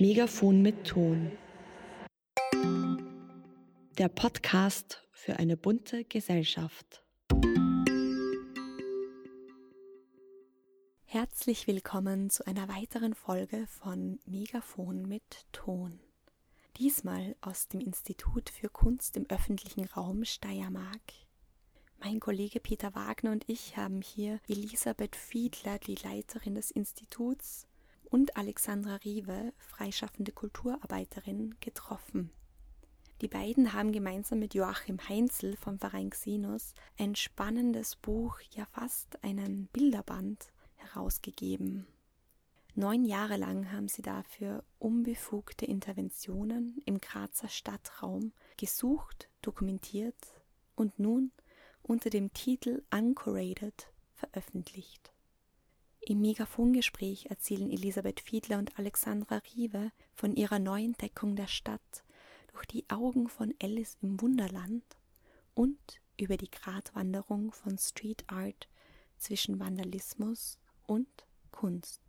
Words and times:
Megafon 0.00 0.62
mit 0.62 0.86
Ton. 0.86 1.32
Der 3.98 4.08
Podcast 4.08 5.02
für 5.10 5.40
eine 5.40 5.56
bunte 5.56 6.04
Gesellschaft. 6.04 7.02
Herzlich 11.04 11.66
willkommen 11.66 12.30
zu 12.30 12.46
einer 12.46 12.68
weiteren 12.68 13.14
Folge 13.14 13.66
von 13.66 14.20
Megafon 14.24 15.02
mit 15.08 15.46
Ton. 15.50 15.98
Diesmal 16.76 17.34
aus 17.40 17.66
dem 17.66 17.80
Institut 17.80 18.50
für 18.50 18.68
Kunst 18.68 19.16
im 19.16 19.26
öffentlichen 19.28 19.84
Raum 19.84 20.24
Steiermark. 20.24 21.12
Mein 21.98 22.20
Kollege 22.20 22.60
Peter 22.60 22.94
Wagner 22.94 23.32
und 23.32 23.48
ich 23.48 23.76
haben 23.76 24.00
hier 24.00 24.38
Elisabeth 24.46 25.16
Fiedler, 25.16 25.80
die 25.80 25.96
Leiterin 25.96 26.54
des 26.54 26.70
Instituts, 26.70 27.66
und 28.10 28.36
Alexandra 28.36 28.96
Riewe, 28.96 29.52
freischaffende 29.58 30.32
Kulturarbeiterin, 30.32 31.54
getroffen. 31.60 32.30
Die 33.20 33.28
beiden 33.28 33.72
haben 33.72 33.92
gemeinsam 33.92 34.38
mit 34.38 34.54
Joachim 34.54 34.98
Heinzel 35.08 35.56
vom 35.56 35.78
Verein 35.78 36.10
Xenus 36.10 36.74
ein 36.98 37.16
spannendes 37.16 37.96
Buch, 37.96 38.40
ja 38.52 38.64
fast 38.66 39.22
einen 39.24 39.66
Bilderband, 39.72 40.52
herausgegeben. 40.76 41.86
Neun 42.74 43.04
Jahre 43.04 43.36
lang 43.36 43.72
haben 43.72 43.88
sie 43.88 44.02
dafür 44.02 44.62
unbefugte 44.78 45.66
Interventionen 45.66 46.80
im 46.84 47.00
Grazer 47.00 47.48
Stadtraum 47.48 48.32
gesucht, 48.56 49.28
dokumentiert 49.42 50.14
und 50.76 51.00
nun 51.00 51.32
unter 51.82 52.08
dem 52.08 52.32
Titel 52.32 52.84
Anchorated 52.90 53.90
veröffentlicht. 54.14 55.12
Im 56.08 56.22
Megafongespräch 56.22 57.26
erzählen 57.26 57.70
Elisabeth 57.70 58.20
Fiedler 58.20 58.56
und 58.56 58.78
Alexandra 58.78 59.42
Riewe 59.54 59.92
von 60.14 60.34
ihrer 60.36 60.58
Neuentdeckung 60.58 61.36
der 61.36 61.48
Stadt 61.48 62.02
durch 62.50 62.64
die 62.64 62.88
Augen 62.88 63.28
von 63.28 63.52
Alice 63.62 63.98
im 64.00 64.18
Wunderland 64.18 64.82
und 65.52 65.78
über 66.18 66.38
die 66.38 66.50
Gratwanderung 66.50 67.52
von 67.52 67.76
Street 67.76 68.24
Art 68.26 68.70
zwischen 69.18 69.60
Vandalismus 69.60 70.58
und 70.86 71.26
Kunst. 71.50 72.00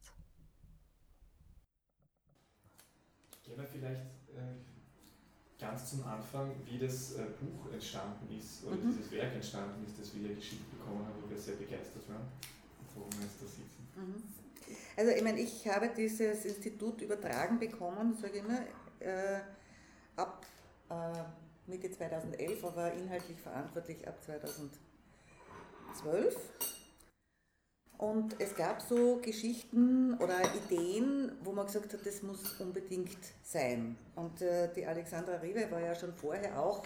Gehen 3.44 3.58
wir 3.58 3.68
vielleicht 3.68 4.06
äh, 4.34 5.60
ganz 5.60 5.90
zum 5.90 6.06
Anfang, 6.06 6.56
wie 6.64 6.80
das 6.80 7.16
äh, 7.16 7.26
Buch 7.42 7.70
entstanden 7.74 8.34
ist 8.34 8.64
oder 8.64 8.78
mhm. 8.78 8.94
dieses 8.94 9.12
Werk 9.12 9.34
entstanden 9.34 9.86
ist, 9.86 10.00
das 10.00 10.16
wir 10.16 10.22
hier 10.22 10.36
geschickt 10.36 10.72
bekommen 10.72 11.06
haben, 11.06 11.22
wo 11.22 11.30
wir 11.30 11.38
sehr 11.38 11.58
begeistert 11.58 12.08
waren. 12.08 12.30
Mhm. 13.96 14.24
Also 14.96 15.12
ich 15.12 15.24
meine, 15.24 15.40
ich 15.40 15.68
habe 15.68 15.90
dieses 15.96 16.46
Institut 16.46 17.02
übertragen 17.02 17.60
bekommen, 17.60 18.16
sage 18.22 18.38
ich 18.38 18.44
immer, 18.44 18.60
äh, 19.00 19.40
ab 20.16 20.46
äh, 20.90 21.24
Mitte 21.68 21.92
2011, 21.92 22.64
aber 22.66 22.94
inhaltlich 22.94 23.40
verantwortlich 23.40 24.08
ab 24.08 24.24
2012. 24.24 26.36
Und 27.98 28.40
es 28.40 28.56
gab 28.56 28.82
so 28.82 29.20
Geschichten 29.22 30.14
oder 30.20 30.40
Ideen, 30.56 31.34
wo 31.44 31.52
man 31.52 31.66
gesagt 31.66 31.92
hat, 31.94 32.06
das 32.06 32.24
muss 32.24 32.62
unbedingt 32.62 33.18
sein. 33.44 33.98
Und 34.16 34.42
äh, 34.42 34.72
die 34.74 34.86
Alexandra 34.86 35.36
Rive 35.36 35.70
war 35.70 35.82
ja 35.82 35.94
schon 35.94 36.14
vorher 36.14 36.58
auch, 36.62 36.82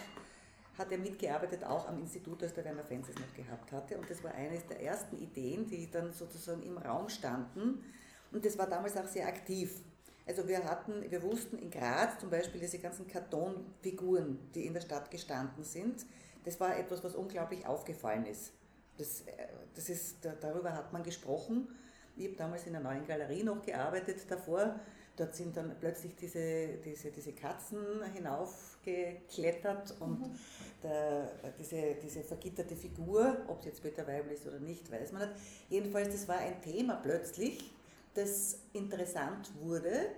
hat 0.78 0.90
ja 0.90 0.98
mitgearbeitet, 0.98 1.64
auch 1.64 1.88
am 1.88 2.00
Institut, 2.00 2.42
als 2.42 2.54
der 2.54 2.64
Werner 2.64 2.84
Fenzes 2.84 3.14
noch 3.16 3.34
gehabt 3.34 3.70
hatte. 3.72 3.96
Und 3.96 4.10
das 4.10 4.22
war 4.24 4.34
eines 4.34 4.66
der 4.66 4.82
ersten 4.82 5.16
Ideen, 5.18 5.66
die 5.66 5.90
dann 5.90 6.12
sozusagen 6.12 6.62
im 6.62 6.78
Raum 6.78 7.08
standen. 7.08 7.84
Und 8.32 8.44
das 8.44 8.58
war 8.58 8.66
damals 8.66 8.96
auch 8.96 9.06
sehr 9.06 9.26
aktiv. 9.26 9.80
Also 10.26 10.48
wir 10.48 10.64
hatten, 10.64 11.08
wir 11.10 11.22
wussten 11.22 11.58
in 11.58 11.70
Graz 11.70 12.18
zum 12.18 12.30
Beispiel 12.30 12.60
diese 12.60 12.78
ganzen 12.78 13.06
Kartonfiguren, 13.06 14.38
die 14.54 14.66
in 14.66 14.74
der 14.74 14.80
Stadt 14.80 15.10
gestanden 15.10 15.62
sind, 15.62 16.04
das 16.44 16.60
war 16.60 16.76
etwas, 16.76 17.02
was 17.02 17.14
unglaublich 17.14 17.66
aufgefallen 17.66 18.26
ist. 18.26 18.52
Das, 18.98 19.22
äh, 19.22 19.32
das 19.74 19.88
ist, 19.88 20.24
darüber 20.40 20.72
hat 20.72 20.92
man 20.92 21.02
gesprochen. 21.02 21.68
Ich 22.16 22.26
habe 22.26 22.36
damals 22.36 22.66
in 22.66 22.72
der 22.72 22.82
neuen 22.82 23.06
Galerie 23.06 23.42
noch 23.42 23.62
gearbeitet 23.62 24.30
davor. 24.30 24.78
Dort 25.16 25.34
sind 25.34 25.56
dann 25.56 25.74
plötzlich 25.78 26.14
diese, 26.16 26.78
diese, 26.84 27.10
diese 27.10 27.32
Katzen 27.32 28.02
hinaufgeklettert 28.14 29.94
und 30.00 30.20
mhm. 30.20 30.38
Der, 30.84 31.30
diese, 31.58 31.94
diese 32.02 32.22
vergitterte 32.22 32.76
Figur, 32.76 33.38
ob 33.48 33.60
es 33.60 33.66
jetzt 33.66 33.82
Peter 33.82 34.06
Weibel 34.06 34.32
ist 34.32 34.46
oder 34.46 34.60
nicht, 34.60 34.90
weiß 34.90 35.12
man 35.12 35.28
nicht. 35.28 35.40
Jedenfalls, 35.70 36.12
das 36.12 36.28
war 36.28 36.38
ein 36.38 36.60
Thema 36.62 36.96
plötzlich, 36.96 37.72
das 38.14 38.58
interessant 38.72 39.50
wurde 39.60 40.10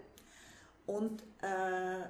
und 0.87 1.23
äh, 1.43 2.05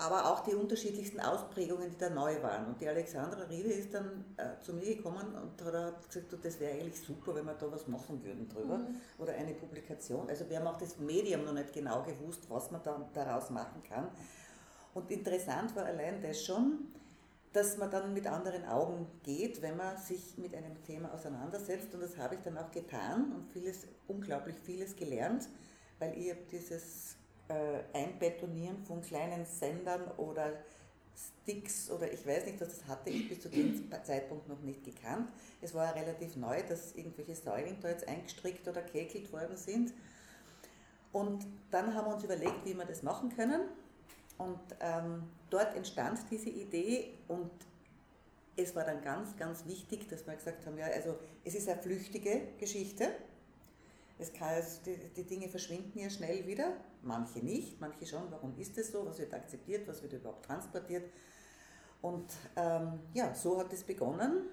aber 0.00 0.30
auch 0.30 0.40
die 0.40 0.54
unterschiedlichsten 0.54 1.18
Ausprägungen, 1.18 1.90
die 1.90 1.98
da 1.98 2.08
neu 2.08 2.40
waren. 2.40 2.66
Und 2.66 2.80
die 2.80 2.88
Alexandra 2.88 3.42
Riede 3.44 3.70
ist 3.70 3.92
dann 3.92 4.24
äh, 4.36 4.60
zu 4.62 4.72
mir 4.72 4.96
gekommen 4.96 5.26
und 5.34 5.74
hat 5.74 6.08
gesagt, 6.08 6.36
das 6.40 6.60
wäre 6.60 6.72
eigentlich 6.72 7.00
super, 7.00 7.34
wenn 7.34 7.44
wir 7.44 7.54
da 7.54 7.70
was 7.70 7.88
machen 7.88 8.22
würden 8.22 8.48
drüber 8.48 8.78
mhm. 8.78 9.00
oder 9.18 9.32
eine 9.32 9.54
Publikation. 9.54 10.28
Also 10.28 10.48
wir 10.48 10.58
haben 10.58 10.68
auch 10.68 10.78
das 10.78 10.98
Medium 10.98 11.44
noch 11.44 11.52
nicht 11.52 11.72
genau 11.72 12.04
gewusst, 12.04 12.48
was 12.48 12.70
man 12.70 12.80
da, 12.84 13.08
daraus 13.12 13.50
machen 13.50 13.82
kann. 13.82 14.08
Und 14.94 15.10
interessant 15.10 15.74
war 15.74 15.84
allein 15.84 16.22
das 16.22 16.44
schon, 16.44 16.92
dass 17.52 17.78
man 17.78 17.90
dann 17.90 18.12
mit 18.12 18.26
anderen 18.26 18.64
Augen 18.66 19.06
geht, 19.22 19.62
wenn 19.62 19.76
man 19.76 19.96
sich 19.96 20.36
mit 20.36 20.54
einem 20.54 20.82
Thema 20.84 21.12
auseinandersetzt. 21.12 21.94
Und 21.94 22.02
das 22.02 22.16
habe 22.16 22.36
ich 22.36 22.40
dann 22.42 22.58
auch 22.58 22.70
getan 22.70 23.32
und 23.32 23.50
vieles, 23.52 23.86
unglaublich 24.06 24.56
vieles 24.64 24.94
gelernt, 24.96 25.48
weil 25.98 26.16
ich 26.16 26.34
dieses 26.50 27.16
äh, 27.48 27.96
Einbetonieren 27.96 28.84
von 28.84 29.00
kleinen 29.00 29.44
Sendern 29.46 30.08
oder 30.18 30.52
Sticks 31.16 31.90
oder 31.90 32.12
ich 32.12 32.24
weiß 32.26 32.44
nicht, 32.46 32.60
was 32.60 32.68
das 32.68 32.86
hatte 32.86 33.10
ich 33.10 33.28
bis 33.28 33.40
zu 33.40 33.48
dem 33.48 33.90
Zeitpunkt 34.04 34.48
noch 34.48 34.60
nicht 34.60 34.84
gekannt. 34.84 35.28
Es 35.60 35.74
war 35.74 35.94
relativ 35.94 36.36
neu, 36.36 36.62
dass 36.62 36.94
irgendwelche 36.94 37.34
Säulen 37.34 37.78
da 37.80 37.88
jetzt 37.88 38.06
eingestrickt 38.06 38.68
oder 38.68 38.82
kekelt 38.82 39.32
worden 39.32 39.56
sind. 39.56 39.92
Und 41.12 41.46
dann 41.70 41.94
haben 41.94 42.06
wir 42.06 42.14
uns 42.14 42.24
überlegt, 42.24 42.64
wie 42.64 42.74
wir 42.74 42.84
das 42.84 43.02
machen 43.02 43.34
können. 43.34 43.62
Und 44.38 44.60
ähm, 44.80 45.24
dort 45.50 45.74
entstand 45.74 46.20
diese 46.30 46.48
Idee 46.48 47.14
und 47.26 47.50
es 48.56 48.74
war 48.74 48.84
dann 48.84 49.02
ganz, 49.02 49.36
ganz 49.36 49.66
wichtig, 49.66 50.08
dass 50.08 50.26
wir 50.26 50.34
gesagt 50.34 50.66
haben, 50.66 50.78
ja, 50.78 50.86
also 50.86 51.16
es 51.44 51.54
ist 51.54 51.68
eine 51.68 51.80
flüchtige 51.80 52.42
Geschichte. 52.58 53.08
Es 54.18 54.32
kann, 54.32 54.48
also 54.48 54.80
die, 54.84 54.96
die, 55.16 55.22
Dinge 55.24 55.48
verschwinden 55.48 55.98
ja 56.00 56.10
schnell 56.10 56.44
wieder, 56.46 56.72
manche 57.02 57.38
nicht, 57.38 57.80
manche 57.80 58.04
schon. 58.04 58.30
Warum 58.30 58.56
ist 58.58 58.76
es 58.78 58.90
so? 58.90 59.06
Was 59.06 59.18
wird 59.18 59.32
akzeptiert? 59.32 59.86
Was 59.86 60.02
wird 60.02 60.12
überhaupt 60.12 60.44
transportiert? 60.44 61.08
Und 62.02 62.32
ähm, 62.56 63.00
ja, 63.14 63.34
so 63.34 63.58
hat 63.58 63.72
es 63.72 63.84
begonnen 63.84 64.46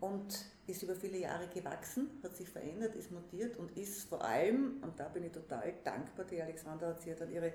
und 0.00 0.44
ist 0.66 0.82
über 0.82 0.94
viele 0.94 1.18
Jahre 1.18 1.48
gewachsen, 1.48 2.10
hat 2.22 2.36
sich 2.36 2.48
verändert, 2.48 2.94
ist 2.94 3.10
mutiert 3.10 3.56
und 3.56 3.76
ist 3.76 4.08
vor 4.08 4.22
allem, 4.22 4.82
und 4.82 4.98
da 4.98 5.08
bin 5.08 5.24
ich 5.24 5.32
total 5.32 5.74
dankbar, 5.84 6.26
die 6.26 6.40
Alexandra 6.40 6.88
hat 6.88 7.02
sich 7.02 7.14
dann 7.16 7.30
ihre 7.30 7.52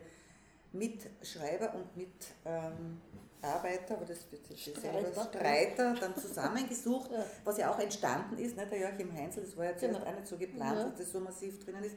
Mitschreiber 0.77 1.73
und 1.75 1.95
Mitarbeiter, 1.95 3.95
aber 3.95 4.05
das 4.05 4.31
wird 4.31 4.45
sich 4.47 4.73
selber 4.79 5.23
Streiter 5.23 5.95
dann 5.95 6.15
zusammengesucht, 6.15 7.11
ja. 7.13 7.25
was 7.43 7.57
ja 7.57 7.71
auch 7.71 7.79
entstanden 7.79 8.37
ist. 8.37 8.55
Ne? 8.55 8.65
Der 8.67 8.79
Joachim 8.79 9.13
Heinzel, 9.13 9.43
das 9.43 9.55
war 9.57 9.65
ja 9.65 9.77
zuerst 9.77 9.99
genau. 9.99 10.11
auch 10.11 10.15
nicht 10.15 10.27
so 10.27 10.37
geplant, 10.37 10.77
ja. 10.77 10.83
dass 10.85 10.97
das 10.97 11.11
so 11.11 11.19
massiv 11.19 11.63
drinnen 11.63 11.83
ist. 11.83 11.95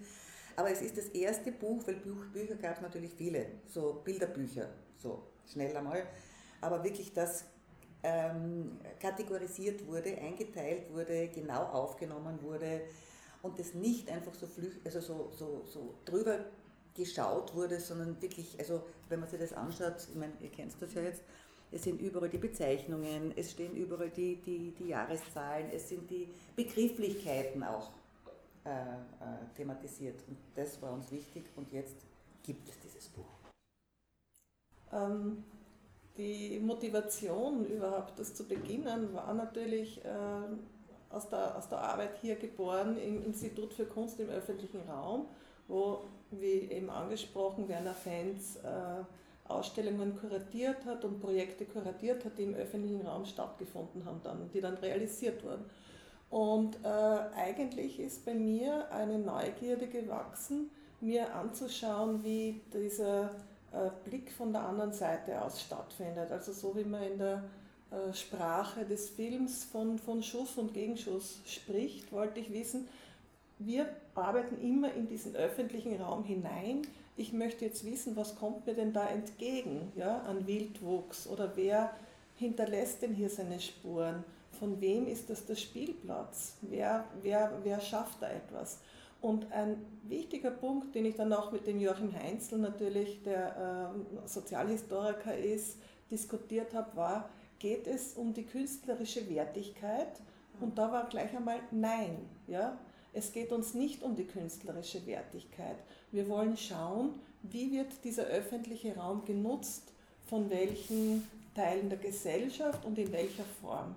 Aber 0.57 0.71
es 0.71 0.83
ist 0.83 0.99
das 0.99 1.07
erste 1.07 1.53
Buch, 1.53 1.83
weil 1.87 1.97
Buch, 1.97 2.25
Bücher 2.33 2.57
gab 2.57 2.77
es 2.77 2.83
natürlich 2.83 3.15
viele, 3.15 3.47
so 3.67 4.01
Bilderbücher, 4.05 4.69
so 4.99 5.23
schnell 5.51 5.75
einmal. 5.77 6.03
Aber 6.61 6.85
wirklich 6.85 7.15
das 7.15 7.45
ähm, 8.03 8.79
kategorisiert 8.99 9.87
wurde, 9.87 10.19
eingeteilt 10.19 10.93
wurde, 10.93 11.29
genau 11.29 11.65
aufgenommen 11.65 12.43
wurde 12.43 12.83
und 13.43 13.59
das 13.59 13.75
nicht 13.75 14.11
einfach 14.11 14.35
so 14.35 14.47
flüchtig, 14.47 14.83
also 14.85 15.01
so, 15.01 15.31
so, 15.33 15.65
so 15.67 15.95
drüber 16.05 16.45
geschaut 16.95 17.55
wurde, 17.55 17.81
sondern 17.81 18.21
wirklich, 18.21 18.59
also 18.59 18.83
wenn 19.09 19.21
man 19.21 19.29
sich 19.29 19.41
das 19.41 19.53
anschaut, 19.53 20.07
ich 20.09 20.17
meine, 20.17 20.33
ihr 20.41 20.51
kennt 20.51 20.73
das 20.81 20.95
ja 20.95 21.03
jetzt, 21.03 21.23
es 21.73 21.85
sind 21.85 22.01
überall 22.01 22.29
die 22.29 22.39
Bezeichnungen, 22.39 23.33
es 23.37 23.53
stehen 23.53 23.77
überall 23.77 24.11
die, 24.11 24.37
die, 24.37 24.73
die 24.73 24.89
Jahreszahlen, 24.89 25.71
es 25.73 25.89
sind 25.89 26.11
die 26.11 26.29
Begrifflichkeiten 26.57 27.63
auch 27.63 27.91
äh, 28.65 28.71
äh, 28.71 29.55
thematisiert. 29.57 30.17
Und 30.27 30.37
das 30.57 30.83
war 30.83 30.93
uns 30.93 31.11
wichtig 31.13 31.45
und 31.57 31.73
jetzt 31.73 31.97
gibt 32.43 32.69
es 32.69 32.79
dieses 32.81 33.09
Buch. 33.09 33.25
Ähm, 34.93 35.45
die 36.17 36.59
Motivation 36.59 37.65
überhaupt, 37.67 38.19
das 38.19 38.35
zu 38.35 38.47
beginnen, 38.47 39.15
war 39.15 39.33
natürlich 39.33 40.05
äh, 40.05 40.09
aus, 41.09 41.29
der, 41.29 41.57
aus 41.57 41.69
der 41.69 41.79
Arbeit 41.79 42.19
hier 42.21 42.37
geboren 42.37 42.99
im 42.99 43.25
Institut 43.25 43.73
für 43.73 43.87
Kunst 43.87 44.19
im 44.21 44.29
öffentlichen 44.29 44.81
Raum 44.89 45.27
wo, 45.71 46.03
wie 46.31 46.71
eben 46.71 46.91
angesprochen, 46.91 47.69
Werner 47.69 47.95
Fenz 47.95 48.57
äh, 48.57 49.49
Ausstellungen 49.51 50.17
kuratiert 50.19 50.85
hat 50.85 51.05
und 51.05 51.21
Projekte 51.21 51.65
kuratiert 51.65 52.25
hat, 52.25 52.39
die 52.39 52.45
im 52.45 52.55
öffentlichen 52.55 53.07
Raum 53.07 53.25
stattgefunden 53.25 54.05
haben, 54.05 54.21
dann, 54.23 54.51
die 54.53 54.61
dann 54.61 54.75
realisiert 54.75 55.43
wurden. 55.45 55.65
Und 56.31 56.77
äh, 56.85 56.89
eigentlich 56.89 57.99
ist 57.99 58.25
bei 58.25 58.35
mir 58.35 58.91
eine 58.93 59.19
Neugierde 59.19 59.89
gewachsen, 59.89 60.71
mir 61.01 61.35
anzuschauen, 61.35 62.23
wie 62.23 62.61
dieser 62.73 63.31
äh, 63.73 63.91
Blick 64.05 64.31
von 64.31 64.53
der 64.53 64.63
anderen 64.63 64.93
Seite 64.93 65.43
aus 65.43 65.61
stattfindet. 65.61 66.31
Also 66.31 66.53
so 66.53 66.77
wie 66.77 66.85
man 66.85 67.03
in 67.03 67.19
der 67.19 67.43
äh, 67.91 68.13
Sprache 68.13 68.85
des 68.85 69.11
Films 69.11 69.65
von, 69.65 69.99
von 69.99 70.23
Schuss 70.23 70.57
und 70.57 70.73
Gegenschuss 70.73 71.41
spricht, 71.47 72.13
wollte 72.13 72.39
ich 72.39 72.53
wissen, 72.53 72.89
wir 73.61 73.89
arbeiten 74.15 74.61
immer 74.61 74.93
in 74.95 75.07
diesen 75.07 75.37
öffentlichen 75.37 76.01
Raum 76.01 76.25
hinein. 76.25 76.83
Ich 77.17 77.33
möchte 77.33 77.65
jetzt 77.65 77.85
wissen, 77.85 78.17
was 78.17 78.37
kommt 78.37 78.67
mir 78.67 78.75
denn 78.75 78.93
da 78.93 79.07
entgegen 79.07 79.93
ja, 79.97 80.23
an 80.23 80.47
Wildwuchs 80.47 81.27
oder 81.27 81.53
wer 81.57 81.91
hinterlässt 82.37 83.03
denn 83.03 83.15
hier 83.15 83.29
seine 83.29 83.61
Spuren? 83.61 84.25
Von 84.59 84.81
wem 84.81 85.07
ist 85.07 85.31
das 85.31 85.45
der 85.45 85.57
Spielplatz? 85.57 86.57
Wer, 86.63 87.05
wer, 87.23 87.53
wer 87.63 87.81
schafft 87.81 88.23
da 88.23 88.29
etwas? 88.31 88.79
Und 89.21 89.53
ein 89.53 89.77
wichtiger 90.05 90.51
Punkt, 90.51 90.95
den 90.95 91.05
ich 91.05 91.17
dann 91.17 91.33
auch 91.33 91.53
mit 91.53 91.67
dem 91.67 91.79
Joachim 91.79 92.15
Heinzel 92.15 92.59
natürlich, 92.59 93.23
der 93.23 93.93
äh, 94.25 94.27
Sozialhistoriker 94.27 95.37
ist, 95.37 95.77
diskutiert 96.11 96.73
habe, 96.73 96.97
war, 96.97 97.29
geht 97.59 97.87
es 97.87 98.15
um 98.15 98.33
die 98.33 98.45
künstlerische 98.45 99.29
Wertigkeit? 99.29 100.21
Und 100.61 100.79
da 100.79 100.91
war 100.91 101.09
gleich 101.09 101.37
einmal 101.37 101.61
Nein. 101.71 102.17
Ja? 102.47 102.79
Es 103.13 103.33
geht 103.33 103.53
uns 103.53 103.75
nicht 103.75 104.03
um 104.03 104.15
die 104.15 104.25
künstlerische 104.25 105.05
Wertigkeit. 105.07 105.77
Wir 106.13 106.29
wollen 106.29 106.57
schauen, 106.57 107.15
wie 107.43 107.73
wird 107.73 108.05
dieser 108.05 108.25
öffentliche 108.25 108.97
Raum 108.97 109.25
genutzt, 109.25 109.93
von 110.27 110.49
welchen 110.51 111.29
Teilen 111.55 111.89
der 111.89 111.99
Gesellschaft 111.99 112.85
und 112.85 112.99
in 112.99 113.11
welcher 113.13 113.45
Form. 113.61 113.95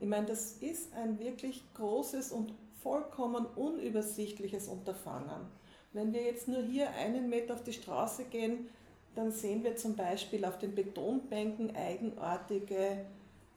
Ich 0.00 0.08
meine, 0.08 0.26
das 0.26 0.54
ist 0.54 0.92
ein 0.94 1.18
wirklich 1.20 1.62
großes 1.74 2.32
und 2.32 2.52
vollkommen 2.82 3.46
unübersichtliches 3.46 4.66
Unterfangen. 4.68 5.46
Wenn 5.92 6.12
wir 6.12 6.22
jetzt 6.22 6.48
nur 6.48 6.62
hier 6.62 6.90
einen 6.90 7.28
Meter 7.28 7.54
auf 7.54 7.62
die 7.62 7.72
Straße 7.72 8.24
gehen, 8.24 8.68
dann 9.14 9.32
sehen 9.32 9.62
wir 9.64 9.76
zum 9.76 9.96
Beispiel 9.96 10.44
auf 10.44 10.58
den 10.58 10.74
Betonbänken 10.74 11.74
eigenartige 11.76 13.04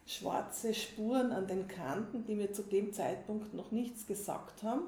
schwarze 0.06 0.74
Spuren 0.74 1.32
an 1.32 1.48
den 1.48 1.68
Kanten, 1.68 2.26
die 2.26 2.36
mir 2.36 2.52
zu 2.52 2.64
dem 2.64 2.94
Zeitpunkt 2.94 3.54
noch 3.54 3.72
nichts 3.72 4.06
gesagt 4.06 4.64
haben. 4.64 4.84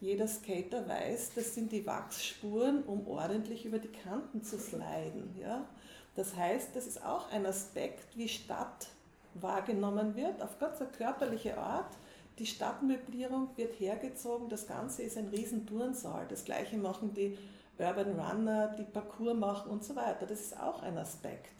Jeder 0.00 0.28
Skater 0.28 0.88
weiß, 0.88 1.32
das 1.34 1.54
sind 1.54 1.72
die 1.72 1.84
Wachsspuren, 1.86 2.84
um 2.84 3.06
ordentlich 3.08 3.66
über 3.66 3.78
die 3.78 3.88
Kanten 3.88 4.42
zu 4.42 4.58
sliden. 4.58 5.34
Ja? 5.38 5.66
Das 6.14 6.36
heißt, 6.36 6.74
das 6.74 6.86
ist 6.86 7.04
auch 7.04 7.30
ein 7.32 7.46
Aspekt, 7.46 8.16
wie 8.16 8.28
Stadt 8.28 8.88
wahrgenommen 9.34 10.14
wird, 10.14 10.40
auf 10.40 10.58
ganz 10.58 10.80
eine 10.80 10.90
körperliche 10.90 11.58
Art. 11.58 11.96
Die 12.38 12.46
Stadtmöblierung 12.46 13.48
wird 13.56 13.78
hergezogen, 13.80 14.48
das 14.48 14.68
Ganze 14.68 15.02
ist 15.02 15.18
ein 15.18 15.28
riesen 15.28 15.66
Turnsaal. 15.66 16.26
Das 16.28 16.44
gleiche 16.44 16.76
machen 16.76 17.12
die 17.12 17.36
Urban 17.78 18.18
Runner, 18.18 18.68
die 18.78 18.84
Parcours 18.84 19.36
machen 19.36 19.70
und 19.70 19.84
so 19.84 19.96
weiter. 19.96 20.26
Das 20.26 20.40
ist 20.40 20.58
auch 20.58 20.82
ein 20.82 20.96
Aspekt. 20.96 21.52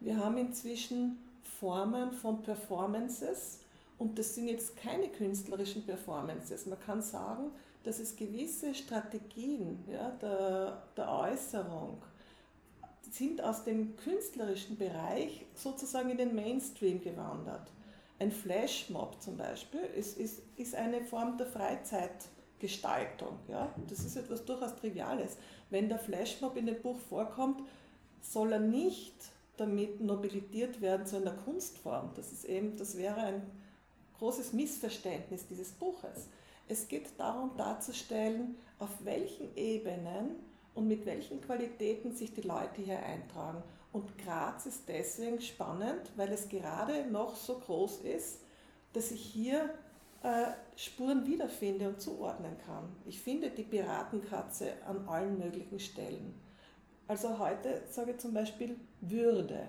Wir 0.00 0.18
haben 0.18 0.36
inzwischen 0.36 1.18
Formen 1.42 2.12
von 2.12 2.42
Performances 2.42 3.60
und 3.98 4.18
das 4.18 4.34
sind 4.34 4.48
jetzt 4.48 4.76
keine 4.76 5.08
künstlerischen 5.08 5.84
Performances. 5.84 6.66
Man 6.66 6.80
kann 6.80 7.02
sagen, 7.02 7.50
dass 7.84 7.98
es 7.98 8.16
gewisse 8.16 8.74
Strategien 8.74 9.84
ja, 9.90 10.10
der, 10.20 10.82
der 10.96 11.08
Äußerung 11.08 12.02
sind 13.10 13.42
aus 13.42 13.64
dem 13.64 13.96
künstlerischen 13.96 14.76
Bereich 14.76 15.44
sozusagen 15.54 16.10
in 16.10 16.16
den 16.16 16.34
Mainstream 16.34 17.00
gewandert. 17.00 17.70
Ein 18.18 18.30
Flashmob 18.30 19.20
zum 19.20 19.36
Beispiel 19.36 19.80
ist, 19.96 20.18
ist, 20.18 20.42
ist 20.56 20.74
eine 20.74 21.02
Form 21.02 21.36
der 21.36 21.46
Freizeitgestaltung. 21.46 23.38
Ja? 23.48 23.74
Das 23.88 24.00
ist 24.00 24.16
etwas 24.16 24.44
durchaus 24.44 24.76
Triviales. 24.76 25.36
Wenn 25.70 25.88
der 25.88 25.98
Flashmob 25.98 26.56
in 26.56 26.66
dem 26.66 26.80
Buch 26.80 26.98
vorkommt, 26.98 27.62
soll 28.20 28.52
er 28.52 28.60
nicht 28.60 29.14
damit 29.62 30.00
nobilitiert 30.00 30.80
werden 30.80 31.06
zu 31.06 31.16
einer 31.16 31.32
Kunstform. 31.32 32.10
Das, 32.14 32.32
ist 32.32 32.44
eben, 32.44 32.76
das 32.76 32.96
wäre 32.96 33.20
ein 33.20 33.42
großes 34.18 34.52
Missverständnis 34.52 35.46
dieses 35.46 35.72
Buches. 35.72 36.28
Es 36.68 36.88
geht 36.88 37.08
darum 37.18 37.56
darzustellen, 37.56 38.56
auf 38.78 38.90
welchen 39.04 39.54
Ebenen 39.56 40.36
und 40.74 40.88
mit 40.88 41.06
welchen 41.06 41.40
Qualitäten 41.40 42.14
sich 42.14 42.32
die 42.34 42.42
Leute 42.42 42.82
hier 42.82 42.98
eintragen. 43.02 43.62
Und 43.92 44.16
Graz 44.18 44.66
ist 44.66 44.88
deswegen 44.88 45.40
spannend, 45.40 46.10
weil 46.16 46.32
es 46.32 46.48
gerade 46.48 47.06
noch 47.10 47.36
so 47.36 47.58
groß 47.58 48.00
ist, 48.00 48.40
dass 48.94 49.10
ich 49.10 49.20
hier 49.20 49.70
äh, 50.22 50.52
Spuren 50.76 51.26
wiederfinde 51.26 51.88
und 51.88 52.00
zuordnen 52.00 52.56
kann. 52.66 52.88
Ich 53.06 53.20
finde 53.20 53.50
die 53.50 53.64
Piratenkatze 53.64 54.72
an 54.86 55.08
allen 55.08 55.38
möglichen 55.38 55.78
Stellen. 55.78 56.34
Also 57.08 57.38
heute 57.38 57.82
sage 57.90 58.12
ich 58.12 58.18
zum 58.18 58.32
Beispiel 58.32 58.76
Würde. 59.00 59.68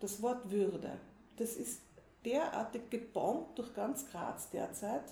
Das 0.00 0.20
Wort 0.20 0.50
Würde, 0.50 0.98
das 1.36 1.54
ist 1.54 1.80
derartig 2.24 2.90
gebombt 2.90 3.58
durch 3.58 3.72
ganz 3.74 4.06
Graz 4.10 4.50
derzeit. 4.50 5.04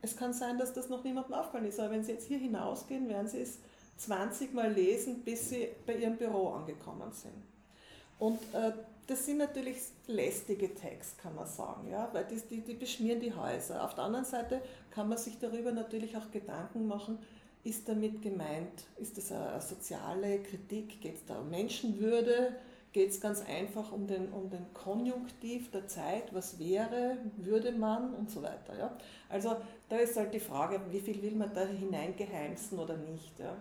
Es 0.00 0.16
kann 0.16 0.32
sein, 0.32 0.58
dass 0.58 0.72
das 0.72 0.88
noch 0.88 1.04
niemandem 1.04 1.34
aufgefallen 1.34 1.66
ist, 1.66 1.80
aber 1.80 1.90
wenn 1.92 2.04
Sie 2.04 2.12
jetzt 2.12 2.26
hier 2.26 2.38
hinausgehen, 2.38 3.08
werden 3.08 3.28
Sie 3.28 3.40
es 3.40 3.58
20 3.98 4.52
Mal 4.52 4.72
lesen, 4.72 5.22
bis 5.22 5.48
Sie 5.48 5.68
bei 5.86 5.96
Ihrem 5.96 6.16
Büro 6.16 6.50
angekommen 6.50 7.12
sind. 7.12 7.32
Und 8.18 8.38
äh, 8.54 8.72
das 9.06 9.26
sind 9.26 9.38
natürlich 9.38 9.78
lästige 10.06 10.74
Tags, 10.74 11.16
kann 11.16 11.34
man 11.34 11.46
sagen, 11.46 11.88
ja, 11.90 12.08
weil 12.12 12.24
die, 12.24 12.40
die, 12.40 12.60
die 12.60 12.74
beschmieren 12.74 13.20
die 13.20 13.34
Häuser. 13.34 13.84
Auf 13.84 13.94
der 13.94 14.04
anderen 14.04 14.24
Seite 14.24 14.62
kann 14.90 15.08
man 15.08 15.18
sich 15.18 15.38
darüber 15.38 15.72
natürlich 15.72 16.16
auch 16.16 16.30
Gedanken 16.30 16.86
machen, 16.86 17.18
ist 17.64 17.88
damit 17.88 18.22
gemeint, 18.22 18.84
ist 18.96 19.16
das 19.16 19.30
eine 19.30 19.60
soziale 19.60 20.42
Kritik, 20.42 21.00
geht 21.00 21.16
es 21.16 21.24
da 21.26 21.38
um 21.38 21.50
Menschenwürde, 21.50 22.56
geht 22.92 23.10
es 23.10 23.20
ganz 23.20 23.42
einfach 23.46 23.92
um 23.92 24.06
den, 24.06 24.32
um 24.32 24.50
den 24.50 24.72
Konjunktiv 24.74 25.70
der 25.70 25.86
Zeit, 25.86 26.34
was 26.34 26.58
wäre, 26.58 27.16
würde 27.36 27.72
man 27.72 28.14
und 28.14 28.30
so 28.30 28.42
weiter. 28.42 28.76
Ja? 28.78 28.96
Also 29.28 29.56
da 29.88 29.96
ist 29.96 30.16
halt 30.16 30.34
die 30.34 30.40
Frage, 30.40 30.80
wie 30.90 31.00
viel 31.00 31.22
will 31.22 31.34
man 31.34 31.54
da 31.54 31.64
hineingeheimsen 31.64 32.78
oder 32.78 32.96
nicht. 32.96 33.38
Ja? 33.38 33.56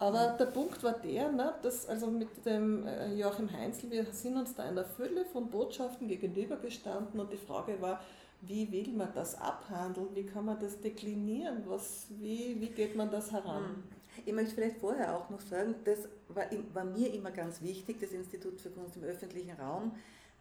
Aber 0.00 0.36
der 0.38 0.46
Punkt 0.46 0.82
war 0.82 0.92
der, 0.92 1.30
ne, 1.30 1.54
dass 1.62 1.88
also 1.88 2.06
mit 2.08 2.28
dem 2.44 2.86
äh, 2.86 3.14
Joachim 3.14 3.50
Heinzel, 3.52 3.90
wir 3.90 4.06
sind 4.12 4.36
uns 4.36 4.54
da 4.54 4.62
einer 4.62 4.84
Fülle 4.84 5.24
von 5.24 5.50
Botschaften 5.50 6.08
gegenübergestanden 6.08 7.18
und 7.18 7.32
die 7.32 7.36
Frage 7.36 7.80
war, 7.80 8.00
wie 8.40 8.70
will 8.70 8.92
man 8.92 9.12
das 9.14 9.34
abhandeln, 9.34 10.14
wie 10.14 10.24
kann 10.24 10.44
man 10.44 10.58
das 10.58 10.80
deklinieren, 10.80 11.64
was, 11.66 12.06
wie, 12.10 12.56
wie 12.60 12.68
geht 12.68 12.94
man 12.94 13.10
das 13.10 13.32
heran? 13.32 13.64
Hm. 13.64 13.82
Ich 14.26 14.32
möchte 14.32 14.54
vielleicht 14.54 14.78
vorher 14.78 15.16
auch 15.16 15.30
noch 15.30 15.40
sagen, 15.40 15.74
das 15.84 16.08
war, 16.28 16.44
war 16.72 16.84
mir 16.84 17.12
immer 17.12 17.30
ganz 17.30 17.62
wichtig, 17.62 18.00
das 18.00 18.12
Institut 18.12 18.60
für 18.60 18.70
Kunst 18.70 18.96
im 18.96 19.04
öffentlichen 19.04 19.52
Raum 19.52 19.92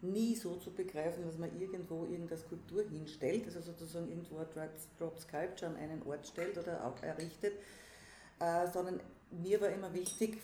nie 0.02 0.36
so 0.36 0.56
zu 0.56 0.72
begreifen, 0.72 1.24
dass 1.26 1.38
man 1.38 1.60
irgendwo 1.60 2.06
irgendeine 2.06 2.40
Skulptur 2.40 2.84
hinstellt, 2.84 3.46
also 3.46 3.62
sozusagen 3.62 4.10
irgendwo 4.10 4.38
Drop 5.00 5.20
Sculpture 5.20 5.72
an 5.72 5.78
einen 5.78 6.04
Ort 6.04 6.28
stellt 6.28 6.58
oder 6.58 6.86
auch 6.86 7.02
errichtet, 7.02 7.54
äh, 8.40 8.68
sondern 8.72 9.00
mir 9.32 9.60
war 9.60 9.70
immer 9.70 9.92
wichtig 9.94 10.38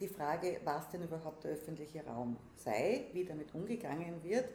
die 0.00 0.08
Frage, 0.08 0.60
was 0.64 0.88
denn 0.90 1.02
überhaupt 1.02 1.44
der 1.44 1.52
öffentliche 1.52 2.04
Raum 2.04 2.36
sei, 2.56 3.06
wie 3.12 3.24
damit 3.24 3.54
umgegangen 3.54 4.22
wird 4.24 4.46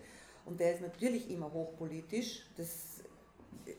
und 0.49 0.59
der 0.59 0.73
ist 0.73 0.81
natürlich 0.81 1.29
immer 1.29 1.53
hochpolitisch. 1.53 2.43
Das, 2.57 3.03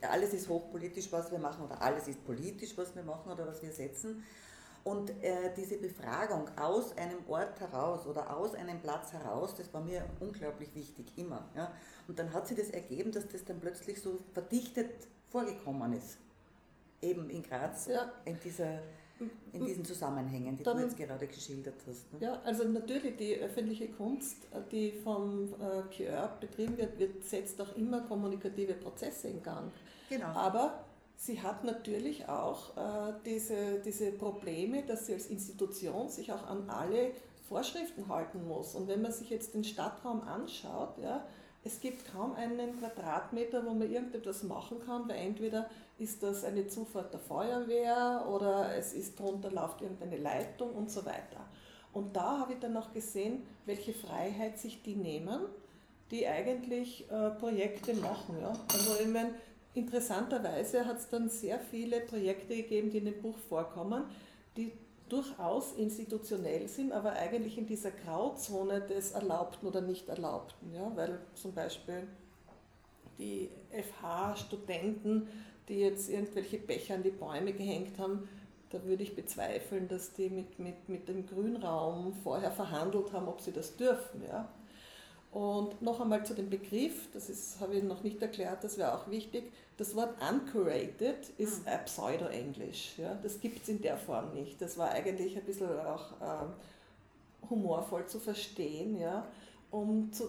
alles 0.02 0.32
ist 0.32 0.48
hochpolitisch, 0.48 1.10
was 1.10 1.30
wir 1.32 1.38
machen, 1.38 1.64
oder 1.64 1.82
alles 1.82 2.06
ist 2.06 2.24
politisch, 2.24 2.78
was 2.78 2.94
wir 2.94 3.02
machen 3.02 3.32
oder 3.32 3.44
was 3.46 3.60
wir 3.60 3.72
setzen. 3.72 4.22
Und 4.84 5.10
äh, 5.22 5.52
diese 5.56 5.76
Befragung 5.76 6.48
aus 6.56 6.96
einem 6.96 7.18
Ort 7.28 7.58
heraus 7.60 8.06
oder 8.06 8.34
aus 8.34 8.54
einem 8.54 8.80
Platz 8.80 9.12
heraus, 9.12 9.54
das 9.56 9.74
war 9.74 9.82
mir 9.82 10.06
unglaublich 10.20 10.72
wichtig, 10.74 11.12
immer. 11.16 11.44
Ja. 11.56 11.72
Und 12.06 12.18
dann 12.18 12.32
hat 12.32 12.46
sich 12.46 12.56
das 12.56 12.70
ergeben, 12.70 13.10
dass 13.10 13.28
das 13.28 13.44
dann 13.44 13.58
plötzlich 13.58 14.00
so 14.00 14.20
verdichtet 14.32 15.08
vorgekommen 15.28 15.92
ist. 15.92 16.18
Eben 17.02 17.28
in 17.30 17.42
Graz, 17.42 17.88
ja. 17.88 18.12
in 18.24 18.38
dieser 18.40 18.78
in 19.52 19.66
diesen 19.66 19.84
Zusammenhängen, 19.84 20.56
die 20.56 20.62
Dann, 20.62 20.78
du 20.78 20.84
jetzt 20.84 20.96
gerade 20.96 21.26
geschildert 21.26 21.74
hast. 21.86 22.12
Ne? 22.12 22.18
Ja, 22.20 22.40
also 22.44 22.64
natürlich 22.64 23.16
die 23.16 23.36
öffentliche 23.36 23.88
Kunst, 23.88 24.36
die 24.70 24.92
vom 24.92 25.48
äh, 25.54 25.94
QR 25.94 26.36
betrieben 26.40 26.76
wird, 26.78 26.98
wird, 26.98 27.24
setzt 27.24 27.60
auch 27.60 27.76
immer 27.76 28.00
kommunikative 28.02 28.74
Prozesse 28.74 29.28
in 29.28 29.42
Gang. 29.42 29.70
Genau. 30.08 30.26
Aber 30.26 30.84
sie 31.16 31.40
hat 31.40 31.64
natürlich 31.64 32.28
auch 32.28 32.76
äh, 32.76 33.12
diese, 33.24 33.80
diese 33.84 34.12
Probleme, 34.12 34.82
dass 34.84 35.06
sie 35.06 35.14
als 35.14 35.26
Institution 35.26 36.08
sich 36.08 36.32
auch 36.32 36.46
an 36.46 36.68
alle 36.68 37.12
Vorschriften 37.48 38.08
halten 38.08 38.46
muss. 38.46 38.74
Und 38.74 38.88
wenn 38.88 39.02
man 39.02 39.12
sich 39.12 39.28
jetzt 39.30 39.54
den 39.54 39.64
Stadtraum 39.64 40.22
anschaut, 40.22 40.98
ja, 40.98 41.26
es 41.62 41.80
gibt 41.80 42.10
kaum 42.10 42.34
einen 42.34 42.78
Quadratmeter, 42.78 43.66
wo 43.66 43.74
man 43.74 43.90
irgendetwas 43.90 44.44
machen 44.44 44.78
kann, 44.86 45.08
weil 45.08 45.18
entweder 45.18 45.68
ist 46.00 46.22
das 46.22 46.44
eine 46.44 46.66
Zufahrt 46.66 47.12
der 47.12 47.20
Feuerwehr 47.20 48.26
oder 48.28 48.74
es 48.76 48.94
ist 48.94 49.18
drunter 49.18 49.50
läuft 49.50 49.82
irgendeine 49.82 50.16
Leitung 50.16 50.74
und 50.74 50.90
so 50.90 51.04
weiter. 51.04 51.46
Und 51.92 52.16
da 52.16 52.38
habe 52.38 52.54
ich 52.54 52.58
dann 52.58 52.76
auch 52.76 52.92
gesehen, 52.92 53.42
welche 53.66 53.92
Freiheit 53.92 54.58
sich 54.58 54.82
die 54.82 54.96
nehmen, 54.96 55.40
die 56.10 56.26
eigentlich 56.26 57.10
äh, 57.10 57.30
Projekte 57.30 57.94
machen. 57.94 58.36
Ja? 58.40 58.52
Also 58.72 58.96
ich 59.00 59.08
meine, 59.08 59.34
interessanterweise 59.74 60.86
hat 60.86 60.98
es 60.98 61.08
dann 61.08 61.28
sehr 61.28 61.58
viele 61.58 62.00
Projekte 62.00 62.56
gegeben, 62.56 62.90
die 62.90 62.98
in 62.98 63.06
dem 63.06 63.20
Buch 63.20 63.36
vorkommen, 63.48 64.04
die 64.56 64.72
durchaus 65.08 65.72
institutionell 65.72 66.68
sind, 66.68 66.92
aber 66.92 67.12
eigentlich 67.12 67.58
in 67.58 67.66
dieser 67.66 67.90
Grauzone 67.90 68.80
des 68.80 69.12
Erlaubten 69.12 69.66
oder 69.66 69.80
Nicht-Erlaubten. 69.80 70.72
Ja? 70.72 70.92
Weil 70.94 71.20
zum 71.34 71.52
Beispiel 71.52 72.06
die 73.18 73.50
FH-Studenten, 73.70 75.28
die 75.70 75.80
jetzt 75.80 76.10
irgendwelche 76.10 76.58
Becher 76.58 76.96
an 76.96 77.02
die 77.02 77.10
Bäume 77.10 77.52
gehängt 77.52 77.98
haben, 77.98 78.28
da 78.70 78.84
würde 78.84 79.02
ich 79.02 79.16
bezweifeln, 79.16 79.88
dass 79.88 80.12
die 80.12 80.28
mit, 80.28 80.58
mit, 80.58 80.88
mit 80.88 81.08
dem 81.08 81.26
Grünraum 81.26 82.12
vorher 82.22 82.50
verhandelt 82.50 83.12
haben, 83.12 83.28
ob 83.28 83.40
sie 83.40 83.52
das 83.52 83.76
dürfen. 83.76 84.22
Ja? 84.28 84.48
Und 85.32 85.80
noch 85.80 86.00
einmal 86.00 86.24
zu 86.24 86.34
dem 86.34 86.50
Begriff, 86.50 87.08
das 87.12 87.30
ist, 87.30 87.60
habe 87.60 87.76
ich 87.76 87.84
noch 87.84 88.02
nicht 88.02 88.20
erklärt, 88.20 88.62
das 88.64 88.78
wäre 88.78 88.94
auch 88.94 89.08
wichtig. 89.10 89.52
Das 89.76 89.94
Wort 89.96 90.14
uncurated 90.20 91.30
ist 91.38 91.66
mhm. 91.66 91.70
Pseudo-Englisch. 91.84 92.98
Ja? 92.98 93.18
Das 93.22 93.40
gibt 93.40 93.62
es 93.62 93.68
in 93.68 93.80
der 93.80 93.96
Form 93.96 94.34
nicht. 94.34 94.60
Das 94.60 94.76
war 94.76 94.90
eigentlich 94.90 95.36
ein 95.36 95.44
bisschen 95.44 95.68
auch 95.80 96.12
äh, 96.20 97.48
humorvoll 97.48 98.06
zu 98.06 98.18
verstehen, 98.18 99.00
ja? 99.00 99.26
um 99.70 100.12
zu 100.12 100.24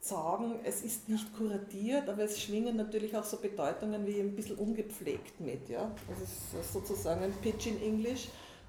sagen, 0.00 0.60
es 0.64 0.82
ist 0.82 1.08
nicht 1.08 1.34
kuratiert, 1.36 2.08
aber 2.08 2.24
es 2.24 2.40
schwingen 2.40 2.76
natürlich 2.76 3.16
auch 3.16 3.24
so 3.24 3.36
Bedeutungen 3.36 4.06
wie 4.06 4.18
ein 4.18 4.34
bisschen 4.34 4.56
ungepflegt 4.56 5.40
mit. 5.40 5.68
Ja? 5.68 5.94
Das 6.08 6.20
ist 6.22 6.72
sozusagen 6.72 7.22
ein 7.22 7.32
Pitch 7.42 7.66
in 7.66 7.80
English 7.82 8.28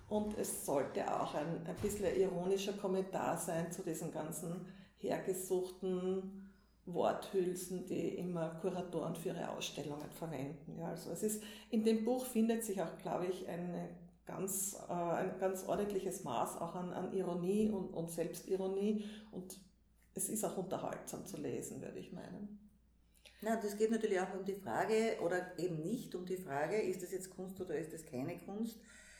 und 0.10 0.38
es 0.38 0.66
sollte 0.66 1.10
auch 1.20 1.34
ein, 1.34 1.66
ein 1.66 1.76
bisschen 1.82 2.14
ironischer 2.16 2.74
Kommentar 2.74 3.38
sein 3.38 3.72
zu 3.72 3.82
diesen 3.82 4.12
ganzen 4.12 4.66
hergesuchten 4.98 6.52
Worthülsen, 6.86 7.86
die 7.86 8.16
immer 8.16 8.50
Kuratoren 8.62 9.16
für 9.16 9.30
ihre 9.30 9.50
Ausstellungen 9.52 10.12
verwenden. 10.12 10.78
Ja, 10.80 10.90
also 10.90 11.12
es 11.12 11.24
ist, 11.24 11.44
in 11.70 11.86
dem 11.86 12.04
Buch 12.04 12.26
findet 12.26 12.66
sich 12.66 12.82
auch, 12.82 12.98
glaube 13.02 13.28
ich, 13.28 13.48
eine 13.48 13.90
ganz, 14.26 14.78
äh, 14.90 14.94
ein 14.94 15.40
ganz 15.40 15.66
ordentliches 15.66 16.26
Maß 16.26 16.60
auch 16.60 16.76
an, 16.76 16.92
an 16.92 17.14
Ironie 17.14 17.70
und, 17.70 17.94
und 17.94 18.12
Selbstironie 18.12 19.06
und 19.32 19.58
es 20.14 20.30
ist 20.30 20.44
auch 20.44 20.58
unterhaltsam 20.58 21.26
zu 21.26 21.38
lesen, 21.38 21.82
würde 21.82 22.00
ich 22.00 22.12
meinen. 22.12 22.60
Na, 23.42 23.56
das 23.56 23.76
geht 23.76 23.90
natürlich 23.90 24.20
auch 24.20 24.34
um 24.38 24.46
die 24.46 24.56
Frage, 24.56 25.18
oder 25.24 25.58
eben 25.58 25.82
nicht 25.82 26.14
um 26.14 26.26
die 26.26 26.38
Frage, 26.38 26.80
ist 26.80 27.02
das 27.02 27.12
jetzt 27.12 27.32
Kunst 27.32 27.60
oder 27.60 27.76
ist 27.76 27.92
das 27.92 28.06
keine 28.06 28.38
Kunst, 28.40 28.80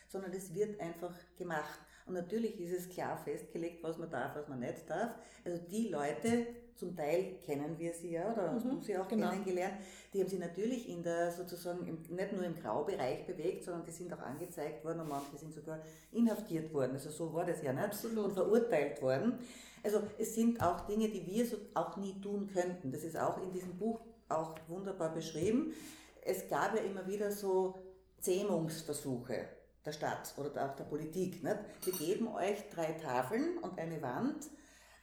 sondern 0.10 0.32
es 0.34 0.54
wird 0.54 0.80
einfach 0.80 1.16
gemacht. 1.38 1.80
Und 2.06 2.14
natürlich 2.14 2.60
ist 2.60 2.74
es 2.74 2.90
klar 2.90 3.18
festgelegt, 3.18 3.84
was 3.84 3.98
man 3.98 4.10
darf, 4.10 4.36
was 4.36 4.48
man 4.48 4.60
nicht 4.60 4.90
darf. 4.90 5.16
Also 5.46 5.62
die 5.70 5.90
Leute, 5.90 6.48
zum 6.76 6.96
Teil 6.96 7.38
kennen 7.46 7.78
wir 7.78 7.94
sie 7.94 8.12
ja, 8.12 8.32
oder 8.32 8.54
hast 8.54 8.66
mhm, 8.66 8.72
du 8.72 8.82
sie 8.82 8.98
auch 8.98 9.08
genau. 9.08 9.30
kennengelernt, 9.30 9.76
die 10.14 10.20
haben 10.20 10.28
sich 10.28 10.40
natürlich 10.40 10.90
in 10.90 11.04
der 11.04 11.32
sozusagen 11.32 11.88
im, 11.88 12.02
nicht 12.16 12.34
nur 12.34 12.44
im 12.44 12.56
Graubereich 12.56 13.26
bewegt, 13.26 13.64
sondern 13.64 13.86
die 13.86 13.92
sind 13.92 14.14
auch 14.14 14.22
angezeigt 14.22 14.84
worden 14.84 15.02
und 15.02 15.10
manche 15.10 15.38
sind 15.38 15.54
sogar 15.54 15.80
inhaftiert 16.12 16.74
worden. 16.74 16.94
Also 16.94 17.10
so 17.10 17.34
war 17.34 17.46
das 17.46 17.62
ja 17.64 17.72
nicht. 17.72 17.86
Absolut. 17.86 18.26
Und 18.26 18.34
verurteilt 18.34 19.02
worden. 19.02 19.40
Also 19.84 20.04
es 20.18 20.36
sind 20.36 20.62
auch 20.62 20.82
Dinge, 20.82 21.10
die 21.10 21.26
wir 21.26 21.46
so 21.46 21.58
auch 21.74 21.98
nie 21.98 22.20
tun 22.22 22.50
könnten. 22.54 22.92
Das 22.92 23.04
ist 23.04 23.18
auch 23.18 23.42
in 23.42 23.52
diesem 23.52 23.78
Buch 23.78 24.00
auch 24.30 24.56
wunderbar 24.68 25.14
beschrieben. 25.14 25.74
Es 26.24 26.48
gab 26.48 26.76
ja 26.76 26.82
immer 26.82 27.08
wieder 27.08 27.32
so 27.32 27.76
Zähmungsversuche 28.20 29.48
der 29.86 29.92
Stadt 29.92 30.34
oder 30.38 30.70
auch 30.70 30.76
der 30.76 30.84
Politik. 30.84 31.44
Nicht? 31.44 31.58
Wir 31.84 31.94
geben 31.94 32.28
euch 32.28 32.70
drei 32.70 32.94
Tafeln 32.94 33.58
und 33.58 33.80
eine 33.80 34.02
Wand 34.02 34.46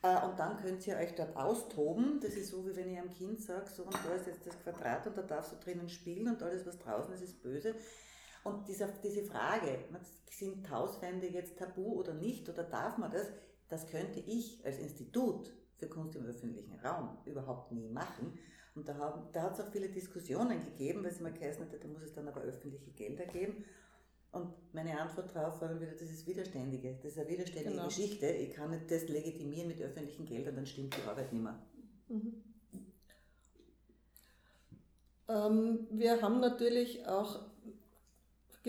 äh, 0.02 0.24
und 0.24 0.38
dann 0.38 0.56
könnt 0.58 0.86
ihr 0.86 0.96
euch 0.96 1.14
dort 1.14 1.36
austoben. 1.36 2.20
Das 2.20 2.34
ist 2.34 2.50
so, 2.50 2.64
wie 2.66 2.76
wenn 2.76 2.90
ich 2.90 2.98
einem 2.98 3.10
Kind 3.10 3.40
sage, 3.40 3.68
so 3.68 3.82
und 3.82 3.94
da 3.94 4.14
ist 4.14 4.26
jetzt 4.26 4.46
das 4.46 4.58
Quadrat 4.62 5.06
und 5.08 5.18
da 5.18 5.22
darfst 5.22 5.52
du 5.52 5.56
drinnen 5.56 5.88
spielen 5.88 6.28
und 6.28 6.42
alles, 6.42 6.64
was 6.66 6.78
draußen 6.78 7.12
ist, 7.14 7.22
ist 7.22 7.42
böse. 7.42 7.74
Und 8.44 8.68
diese, 8.68 8.88
diese 9.02 9.24
Frage, 9.24 9.80
sind 10.30 10.70
Hauswände 10.70 11.26
jetzt 11.26 11.58
tabu 11.58 11.98
oder 11.98 12.14
nicht 12.14 12.48
oder 12.48 12.62
darf 12.62 12.96
man 12.96 13.10
das, 13.10 13.26
das 13.68 13.86
könnte 13.86 14.20
ich 14.20 14.64
als 14.64 14.78
Institut 14.78 15.52
für 15.76 15.88
Kunst 15.88 16.16
im 16.16 16.24
öffentlichen 16.24 16.74
Raum 16.80 17.18
überhaupt 17.24 17.72
nie 17.72 17.88
machen. 17.88 18.38
Und 18.74 18.88
da, 18.88 19.28
da 19.32 19.42
hat 19.42 19.54
es 19.54 19.60
auch 19.60 19.70
viele 19.70 19.88
Diskussionen 19.88 20.64
gegeben, 20.64 21.02
weil 21.02 21.10
es 21.10 21.20
immer 21.20 21.30
geheißen 21.30 21.64
hat, 21.64 21.82
da 21.82 21.88
muss 21.88 22.02
es 22.02 22.12
dann 22.12 22.28
aber 22.28 22.40
öffentliche 22.42 22.90
Gelder 22.92 23.26
geben. 23.26 23.64
Und 24.30 24.52
meine 24.72 25.00
Antwort 25.00 25.34
darauf 25.34 25.60
war 25.60 25.74
wieder, 25.80 25.90
das 25.90 26.02
ist 26.02 26.26
Widerständige. 26.26 26.98
Das 27.02 27.12
ist 27.12 27.18
eine 27.18 27.28
widerständige 27.28 27.70
genau. 27.70 27.86
Geschichte. 27.86 28.26
Ich 28.26 28.54
kann 28.54 28.70
nicht 28.70 28.90
das 28.90 29.08
legitimieren 29.08 29.68
mit 29.68 29.80
öffentlichen 29.80 30.26
Geldern, 30.26 30.56
dann 30.56 30.66
stimmt 30.66 30.96
die 30.96 31.08
Arbeit 31.08 31.32
nicht 31.32 31.42
mehr. 31.42 31.58
Mhm. 32.08 32.34
Ähm, 35.28 35.86
wir 35.90 36.22
haben 36.22 36.40
natürlich 36.40 37.06
auch 37.06 37.40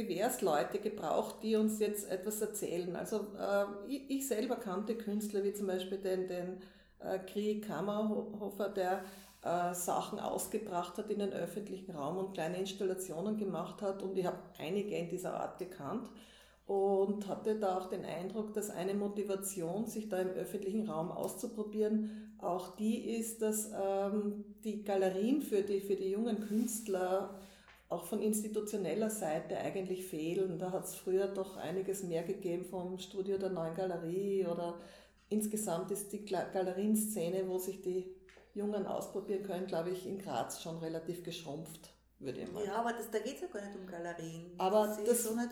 Gewährsleute 0.04 0.80
gebraucht, 0.80 1.38
die 1.44 1.56
uns 1.56 1.80
jetzt 1.80 2.10
etwas 2.10 2.42
erzählen. 2.42 2.96
Also 2.96 3.28
äh, 3.38 3.66
ich, 3.88 4.10
ich, 4.10 4.28
selber 4.28 4.56
kannte 4.56 4.96
Künstler 4.96 5.44
wie 5.44 5.54
zum 5.54 5.68
Beispiel 5.68 5.98
den, 5.98 6.28
den 6.28 6.58
äh, 7.00 7.20
Krieg 7.20 7.68
Kammerhofer, 7.68 8.70
der 8.70 9.04
äh, 9.44 9.74
Sachen 9.74 10.20
ausgebracht 10.20 10.98
hat 10.98 11.10
in 11.10 11.20
den 11.20 11.34
öffentlichen 11.34 11.92
Raum 11.92 12.18
und 12.18 12.34
kleine 12.34 12.58
Installationen 12.58 13.38
gemacht 13.38 13.82
hat 13.82 14.02
und 14.04 14.18
ich 14.18 14.26
habe 14.26 14.40
einige 14.58 14.96
in 14.96 15.10
dieser 15.10 15.40
Art 15.40 15.60
gekannt 15.60 16.10
und 16.66 17.28
hatte 17.28 17.56
da 17.56 17.78
auch 17.78 17.90
den 17.90 18.06
Eindruck, 18.06 18.54
dass 18.54 18.70
eine 18.70 18.94
Motivation, 18.94 19.88
sich 19.88 20.08
da 20.08 20.20
im 20.20 20.30
öffentlichen 20.30 20.88
Raum 20.88 21.12
auszuprobieren, 21.12 22.36
auch 22.38 22.76
die 22.76 23.16
ist, 23.16 23.42
dass 23.42 23.72
ähm, 23.74 24.46
die 24.64 24.84
Galerien 24.84 25.42
für 25.42 25.62
die, 25.62 25.82
für 25.82 25.96
die 25.96 26.12
jungen 26.12 26.42
Künstler 26.42 27.40
auch 27.90 28.06
von 28.06 28.22
institutioneller 28.22 29.10
Seite 29.10 29.58
eigentlich 29.58 30.06
fehlen. 30.06 30.60
Da 30.60 30.72
hat 30.72 30.86
es 30.86 30.96
früher 30.96 31.28
doch 31.28 31.58
einiges 31.58 32.04
mehr 32.04 32.24
gegeben 32.24 32.64
vom 32.64 33.00
Studio 33.00 33.38
der 33.38 33.50
Neuen 33.50 33.74
Galerie 33.74 34.46
oder 34.46 34.80
insgesamt 35.30 35.90
ist 35.92 36.14
die 36.14 36.24
Galerienszene, 36.24 37.48
wo 37.48 37.58
sich 37.58 37.82
die 37.82 38.16
Jungen 38.54 38.86
ausprobieren 38.86 39.44
können, 39.44 39.66
glaube 39.66 39.90
ich, 39.90 40.06
in 40.06 40.20
Graz 40.20 40.62
schon 40.62 40.78
relativ 40.78 41.24
geschrumpft, 41.24 41.90
würde 42.20 42.42
ich 42.42 42.52
mal. 42.52 42.64
Ja, 42.64 42.76
aber 42.76 42.94
das, 42.94 43.10
da 43.10 43.20
geht 43.20 43.36
es 43.36 43.42
ja 43.42 43.48
gar 43.48 43.66
nicht 43.66 43.76
um 43.76 43.88
Galerien. 43.88 44.52
Aber 44.60 44.88
das, 44.88 45.04
das 45.04 45.24
so 45.24 45.36
nicht 45.36 45.50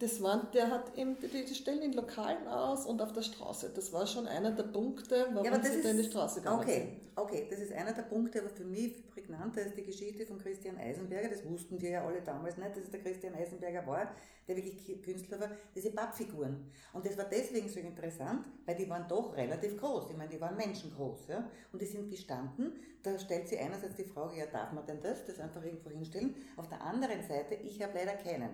das 0.00 0.22
war, 0.22 0.50
der 0.54 0.70
hat 0.70 0.96
eben, 0.96 1.14
die, 1.20 1.44
die 1.44 1.54
stellen 1.54 1.82
in 1.82 1.92
Lokalen 1.92 2.48
aus 2.48 2.86
und 2.86 3.02
auf 3.02 3.12
der 3.12 3.20
Straße. 3.20 3.70
Das 3.74 3.92
war 3.92 4.06
schon 4.06 4.26
einer 4.26 4.50
der 4.50 4.62
Punkte, 4.62 5.26
warum 5.34 5.44
ja, 5.44 5.62
sie 5.62 5.82
da 5.82 5.90
in 5.90 5.98
die 5.98 6.04
Straße 6.04 6.40
gegangen 6.40 6.60
okay, 6.60 6.78
sind. 6.78 7.18
Okay, 7.18 7.46
das 7.50 7.58
ist 7.58 7.72
einer 7.74 7.92
der 7.92 8.04
Punkte, 8.04 8.40
aber 8.40 8.48
für 8.48 8.64
mich 8.64 9.06
prägnanter 9.10 9.60
ist 9.60 9.76
die 9.76 9.84
Geschichte 9.84 10.24
von 10.24 10.38
Christian 10.38 10.78
Eisenberger. 10.78 11.28
Das 11.28 11.44
wussten 11.44 11.78
wir 11.82 11.90
ja 11.90 12.06
alle 12.06 12.22
damals 12.22 12.56
nicht, 12.56 12.70
dass 12.70 12.84
es 12.84 12.90
der 12.90 13.00
Christian 13.00 13.34
Eisenberger 13.34 13.86
war, 13.86 14.14
der 14.48 14.56
wirklich 14.56 15.02
Künstler 15.02 15.38
war. 15.38 15.50
Diese 15.76 15.90
Pappfiguren. 15.90 16.70
Und 16.94 17.04
das 17.04 17.18
war 17.18 17.26
deswegen 17.26 17.68
so 17.68 17.78
interessant, 17.78 18.46
weil 18.64 18.76
die 18.76 18.88
waren 18.88 19.06
doch 19.06 19.36
relativ 19.36 19.76
groß. 19.76 20.12
Ich 20.12 20.16
meine, 20.16 20.30
die 20.30 20.40
waren 20.40 20.56
menschengroß. 20.56 21.28
Ja? 21.28 21.46
Und 21.72 21.82
die 21.82 21.86
sind 21.86 22.08
gestanden. 22.08 22.72
Da 23.02 23.18
stellt 23.18 23.48
sich 23.48 23.60
einerseits 23.60 23.96
die 23.96 24.04
Frage, 24.04 24.38
ja, 24.38 24.46
darf 24.46 24.72
man 24.72 24.86
denn 24.86 25.02
das? 25.02 25.26
Das 25.26 25.38
einfach 25.40 25.62
irgendwo 25.62 25.90
hinstellen. 25.90 26.34
Auf 26.56 26.68
der 26.68 26.80
anderen 26.80 27.22
Seite, 27.22 27.54
ich 27.54 27.82
habe 27.82 27.92
leider 27.98 28.14
keinen. 28.14 28.48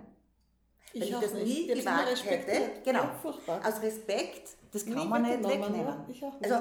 Wenn 0.92 1.02
ich, 1.02 1.10
ich 1.10 1.18
das 1.18 1.34
nie 1.34 1.66
gewagt 1.66 2.24
hätte, 2.24 2.80
genau, 2.84 3.02
ja, 3.02 3.60
aus 3.62 3.82
Respekt, 3.82 4.56
das 4.72 4.84
kann 4.84 4.94
nie 4.94 5.06
man 5.06 5.22
nicht 5.22 5.42
wegnehmen. 5.42 6.04
Also 6.42 6.56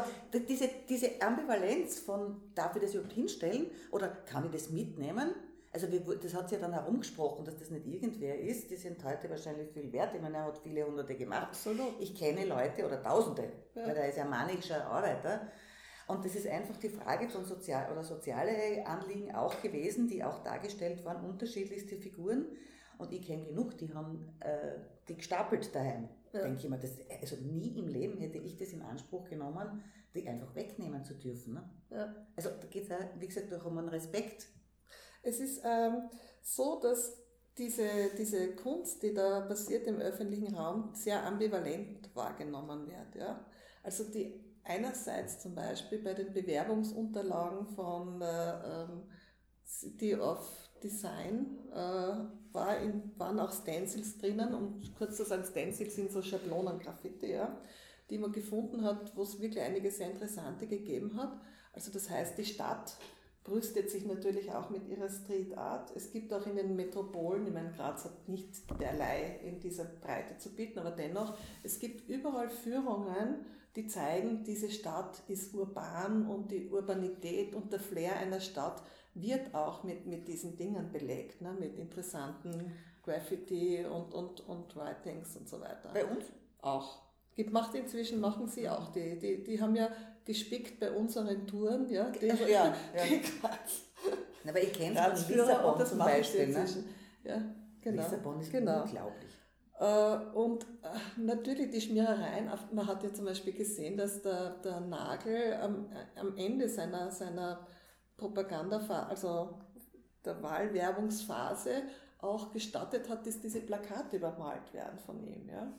diese, 0.48 0.70
diese 0.88 1.22
Ambivalenz 1.22 2.00
von, 2.00 2.42
darf 2.54 2.76
ich 2.76 2.82
das 2.82 2.94
überhaupt 2.94 3.14
hinstellen 3.14 3.68
oder 3.92 4.08
kann 4.08 4.46
ich 4.46 4.52
das 4.52 4.70
mitnehmen? 4.70 5.34
Also 5.76 5.88
das 5.88 6.34
hat 6.34 6.48
sich 6.48 6.58
ja 6.58 6.66
dann 6.66 6.74
herumgesprochen, 6.74 7.44
dass 7.44 7.58
das 7.58 7.70
nicht 7.70 7.86
irgendwer 7.86 8.40
ist. 8.40 8.72
Die 8.72 8.78
sind 8.78 9.04
heute 9.04 9.30
wahrscheinlich 9.30 9.72
viel 9.72 9.92
wert. 9.92 10.16
Ich 10.16 10.22
meine, 10.22 10.38
er 10.38 10.46
hat 10.46 10.58
viele 10.60 10.86
Hunderte 10.86 11.16
gemacht. 11.16 11.48
Absolut. 11.50 12.00
Ich 12.00 12.16
kenne 12.16 12.46
Leute 12.46 12.86
oder 12.86 13.04
Tausende, 13.04 13.52
ja. 13.74 13.86
weil 13.86 13.98
er 13.98 14.08
ist 14.08 14.18
ja 14.18 14.24
manischer 14.24 14.86
Arbeiter. 14.86 15.52
Und 16.08 16.24
das 16.24 16.36
ist 16.36 16.48
einfach 16.48 16.78
die 16.78 16.88
Frage 16.88 17.28
von 17.28 17.44
sozial 17.44 17.92
oder 17.92 18.04
soziale 18.04 18.86
Anliegen 18.86 19.36
auch 19.36 19.62
gewesen, 19.62 20.08
die 20.08 20.24
auch 20.24 20.44
dargestellt 20.44 21.04
waren, 21.04 21.26
unterschiedlichste 21.26 21.98
Figuren. 21.98 22.46
Und 22.98 23.12
ich 23.12 23.26
kenne 23.26 23.46
genug, 23.46 23.78
die 23.78 23.94
haben 23.94 24.28
äh, 24.40 24.80
die 25.08 25.16
gestapelt 25.16 25.74
daheim. 25.74 26.10
Ja. 26.34 26.42
Denke 26.42 26.60
ich 26.60 26.70
mir, 26.70 26.78
das, 26.78 26.92
also 27.22 27.36
nie 27.38 27.80
im 27.80 27.88
Leben 27.88 28.18
hätte 28.20 28.38
ich 28.38 28.58
das 28.58 28.70
in 28.70 28.82
Anspruch 28.82 29.30
genommen, 29.30 29.84
die 30.14 30.28
einfach 30.28 30.54
wegnehmen 30.56 31.04
zu 31.04 31.14
dürfen. 31.14 31.54
Ne? 31.54 31.70
Ja. 31.92 32.16
Also 32.36 32.50
da 32.50 32.68
geht 32.68 32.84
es 32.84 32.92
auch, 32.92 33.20
wie 33.20 33.28
gesagt, 33.28 33.54
auch 33.54 33.66
um 33.66 33.78
einen 33.78 33.90
Respekt. 33.90 34.48
Es 35.24 35.40
ist 35.40 35.62
ähm, 35.66 36.10
so, 36.42 36.80
dass 36.82 37.18
diese, 37.58 37.88
diese 38.18 38.56
Kunst, 38.56 39.02
die 39.04 39.14
da 39.14 39.42
passiert 39.42 39.88
im 39.88 39.98
öffentlichen 39.98 40.56
Raum, 40.56 40.90
sehr 40.94 41.26
ambivalent 41.26 42.14
wahrgenommen 42.16 42.88
wird. 42.88 43.16
Ja? 43.16 43.46
Also 43.84 44.04
die 44.06 44.44
einerseits 44.64 45.40
zum 45.40 45.56
Beispiel 45.56 46.00
bei 46.00 46.14
den 46.14 46.34
Bewerbungsunterlagen 46.34 47.68
von 47.68 48.22
äh, 48.22 48.84
ähm, 48.84 49.04
City 49.66 50.16
of 50.16 50.70
Design 50.84 51.60
äh, 51.74 52.45
war 52.56 52.80
in, 52.80 53.12
waren 53.18 53.40
auch 53.40 53.52
Stencils 53.52 54.18
drinnen 54.18 54.54
und 54.54 54.96
kurz 54.98 55.18
zu 55.18 55.26
sagen, 55.26 55.44
Stencils 55.44 55.96
sind 55.96 56.12
so 56.12 56.22
Schablonengraffiti, 56.22 57.32
ja, 57.32 57.58
die 58.10 58.18
man 58.18 58.32
gefunden 58.32 58.84
hat, 58.84 59.16
wo 59.16 59.24
es 59.24 59.40
wirklich 59.40 59.64
einige 59.64 59.92
sehr 59.92 60.10
interessante 60.10 60.68
gegeben 60.68 61.18
hat. 61.18 61.38
Also 61.74 61.92
das 61.92 62.10
heißt, 62.10 62.38
die 62.38 62.46
Stadt 62.46 62.98
brüstet 63.44 63.92
sich 63.92 64.06
natürlich 64.06 64.52
auch 64.52 64.70
mit 64.70 64.88
ihrer 64.88 65.10
Street 65.10 65.56
Art. 65.58 65.96
Es 65.96 66.12
gibt 66.12 66.34
auch 66.34 66.46
in 66.48 66.56
den 66.56 66.76
Metropolen, 66.76 67.48
ich 67.48 67.54
meine, 67.54 67.72
Graz 67.72 68.06
hat 68.06 68.28
nicht 68.28 68.50
derlei 68.82 69.40
in 69.44 69.60
dieser 69.60 69.86
Breite 69.86 70.38
zu 70.38 70.56
bieten, 70.56 70.80
aber 70.80 70.92
dennoch, 70.92 71.38
es 71.64 71.80
gibt 71.80 72.10
überall 72.10 72.50
Führungen, 72.50 73.46
die 73.76 73.88
zeigen, 73.88 74.44
diese 74.44 74.72
Stadt 74.72 75.22
ist 75.28 75.54
urban 75.54 76.28
und 76.28 76.52
die 76.52 76.70
Urbanität 76.70 77.54
und 77.54 77.72
der 77.72 77.80
Flair 77.80 78.18
einer 78.18 78.40
Stadt 78.40 78.82
wird 79.16 79.54
auch 79.56 79.84
mit, 79.84 80.06
mit 80.06 80.28
diesen 80.28 80.56
Dingen 80.58 80.92
belegt, 80.92 81.42
ne? 81.42 81.54
mit 81.58 81.76
interessanten 81.78 82.74
Graffiti 83.04 83.84
und, 83.86 84.14
und, 84.14 84.42
und 84.42 84.76
Writings 84.76 85.36
und 85.38 85.48
so 85.48 85.60
weiter. 85.60 85.90
Bei 85.94 86.06
uns? 86.06 86.26
Auch. 86.62 87.02
Gibt, 87.36 87.52
macht 87.52 87.76
inzwischen, 87.76 88.20
machen 88.20 88.48
sie 88.48 88.70
auch. 88.70 88.92
Die, 88.92 89.18
die, 89.18 89.44
die 89.44 89.62
haben 89.62 89.76
ja 89.76 89.90
gespickt 90.26 90.80
bei 90.80 90.92
unseren 90.92 91.46
Touren, 91.48 91.90
ja. 91.90 92.10
Die, 92.10 92.32
also, 92.32 92.46
ja, 92.46 92.76
ja. 92.96 93.04
Die 93.04 94.50
aber 94.50 94.62
ich 94.62 94.74
kenne 94.74 95.00
es 95.14 95.24
von 95.24 95.36
Lissabon 95.36 95.86
zum 95.86 95.98
Beispiel. 95.98 96.48
Ne? 96.48 96.66
Ja, 97.24 97.42
genau. 97.82 98.04
Lissabon 98.04 98.40
ist 98.40 98.52
genau. 98.52 98.84
unglaublich. 98.84 99.32
Äh, 99.80 100.18
und 100.34 100.64
äh, 100.64 101.20
natürlich 101.20 101.70
die 101.72 101.82
Schmierereien, 101.82 102.50
man 102.72 102.88
hat 102.88 103.04
ja 103.04 103.14
zum 103.14 103.26
Beispiel 103.26 103.54
gesehen, 103.54 103.98
dass 103.98 104.22
der, 104.22 104.52
der 104.64 104.80
Nagel 104.82 105.54
am, 105.56 105.90
am 106.16 106.38
Ende 106.38 106.70
seiner, 106.70 107.12
seiner 107.12 107.68
Propagandaphase, 108.18 109.08
also 109.08 109.60
der 110.24 110.42
Wahlwerbungsphase, 110.42 111.84
auch 112.20 112.52
gestattet 112.52 113.10
hat, 113.10 113.28
dass 113.28 113.40
diese 113.40 113.62
Plakate 113.62 114.18
übermalt 114.18 114.74
werden 114.74 115.00
von 115.00 115.24
ihm. 115.24 115.48
Ja? 115.50 115.72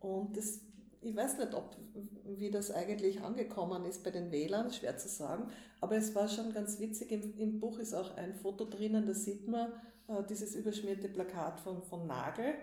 Und 0.00 0.36
das, 0.36 0.60
ich 1.00 1.16
weiß 1.16 1.38
nicht, 1.38 1.54
ob, 1.54 1.76
wie 2.24 2.50
das 2.50 2.70
eigentlich 2.70 3.22
angekommen 3.22 3.84
ist 3.84 4.04
bei 4.04 4.10
den 4.10 4.30
Wählern, 4.30 4.70
schwer 4.72 4.96
zu 4.96 5.08
sagen, 5.08 5.50
aber 5.80 5.96
es 5.96 6.14
war 6.14 6.28
schon 6.28 6.52
ganz 6.52 6.78
witzig. 6.80 7.10
Im, 7.10 7.38
im 7.38 7.60
Buch 7.60 7.78
ist 7.78 7.94
auch 7.94 8.16
ein 8.16 8.34
Foto 8.34 8.64
drinnen, 8.64 9.06
da 9.06 9.14
sieht 9.14 9.48
man 9.48 9.72
äh, 10.08 10.22
dieses 10.28 10.54
überschmierte 10.54 11.08
Plakat 11.08 11.60
von, 11.60 11.82
von 11.82 12.06
Nagel 12.06 12.54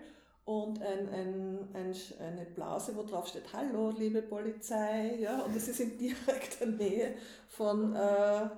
und 0.44 0.82
ein, 0.82 1.08
ein, 1.08 1.68
ein, 1.72 1.94
eine 2.20 2.46
Blase, 2.46 2.96
wo 2.96 3.04
drauf 3.04 3.28
steht, 3.28 3.52
Hallo, 3.52 3.90
liebe 3.90 4.22
Polizei, 4.22 5.16
ja, 5.20 5.42
und 5.42 5.56
es 5.56 5.68
ist 5.68 5.80
in 5.80 5.98
direkter 5.98 6.66
Nähe 6.66 7.14
von, 7.48 7.94
äh, 7.94 8.48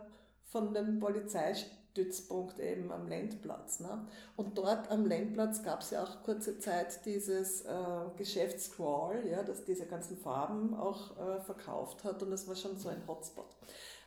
von 0.55 0.73
dem 0.73 1.01
Polizeistützpunkt 1.01 2.61
eben 2.61 2.93
am 2.93 3.09
Lendplatz. 3.09 3.81
Ne? 3.81 4.07
Und 4.37 4.57
dort 4.57 4.89
am 4.89 5.05
Lendplatz 5.05 5.65
gab 5.65 5.81
es 5.81 5.91
ja 5.91 6.05
auch 6.05 6.23
kurze 6.23 6.61
Zeit 6.61 7.05
dieses 7.05 7.63
äh, 7.63 7.75
Geschäft 8.17 8.61
ja, 8.79 9.43
das 9.43 9.65
diese 9.65 9.87
ganzen 9.87 10.17
Farben 10.17 10.73
auch 10.75 11.19
äh, 11.19 11.41
verkauft 11.41 12.05
hat 12.05 12.23
und 12.23 12.31
das 12.31 12.47
war 12.47 12.55
schon 12.55 12.79
so 12.79 12.89
ein 12.89 13.03
Hotspot. 13.09 13.49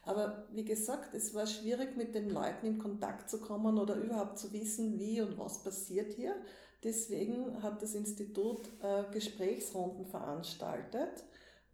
Aber 0.06 0.46
wie 0.54 0.64
gesagt, 0.64 1.14
es 1.14 1.36
war 1.36 1.46
schwierig, 1.46 1.98
mit 1.98 2.16
den 2.16 2.30
Leuten 2.30 2.66
in 2.66 2.78
Kontakt 2.78 3.30
zu 3.30 3.42
kommen 3.42 3.78
oder 3.78 3.96
überhaupt 3.96 4.40
zu 4.40 4.54
wissen, 4.54 4.98
wie 4.98 5.20
und 5.20 5.38
was 5.38 5.62
passiert 5.66 6.14
hier. 6.14 6.34
Deswegen 6.82 7.62
hat 7.62 7.82
das 7.82 7.94
Institut 7.94 8.62
äh, 8.82 9.04
Gesprächsrunden 9.12 10.06
veranstaltet. 10.06 11.26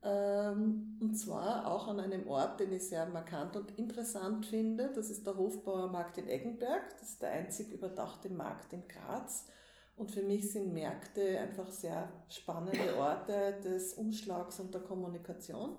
Ähm, 0.03 0.97
und 0.99 1.15
zwar 1.15 1.67
auch 1.67 1.87
an 1.87 1.99
einem 1.99 2.27
Ort, 2.27 2.59
den 2.59 2.73
ich 2.73 2.87
sehr 2.89 3.05
markant 3.07 3.55
und 3.55 3.77
interessant 3.77 4.45
finde. 4.45 4.91
Das 4.93 5.09
ist 5.09 5.25
der 5.25 5.37
Hofbauermarkt 5.37 6.17
in 6.17 6.27
Eggenberg. 6.27 6.97
Das 6.99 7.09
ist 7.09 7.21
der 7.21 7.31
einzig 7.31 7.71
überdachte 7.71 8.29
Markt 8.29 8.73
in 8.73 8.87
Graz. 8.87 9.47
Und 9.95 10.11
für 10.11 10.23
mich 10.23 10.51
sind 10.51 10.73
Märkte 10.73 11.39
einfach 11.39 11.69
sehr 11.69 12.11
spannende 12.27 12.97
Orte 12.97 13.59
des 13.63 13.93
Umschlags 13.93 14.59
und 14.59 14.73
der 14.73 14.81
Kommunikation. 14.81 15.77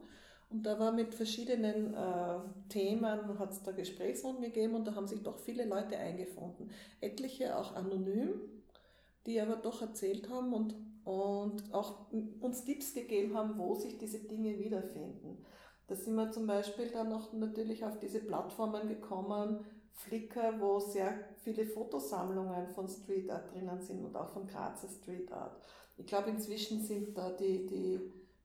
Und 0.51 0.63
da 0.65 0.79
war 0.79 0.93
mit 0.93 1.15
verschiedenen 1.15 1.95
äh, 1.95 2.39
Themen, 2.69 3.39
hat 3.39 3.51
es 3.51 3.63
da 3.63 3.73
Gesprächsrunden 3.73 4.43
gegeben 4.43 4.75
und 4.77 4.87
da 4.87 4.95
haben 4.95 5.09
sich 5.09 5.23
doch 5.23 5.39
viele 5.39 5.65
Leute 5.65 5.99
eingefunden. 5.99 6.71
Etliche 7.01 7.59
auch 7.59 7.75
anonym, 7.75 8.41
die 9.27 9.41
aber 9.41 9.57
doch 9.57 9.83
erzählt 9.83 10.31
haben 10.31 10.53
und, 10.53 10.77
und 11.05 11.63
auch 11.73 12.07
uns 12.41 12.65
Tipps 12.65 12.95
gegeben 12.95 13.37
haben, 13.37 13.59
wo 13.59 13.75
sich 13.75 13.99
diese 13.99 14.21
Dinge 14.21 14.59
wiederfinden. 14.59 15.45
Da 15.87 15.95
sind 15.95 16.15
wir 16.15 16.31
zum 16.31 16.47
Beispiel 16.47 16.89
dann 16.91 17.11
noch 17.11 17.33
natürlich 17.33 17.85
auf 17.85 17.99
diese 17.99 18.21
Plattformen 18.21 18.89
gekommen, 18.89 19.65
Flickr, 19.93 20.61
wo 20.61 20.81
sehr 20.81 21.13
viele 21.43 21.67
Fotosammlungen 21.67 22.69
von 22.69 22.89
Street 22.89 23.31
Art 23.31 23.53
drinnen 23.53 23.81
sind 23.81 24.05
und 24.05 24.17
auch 24.17 24.31
von 24.31 24.47
Grazer 24.47 24.89
Street 24.89 25.31
Art. 25.31 25.57
Ich 25.97 26.07
glaube, 26.07 26.31
inzwischen 26.31 26.83
sind 26.83 27.17
da 27.17 27.31
die, 27.31 27.67
die 27.67 28.01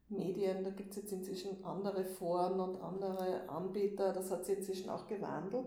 Medien, 0.09 0.63
da 0.63 0.69
gibt 0.69 0.91
es 0.91 0.97
jetzt 0.97 1.13
inzwischen 1.13 1.63
andere 1.63 2.03
Foren 2.03 2.59
und 2.59 2.81
andere 2.81 3.47
Anbieter, 3.49 4.13
das 4.13 4.31
hat 4.31 4.45
sich 4.45 4.57
inzwischen 4.57 4.89
auch 4.89 5.07
gewandelt. 5.07 5.65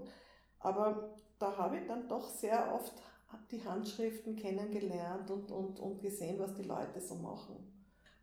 Aber 0.61 1.17
da 1.39 1.57
habe 1.57 1.79
ich 1.79 1.87
dann 1.87 2.09
doch 2.09 2.29
sehr 2.29 2.73
oft 2.75 2.93
die 3.51 3.65
Handschriften 3.65 4.37
kennengelernt 4.37 5.31
und, 5.31 5.51
und, 5.51 5.81
und 5.81 6.01
gesehen, 6.01 6.39
was 6.39 6.55
die 6.55 6.63
Leute 6.63 7.01
so 7.01 7.15
machen. 7.17 7.57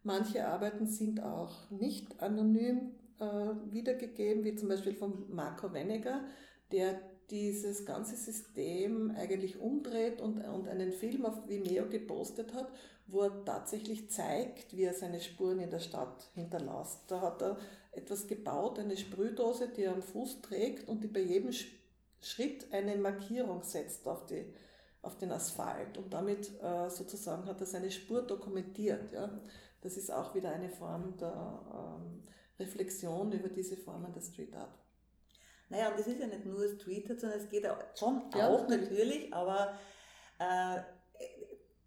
Manche 0.03 0.47
Arbeiten 0.47 0.87
sind 0.87 1.21
auch 1.21 1.69
nicht 1.69 2.21
anonym 2.21 2.91
äh, 3.19 3.25
wiedergegeben, 3.71 4.43
wie 4.43 4.55
zum 4.55 4.69
Beispiel 4.69 4.93
von 4.93 5.25
Marco 5.29 5.73
Weniger, 5.73 6.23
der 6.71 6.99
dieses 7.29 7.85
ganze 7.85 8.15
System 8.15 9.11
eigentlich 9.15 9.59
umdreht 9.59 10.21
und, 10.21 10.39
und 10.45 10.67
einen 10.67 10.91
Film 10.91 11.25
auf 11.25 11.47
Vimeo 11.47 11.87
gepostet 11.87 12.53
hat, 12.53 12.71
wo 13.07 13.21
er 13.21 13.45
tatsächlich 13.45 14.09
zeigt, 14.09 14.75
wie 14.75 14.83
er 14.83 14.93
seine 14.93 15.19
Spuren 15.19 15.59
in 15.59 15.69
der 15.69 15.79
Stadt 15.79 16.29
hinterlässt. 16.33 17.01
Da 17.07 17.21
hat 17.21 17.41
er 17.41 17.57
etwas 17.91 18.27
gebaut, 18.27 18.79
eine 18.79 18.97
Sprühdose, 18.97 19.69
die 19.69 19.83
er 19.83 19.93
am 19.93 20.01
Fuß 20.01 20.41
trägt 20.41 20.87
und 20.87 21.03
die 21.03 21.07
bei 21.07 21.21
jedem 21.21 21.51
Schritt 22.21 22.71
eine 22.71 22.95
Markierung 22.97 23.63
setzt 23.63 24.07
auf 24.07 24.25
die, 24.25 24.45
auf 25.01 25.17
den 25.17 25.31
Asphalt 25.31 25.97
und 25.97 26.13
damit 26.13 26.51
äh, 26.61 26.89
sozusagen 26.89 27.45
hat 27.45 27.59
er 27.61 27.65
seine 27.65 27.91
Spur 27.91 28.21
dokumentiert. 28.21 29.11
Ja. 29.11 29.41
Das 29.81 29.95
ist 29.95 30.11
auch 30.11 30.35
wieder 30.35 30.51
eine 30.51 30.69
Form 30.69 31.15
der 31.17 31.63
ähm, 31.73 32.23
Reflexion 32.59 33.31
über 33.31 33.49
diese 33.49 33.77
Formen 33.77 34.11
der 34.11 34.21
Street 34.21 34.53
Art. 34.53 34.77
Naja, 35.69 35.89
und 35.91 35.99
das 35.99 36.07
ist 36.07 36.19
ja 36.19 36.27
nicht 36.27 36.45
nur 36.45 36.67
Street 36.67 37.09
Art, 37.09 37.19
sondern 37.21 37.39
es 37.39 37.49
geht 37.49 37.65
auch, 37.65 37.77
schon 37.95 38.23
ja, 38.35 38.49
auch 38.49 38.67
natürlich, 38.67 39.29
natürlich 39.29 39.33
aber 39.33 39.79
äh, 40.39 40.81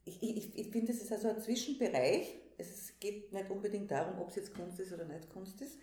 ich, 0.05 0.23
ich, 0.23 0.59
ich 0.59 0.71
finde, 0.71 0.93
das 0.93 1.03
ist 1.03 1.13
also 1.13 1.29
ein 1.29 1.41
Zwischenbereich. 1.41 2.39
Es 2.59 2.99
geht 2.99 3.33
nicht 3.33 3.51
unbedingt 3.51 3.91
darum, 3.91 4.21
ob 4.21 4.31
es 4.31 4.37
jetzt 4.37 4.55
Kunst 4.55 4.79
ist 4.81 4.93
oder 4.93 5.05
nicht 5.05 5.29
Kunst 5.31 5.61
ist. 5.61 5.79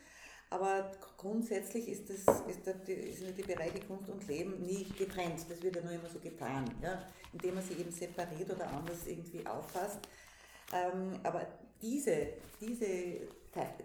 Aber 0.51 0.91
grundsätzlich 1.17 1.87
ist, 1.89 2.09
das, 2.09 2.21
ist, 2.47 2.65
der, 2.65 2.75
sind 2.85 3.37
die 3.37 3.43
Bereiche 3.43 3.81
Kunst 3.81 4.09
und 4.09 4.27
Leben 4.27 4.61
nie 4.61 4.85
getrennt. 4.97 5.45
Das 5.47 5.61
wird 5.61 5.75
ja 5.75 5.81
nur 5.83 5.91
immer 5.91 6.09
so 6.11 6.19
getan, 6.19 6.65
ja? 6.81 7.03
indem 7.31 7.55
man 7.55 7.63
sie 7.63 7.73
eben 7.73 7.91
separiert 7.91 8.49
oder 8.49 8.67
anders 8.67 9.05
irgendwie 9.05 9.45
auffasst. 9.45 9.99
Ähm, 10.73 11.19
aber 11.23 11.45
diese, 11.81 12.29
diese 12.59 13.27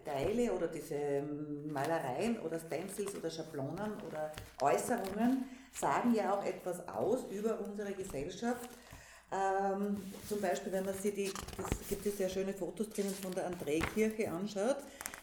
Teile 0.05 0.53
oder 0.53 0.69
diese 0.69 0.95
ähm, 0.95 1.71
Malereien 1.73 2.39
oder 2.41 2.59
Stencils 2.59 3.15
oder 3.15 3.31
Schablonen 3.31 3.93
oder 4.07 4.33
Äußerungen 4.61 5.45
sagen 5.73 6.15
ja 6.15 6.35
auch 6.35 6.45
etwas 6.45 6.87
aus 6.89 7.25
über 7.31 7.59
unsere 7.61 7.93
Gesellschaft. 7.93 8.71
Ähm, 9.33 9.97
zum 10.29 10.41
Beispiel, 10.41 10.73
wenn 10.73 10.85
man 10.85 10.95
sich 10.95 11.15
die, 11.15 11.33
es 11.81 11.89
gibt 11.89 12.07
es 12.07 12.17
sehr 12.17 12.29
schöne 12.29 12.53
Fotos 12.53 12.89
drinnen 12.91 13.15
von 13.15 13.33
der 13.33 13.51
André-Kirche 13.51 14.31
anschaut, 14.31 14.77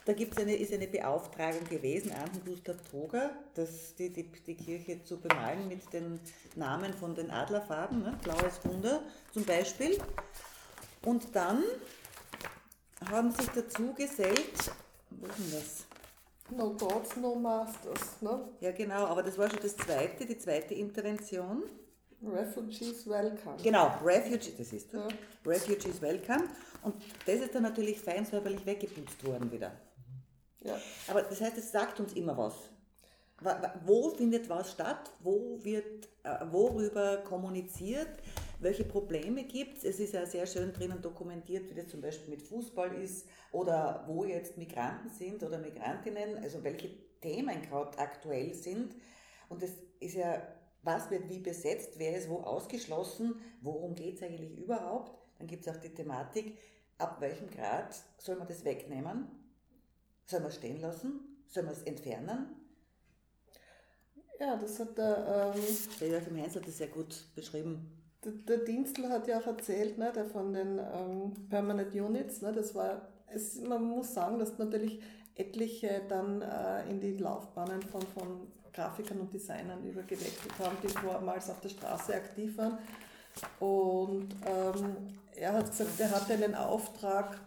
da 0.06 0.14
gibt's 0.14 0.38
eine, 0.38 0.56
ist 0.56 0.74
eine 0.74 0.88
Beauftragung 0.88 1.64
gewesen 1.70 2.12
an 2.12 2.30
Gustav 2.46 2.78
Troger, 2.90 3.32
das, 3.54 3.94
die, 3.96 4.10
die, 4.10 4.24
die 4.24 4.56
Kirche 4.56 5.04
zu 5.04 5.20
bemalen 5.20 5.68
mit 5.68 5.94
den 5.94 6.20
Namen 6.56 6.94
von 6.94 7.14
den 7.14 7.30
Adlerfarben, 7.30 8.02
ne? 8.02 8.18
blaues 8.24 8.60
Wunder 8.64 9.04
zum 9.32 9.46
Beispiel. 9.46 9.98
Und 11.06 11.36
dann 11.36 11.64
haben 13.10 13.32
sich 13.32 13.48
dazu 13.50 13.94
gesellt, 13.94 14.72
wo 15.12 15.28
ist 15.28 15.38
denn 15.38 15.52
das? 15.52 15.86
No 16.58 16.74
Gods, 16.74 17.16
no 17.18 17.36
Masters, 17.36 18.22
ne? 18.22 18.50
Ja, 18.60 18.72
genau, 18.72 19.06
aber 19.06 19.24
das 19.24 19.38
war 19.38 19.50
schon 19.50 19.60
das 19.62 19.78
zweite, 19.78 20.26
die 20.26 20.38
zweite 20.38 20.74
Intervention. 20.74 21.64
Refugees 22.24 23.08
Welcome. 23.08 23.58
Genau, 23.64 23.98
Refugees, 24.04 24.58
das 24.58 24.74
ist 24.74 24.94
das. 24.94 25.02
Ja. 25.02 25.18
Refugees 25.46 26.02
Welcome. 26.02 26.44
Und 26.84 26.96
das 27.26 27.36
ist 27.36 27.56
dann 27.56 27.64
natürlich 27.64 28.00
fein 28.00 28.26
säuberlich 28.26 28.66
weggeputzt 28.66 29.24
worden 29.26 29.52
wieder. 29.52 29.72
Ja. 30.64 30.80
Aber 31.08 31.24
das 31.24 31.42
heißt, 31.42 31.58
es 31.58 31.72
sagt 31.72 32.00
uns 32.00 32.14
immer 32.14 32.38
was. 32.38 32.56
Wo 33.86 34.10
findet 34.12 34.48
was 34.50 34.72
statt? 34.72 35.12
Wo 35.20 35.60
wird, 35.64 36.08
äh, 36.24 36.46
worüber 36.52 37.18
kommuniziert? 37.18 38.10
Welche 38.60 38.84
Probleme 38.84 39.44
gibt 39.46 39.80
es? 39.80 39.84
Es 39.84 40.00
ist 40.00 40.14
ja 40.14 40.28
sehr 40.28 40.46
schön 40.46 40.72
drinnen 40.72 41.02
dokumentiert, 41.02 41.68
wie 41.68 41.74
das 41.74 41.88
zum 41.88 42.02
Beispiel 42.02 42.30
mit 42.30 42.44
Fußball 42.44 42.94
ist 43.02 43.28
oder 43.52 44.04
wo 44.08 44.24
jetzt 44.24 44.58
Migranten 44.58 45.10
sind 45.10 45.42
oder 45.42 45.58
Migrantinnen, 45.58 46.38
also 46.44 46.64
welche 46.64 46.92
Themen 47.22 47.64
gerade 47.64 47.98
aktuell 47.98 48.54
sind. 48.54 48.96
Und 49.50 49.64
es 49.64 49.72
ist 50.00 50.14
ja, 50.14 50.40
was 50.84 51.10
wird 51.10 51.28
wie 51.28 51.40
besetzt, 51.40 51.98
wer 51.98 52.16
ist 52.16 52.30
wo 52.30 52.42
ausgeschlossen, 52.42 53.42
worum 53.62 53.96
geht 53.96 54.18
es 54.18 54.24
eigentlich 54.24 54.56
überhaupt? 54.56 55.18
Dann 55.40 55.48
gibt 55.48 55.66
es 55.66 55.74
auch 55.74 55.80
die 55.80 55.94
Thematik, 55.94 56.60
ab 57.00 57.20
welchem 57.20 57.50
Grad 57.50 57.96
soll 58.20 58.36
man 58.36 58.48
das 58.48 58.64
wegnehmen? 58.64 59.41
Soll 60.26 60.40
man 60.40 60.50
es 60.50 60.56
stehen 60.56 60.80
lassen? 60.80 61.44
Soll 61.48 61.64
man 61.64 61.74
es 61.74 61.84
entfernen? 61.84 62.56
Ja, 64.40 64.56
das 64.56 64.80
hat 64.80 64.98
der. 64.98 65.54
Ähm, 65.56 65.62
der 66.00 66.08
Joachim 66.08 66.38
Heinz 66.38 66.56
hat 66.56 66.68
das 66.68 66.78
sehr 66.78 66.88
gut 66.88 67.26
beschrieben. 67.36 67.92
Der, 68.24 68.32
der 68.32 68.58
Dienstler 68.66 69.10
hat 69.10 69.28
ja 69.28 69.40
auch 69.40 69.48
erzählt, 69.48 69.98
ne, 69.98 70.12
der 70.14 70.26
von 70.26 70.54
den 70.54 70.80
ähm, 70.80 71.34
Permanent 71.50 71.94
Units, 71.94 72.42
ne, 72.42 72.52
das 72.52 72.74
war, 72.74 73.08
es, 73.28 73.62
man 73.62 73.84
muss 73.84 74.14
sagen, 74.14 74.40
dass 74.40 74.58
natürlich 74.58 75.02
etliche 75.36 76.02
dann 76.08 76.42
äh, 76.42 76.90
in 76.90 77.00
die 77.00 77.18
Laufbahnen 77.18 77.82
von, 77.82 78.02
von 78.02 78.48
Grafikern 78.74 79.20
und 79.20 79.34
Designern 79.34 79.84
übergewechselt 79.84 80.58
haben, 80.60 80.78
die 80.84 80.88
vormals 80.88 81.50
auf 81.50 81.60
der 81.62 81.70
Straße 81.70 82.14
aktiv 82.14 82.58
waren. 82.58 82.78
Und 83.60 84.30
ähm, 84.46 85.20
er 85.36 85.54
hat 85.54 85.72
gesagt, 85.72 86.00
er 86.00 86.12
hatte 86.12 86.34
einen 86.34 86.56
Auftrag 86.56 87.40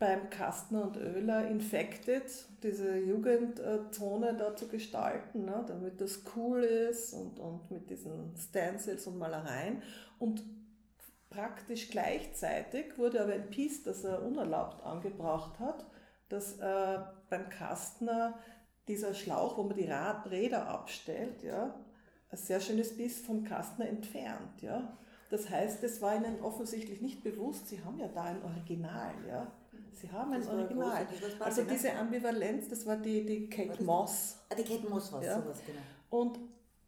beim 0.00 0.30
Kastner 0.30 0.84
und 0.84 0.96
Oehler 0.96 1.46
Infected, 1.48 2.24
diese 2.62 2.96
Jugendzone 2.96 4.34
da 4.34 4.56
zu 4.56 4.66
gestalten, 4.66 5.44
ne, 5.44 5.62
damit 5.68 6.00
das 6.00 6.22
cool 6.34 6.64
ist 6.64 7.12
und, 7.12 7.38
und 7.38 7.70
mit 7.70 7.90
diesen 7.90 8.34
Stencils 8.34 9.06
und 9.06 9.18
Malereien. 9.18 9.82
Und 10.18 10.42
praktisch 11.28 11.90
gleichzeitig 11.90 12.96
wurde 12.96 13.20
aber 13.20 13.34
ein 13.34 13.50
Piece, 13.50 13.82
das 13.82 14.02
er 14.02 14.22
unerlaubt 14.22 14.82
angebracht 14.82 15.60
hat, 15.60 15.84
dass 16.30 16.58
äh, 16.58 16.98
beim 17.28 17.50
Kastner 17.50 18.38
dieser 18.88 19.12
Schlauch, 19.12 19.58
wo 19.58 19.64
man 19.64 19.76
die 19.76 19.84
Räder 19.84 20.66
abstellt, 20.66 21.42
ja, 21.42 21.74
ein 22.30 22.38
sehr 22.38 22.60
schönes 22.60 22.96
Biss 22.96 23.20
vom 23.20 23.44
Kastner 23.44 23.86
entfernt. 23.86 24.62
Ja. 24.62 24.96
Das 25.28 25.50
heißt, 25.50 25.84
es 25.84 26.00
war 26.00 26.16
ihnen 26.16 26.40
offensichtlich 26.40 27.02
nicht 27.02 27.22
bewusst, 27.22 27.68
sie 27.68 27.84
haben 27.84 27.98
ja 27.98 28.08
da 28.08 28.24
ein 28.24 28.42
Original. 28.42 29.12
Ja. 29.28 29.52
Sie 29.92 30.10
haben 30.10 30.32
ein 30.32 30.46
Original. 30.46 31.06
also 31.40 31.62
diese 31.64 31.92
Ambivalenz, 31.94 32.68
das 32.68 32.86
war 32.86 32.96
die, 32.96 33.24
die 33.24 33.48
Kate 33.48 33.82
Moss. 33.82 34.38
Ah, 34.48 34.54
die 34.54 34.64
Kate 34.64 34.88
Moss 34.88 35.12
war 35.12 35.22
ja. 35.22 35.40
sowas, 35.40 35.58
genau. 35.66 35.80
Und, 36.10 36.38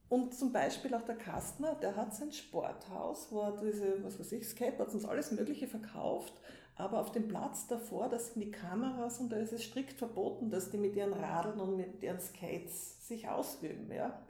und 0.09 0.35
zum 0.35 0.53
Beispiel 0.53 0.95
auch 0.95 1.03
der 1.03 1.17
Kastner, 1.17 1.75
der 1.77 1.97
hat 1.97 2.15
sein 2.15 2.33
Sporthaus, 2.33 3.29
wo 3.31 3.41
er 3.41 3.57
diese, 3.57 4.03
was 4.03 4.19
weiß 4.19 4.33
ich, 4.33 4.49
Skateboards 4.49 4.95
und 4.95 5.05
alles 5.07 5.33
Mögliche 5.33 5.69
verkauft 5.69 6.35
aber 6.77 7.01
auf 7.01 7.13
dem 7.13 7.29
Platz 7.29 7.67
davor, 7.67 8.09
das 8.09 8.33
sind 8.33 8.41
die 8.41 8.51
Kameras 8.51 9.19
und 9.21 9.31
da 9.31 9.37
ist 9.37 9.53
es 9.53 9.63
strikt 9.63 9.99
verboten, 9.99 10.51
dass 10.51 10.71
die 10.71 10.79
mit 10.79 10.97
ihren 10.97 11.13
Radeln 11.13 11.61
und 11.61 11.77
mit 11.77 12.03
ihren 12.03 12.19
Skates 12.19 13.07
sich 13.07 13.29
ausüben. 13.29 13.93
Ja? 13.93 14.21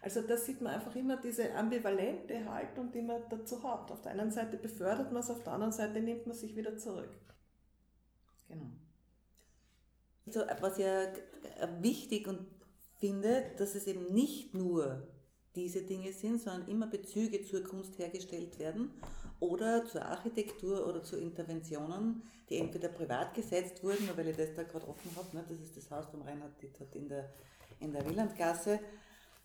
Also 0.00 0.20
da 0.22 0.36
sieht 0.36 0.60
man 0.60 0.74
einfach 0.74 0.94
immer 0.96 1.16
diese 1.16 1.54
ambivalente 1.54 2.44
Haltung, 2.44 2.90
die 2.90 3.02
man 3.02 3.22
dazu 3.30 3.62
hat. 3.62 3.90
Auf 3.90 4.02
der 4.02 4.12
einen 4.12 4.32
Seite 4.32 4.56
befördert 4.56 5.12
man 5.12 5.22
es, 5.22 5.30
auf 5.30 5.44
der 5.44 5.52
anderen 5.52 5.72
Seite 5.72 6.00
nimmt 6.00 6.26
man 6.26 6.34
sich 6.34 6.56
wieder 6.56 6.76
zurück. 6.76 7.10
Genau. 8.52 8.70
Also, 10.26 10.40
was 10.60 10.78
ja 10.78 11.12
wichtig 11.80 12.28
und 12.28 12.46
finde, 12.98 13.50
dass 13.58 13.74
es 13.74 13.86
eben 13.86 14.14
nicht 14.14 14.54
nur 14.54 15.08
diese 15.56 15.82
Dinge 15.82 16.12
sind, 16.12 16.40
sondern 16.40 16.68
immer 16.68 16.86
Bezüge 16.86 17.42
zur 17.42 17.64
Kunst 17.64 17.98
hergestellt 17.98 18.58
werden 18.58 18.90
oder 19.40 19.84
zur 19.84 20.04
Architektur 20.04 20.86
oder 20.86 21.02
zu 21.02 21.18
Interventionen, 21.18 22.22
die 22.48 22.58
entweder 22.58 22.88
privat 22.88 23.34
gesetzt 23.34 23.82
wurden, 23.82 24.08
weil 24.14 24.28
ich 24.28 24.36
das 24.36 24.54
da 24.54 24.62
gerade 24.62 24.86
offen 24.86 25.10
habe, 25.16 25.36
ne, 25.36 25.44
das 25.48 25.58
ist 25.58 25.76
das 25.76 25.90
Haus 25.90 26.06
vom 26.06 26.22
Reinhard 26.22 26.62
Dittert 26.62 26.94
in 26.94 27.08
der, 27.08 27.32
in 27.80 27.92
der 27.92 28.06
Willandgasse, 28.06 28.78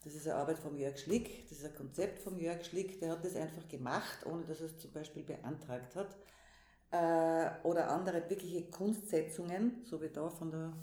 das 0.03 0.15
ist 0.15 0.27
eine 0.27 0.37
Arbeit 0.37 0.59
von 0.59 0.77
Jörg 0.77 0.97
Schlick, 0.97 1.49
das 1.49 1.57
ist 1.59 1.65
ein 1.65 1.75
Konzept 1.75 2.19
von 2.19 2.39
Jörg 2.39 2.63
Schlick, 2.63 2.99
der 2.99 3.11
hat 3.11 3.25
das 3.25 3.35
einfach 3.35 3.67
gemacht, 3.67 4.25
ohne 4.25 4.43
dass 4.45 4.61
er 4.61 4.67
es 4.67 4.77
zum 4.77 4.91
Beispiel 4.91 5.23
beantragt 5.23 5.95
hat. 5.95 6.15
Äh, 6.91 7.49
oder 7.63 7.89
andere 7.89 8.29
wirkliche 8.29 8.63
Kunstsetzungen, 8.69 9.83
so 9.83 10.01
wie 10.01 10.09
da 10.09 10.29
von 10.29 10.51
der 10.51 10.73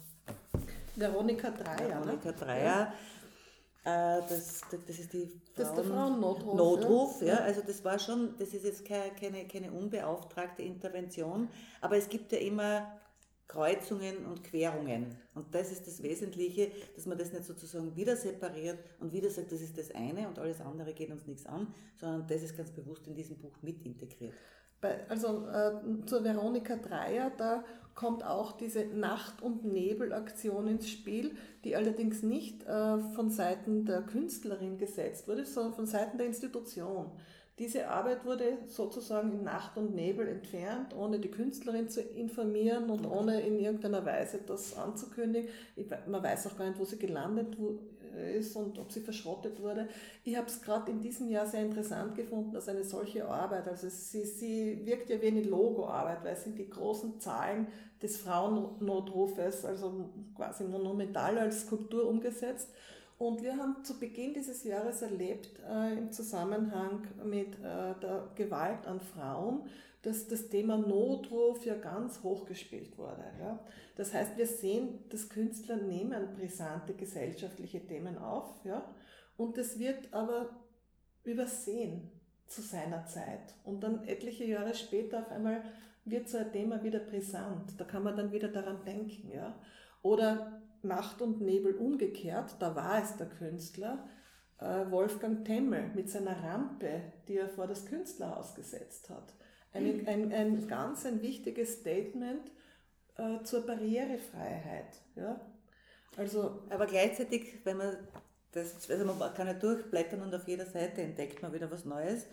Veronika 0.96 1.50
Dreier. 1.50 1.88
Veronika 1.88 2.32
Dreier. 2.32 2.64
Ja 2.64 2.94
äh, 3.84 4.22
das, 4.28 4.62
das 4.86 4.98
ist 4.98 5.12
die 5.12 5.26
Frauen 5.26 5.40
das 5.56 5.68
ist 5.68 5.76
der 5.76 5.84
Frauennotruf. 5.84 6.54
Notruf, 6.54 7.22
ja. 7.22 7.26
ja. 7.26 7.38
Also 7.40 7.60
das 7.60 7.84
war 7.84 7.98
schon, 7.98 8.34
das 8.38 8.54
ist 8.54 8.64
jetzt 8.64 8.84
keine, 8.84 9.10
keine, 9.14 9.46
keine 9.46 9.70
unbeauftragte 9.72 10.62
Intervention, 10.62 11.48
aber 11.80 11.96
es 11.96 12.08
gibt 12.08 12.32
ja 12.32 12.38
immer 12.38 12.90
Kreuzungen 13.46 14.24
und 14.24 14.42
Querungen. 14.42 15.18
Und 15.34 15.54
das 15.54 15.70
ist 15.70 15.86
das 15.86 16.02
Wesentliche, 16.02 16.70
dass 16.96 17.04
man 17.04 17.18
das 17.18 17.32
nicht 17.32 17.44
sozusagen 17.44 17.94
wieder 17.94 18.16
separiert 18.16 18.78
und 19.00 19.12
wieder 19.12 19.28
sagt, 19.28 19.52
das 19.52 19.60
ist 19.60 19.76
das 19.76 19.94
eine 19.94 20.26
und 20.28 20.38
alles 20.38 20.62
andere 20.62 20.94
geht 20.94 21.10
uns 21.10 21.26
nichts 21.26 21.44
an, 21.44 21.72
sondern 22.00 22.26
das 22.26 22.42
ist 22.42 22.56
ganz 22.56 22.70
bewusst 22.70 23.06
in 23.06 23.14
diesem 23.14 23.36
Buch 23.36 23.52
mit 23.60 23.84
integriert. 23.84 24.34
Also 25.08 25.46
äh, 25.46 26.06
zur 26.06 26.24
Veronika 26.24 26.76
Dreier, 26.76 27.30
da 27.36 27.64
kommt 27.94 28.24
auch 28.24 28.52
diese 28.52 28.86
Nacht- 28.86 29.42
und 29.42 29.64
Nebelaktion 29.64 30.66
ins 30.66 30.90
Spiel, 30.90 31.36
die 31.64 31.76
allerdings 31.76 32.22
nicht 32.22 32.64
äh, 32.64 32.98
von 33.14 33.30
Seiten 33.30 33.84
der 33.84 34.02
Künstlerin 34.02 34.78
gesetzt 34.78 35.28
wurde, 35.28 35.44
sondern 35.46 35.74
von 35.74 35.86
Seiten 35.86 36.18
der 36.18 36.26
Institution. 36.26 37.12
Diese 37.60 37.88
Arbeit 37.88 38.24
wurde 38.24 38.58
sozusagen 38.66 39.30
in 39.30 39.44
Nacht 39.44 39.76
und 39.76 39.94
Nebel 39.94 40.26
entfernt, 40.26 40.92
ohne 40.96 41.20
die 41.20 41.30
Künstlerin 41.30 41.88
zu 41.88 42.00
informieren 42.00 42.90
und 42.90 43.06
ohne 43.06 43.42
in 43.42 43.60
irgendeiner 43.60 44.04
Weise 44.04 44.40
das 44.44 44.76
anzukündigen. 44.76 45.48
man 46.08 46.20
weiß 46.20 46.48
auch 46.48 46.58
gar 46.58 46.66
nicht, 46.66 46.80
wo 46.80 46.84
sie 46.84 46.98
gelandet 46.98 47.56
ist 48.18 48.56
und 48.56 48.78
ob 48.78 48.92
sie 48.92 49.00
verschrottet 49.00 49.60
wurde. 49.60 49.88
Ich 50.24 50.36
habe 50.36 50.46
es 50.46 50.62
gerade 50.62 50.90
in 50.90 51.00
diesem 51.00 51.28
Jahr 51.28 51.46
sehr 51.46 51.62
interessant 51.62 52.14
gefunden, 52.14 52.52
dass 52.52 52.68
eine 52.68 52.84
solche 52.84 53.28
Arbeit, 53.28 53.68
also 53.68 53.88
sie, 53.88 54.24
sie 54.24 54.84
wirkt 54.84 55.10
ja 55.10 55.20
wie 55.20 55.28
eine 55.28 55.42
Logoarbeit, 55.42 56.24
weil 56.24 56.34
es 56.34 56.44
sind 56.44 56.58
die 56.58 56.68
großen 56.68 57.20
Zahlen 57.20 57.66
des 58.02 58.18
Frauennotrufes, 58.18 59.64
also 59.64 60.10
quasi 60.36 60.64
monumental 60.64 61.38
als 61.38 61.62
Skulptur 61.62 62.08
umgesetzt. 62.08 62.70
Und 63.18 63.42
wir 63.42 63.56
haben 63.56 63.84
zu 63.84 63.98
Beginn 63.98 64.34
dieses 64.34 64.64
Jahres 64.64 65.02
erlebt, 65.02 65.60
äh, 65.70 65.96
im 65.96 66.10
Zusammenhang 66.10 67.06
mit 67.24 67.54
äh, 67.54 67.94
der 68.02 68.28
Gewalt 68.34 68.86
an 68.86 69.00
Frauen, 69.00 69.62
dass 70.04 70.28
das 70.28 70.48
Thema 70.48 70.76
Notruf 70.76 71.64
ja 71.64 71.74
ganz 71.74 72.22
hoch 72.22 72.46
gespielt 72.46 72.98
wurde. 72.98 73.24
Ja. 73.40 73.64
Das 73.96 74.12
heißt, 74.12 74.36
wir 74.36 74.46
sehen, 74.46 74.98
dass 75.10 75.28
Künstler 75.28 75.76
nehmen 75.76 76.34
brisante 76.34 76.94
gesellschaftliche 76.94 77.86
Themen 77.86 78.18
auf, 78.18 78.64
ja, 78.64 78.94
und 79.36 79.56
das 79.56 79.78
wird 79.78 80.12
aber 80.12 80.50
übersehen 81.24 82.10
zu 82.46 82.60
seiner 82.60 83.06
Zeit. 83.06 83.54
Und 83.64 83.82
dann 83.82 84.04
etliche 84.04 84.44
Jahre 84.44 84.74
später 84.74 85.20
auf 85.20 85.30
einmal 85.30 85.62
wird 86.04 86.28
so 86.28 86.38
ein 86.38 86.52
Thema 86.52 86.82
wieder 86.82 87.00
brisant. 87.00 87.80
Da 87.80 87.84
kann 87.84 88.04
man 88.04 88.16
dann 88.16 88.32
wieder 88.32 88.48
daran 88.48 88.84
denken, 88.84 89.30
ja. 89.30 89.58
Oder 90.02 90.60
Nacht 90.82 91.22
und 91.22 91.40
Nebel 91.40 91.74
umgekehrt, 91.76 92.56
da 92.58 92.76
war 92.76 93.02
es 93.02 93.16
der 93.16 93.28
Künstler, 93.28 94.06
äh, 94.58 94.90
Wolfgang 94.90 95.44
Temmel 95.44 95.90
mit 95.94 96.10
seiner 96.10 96.42
Rampe, 96.42 97.00
die 97.26 97.38
er 97.38 97.48
vor 97.48 97.66
das 97.66 97.86
Künstlerhaus 97.86 98.54
gesetzt 98.54 99.08
hat. 99.08 99.32
Ein, 99.74 100.06
ein, 100.06 100.32
ein 100.32 100.68
ganz 100.68 101.04
ein 101.04 101.20
wichtiges 101.20 101.80
Statement 101.80 102.50
äh, 103.16 103.42
zur 103.44 103.66
Barrierefreiheit. 103.66 105.00
Ja? 105.16 105.40
Also, 106.16 106.62
Aber 106.70 106.86
gleichzeitig, 106.86 107.60
wenn 107.64 107.76
man 107.76 107.96
das, 108.52 108.88
also 108.88 109.04
man 109.04 109.34
kann 109.34 109.48
ja 109.48 109.54
durchblättern 109.54 110.22
und 110.22 110.34
auf 110.34 110.46
jeder 110.46 110.66
Seite 110.66 111.02
entdeckt 111.02 111.42
man 111.42 111.52
wieder 111.52 111.70
was 111.70 111.84
Neues. 111.84 112.26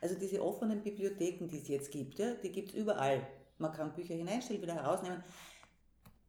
Also 0.00 0.14
diese 0.14 0.42
offenen 0.42 0.82
Bibliotheken, 0.82 1.48
die 1.48 1.58
es 1.58 1.68
jetzt 1.68 1.90
gibt, 1.90 2.18
ja, 2.18 2.34
die 2.34 2.50
gibt 2.50 2.70
es 2.70 2.74
überall. 2.74 3.26
Man 3.58 3.72
kann 3.72 3.94
Bücher 3.94 4.14
hineinstellen, 4.14 4.62
wieder 4.62 4.74
herausnehmen. 4.74 5.22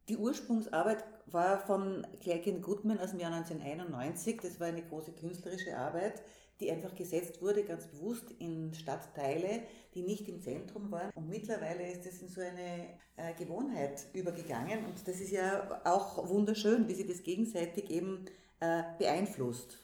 Die 0.08 0.16
Ursprungsarbeit 0.16 1.04
war 1.26 1.58
von 1.60 2.06
Claire 2.20 2.60
Goodman 2.60 2.98
aus 2.98 3.10
dem 3.10 3.20
Jahr 3.20 3.32
1991. 3.32 4.40
Das 4.42 4.58
war 4.58 4.68
eine 4.68 4.82
große 4.82 5.12
künstlerische 5.12 5.76
Arbeit, 5.76 6.22
die 6.60 6.70
einfach 6.70 6.94
gesetzt 6.94 7.40
wurde, 7.40 7.64
ganz 7.64 7.86
bewusst 7.86 8.32
in 8.38 8.74
Stadtteile, 8.74 9.62
die 9.94 10.02
nicht 10.02 10.28
im 10.28 10.40
Zentrum 10.40 10.90
waren. 10.90 11.10
Und 11.14 11.28
mittlerweile 11.28 11.90
ist 11.90 12.06
es 12.06 12.20
in 12.20 12.28
so 12.28 12.40
eine 12.40 12.86
äh, 13.16 13.34
Gewohnheit 13.38 14.06
übergegangen. 14.12 14.84
Und 14.84 15.06
das 15.06 15.20
ist 15.20 15.30
ja 15.30 15.80
auch 15.84 16.28
wunderschön, 16.28 16.88
wie 16.88 16.94
sie 16.94 17.06
das 17.06 17.22
gegenseitig 17.22 17.90
eben 17.90 18.24
äh, 18.60 18.82
beeinflusst. 18.98 19.78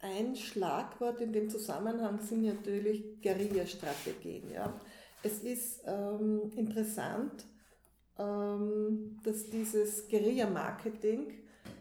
Ein 0.00 0.34
Schlagwort 0.34 1.20
in 1.20 1.32
dem 1.32 1.50
Zusammenhang 1.50 2.20
sind 2.20 2.42
natürlich 2.44 3.20
Guerilla-Strategien. 3.22 4.50
Ja. 4.50 4.80
Es 5.22 5.40
ist 5.40 5.82
ähm, 5.86 6.50
interessant, 6.56 7.44
ähm, 8.18 9.18
dass 9.22 9.50
dieses 9.50 10.08
Guerilla-Marketing 10.08 11.34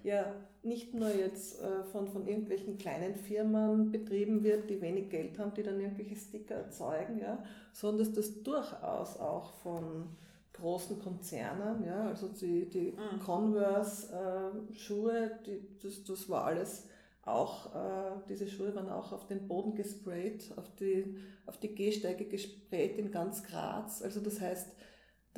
ja 0.04 0.36
nicht 0.64 0.94
nur 0.94 1.14
jetzt 1.14 1.62
äh, 1.62 1.84
von, 1.92 2.08
von 2.08 2.26
irgendwelchen 2.28 2.78
kleinen 2.78 3.16
Firmen 3.16 3.92
betrieben 3.92 4.44
wird, 4.44 4.70
die 4.70 4.80
wenig 4.82 5.10
Geld 5.10 5.40
haben, 5.40 5.54
die 5.54 5.64
dann 5.64 5.80
irgendwelche 5.80 6.16
Sticker 6.16 6.56
erzeugen, 6.56 7.20
ja, 7.20 7.44
sondern 7.72 8.06
dass 8.06 8.14
das 8.14 8.44
durchaus 8.44 9.18
auch 9.18 9.54
von 9.64 10.10
großen 10.54 11.00
Konzernen, 11.00 11.86
ja, 11.86 12.08
also 12.08 12.28
die, 12.28 12.70
die 12.70 12.92
mhm. 12.92 13.20
Converse-Schuhe, 13.24 15.32
äh, 15.46 15.60
das, 15.82 16.04
das 16.04 16.30
war 16.30 16.44
alles 16.46 16.86
auch, 17.24 17.74
äh, 17.76 18.12
diese 18.28 18.48
Schuhe 18.48 18.76
waren 18.76 18.90
auch 18.90 19.14
auf 19.14 19.28
den 19.28 19.48
Boden 19.48 19.76
gesprayt, 19.76 20.52
auf 20.58 20.76
die, 20.76 21.16
auf 21.46 21.58
die 21.58 21.76
Gehsteige 21.76 22.26
gesprayt 22.26 22.98
in 22.98 23.12
ganz 23.12 23.44
Graz. 23.44 24.02
Also 24.02 24.20
das 24.20 24.42
heißt, 24.42 24.68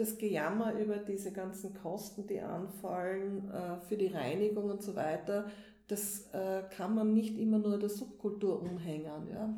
das 0.01 0.17
Gejammer 0.17 0.73
über 0.79 0.97
diese 0.97 1.31
ganzen 1.31 1.75
Kosten, 1.75 2.25
die 2.25 2.41
anfallen 2.41 3.49
äh, 3.51 3.79
für 3.87 3.95
die 3.95 4.07
Reinigung 4.07 4.71
und 4.71 4.81
so 4.81 4.95
weiter, 4.95 5.45
das 5.87 6.27
äh, 6.33 6.63
kann 6.75 6.95
man 6.95 7.13
nicht 7.13 7.37
immer 7.37 7.59
nur 7.59 7.77
der 7.77 7.89
Subkultur 7.89 8.61
umhängen. 8.61 9.27
Ja? 9.31 9.53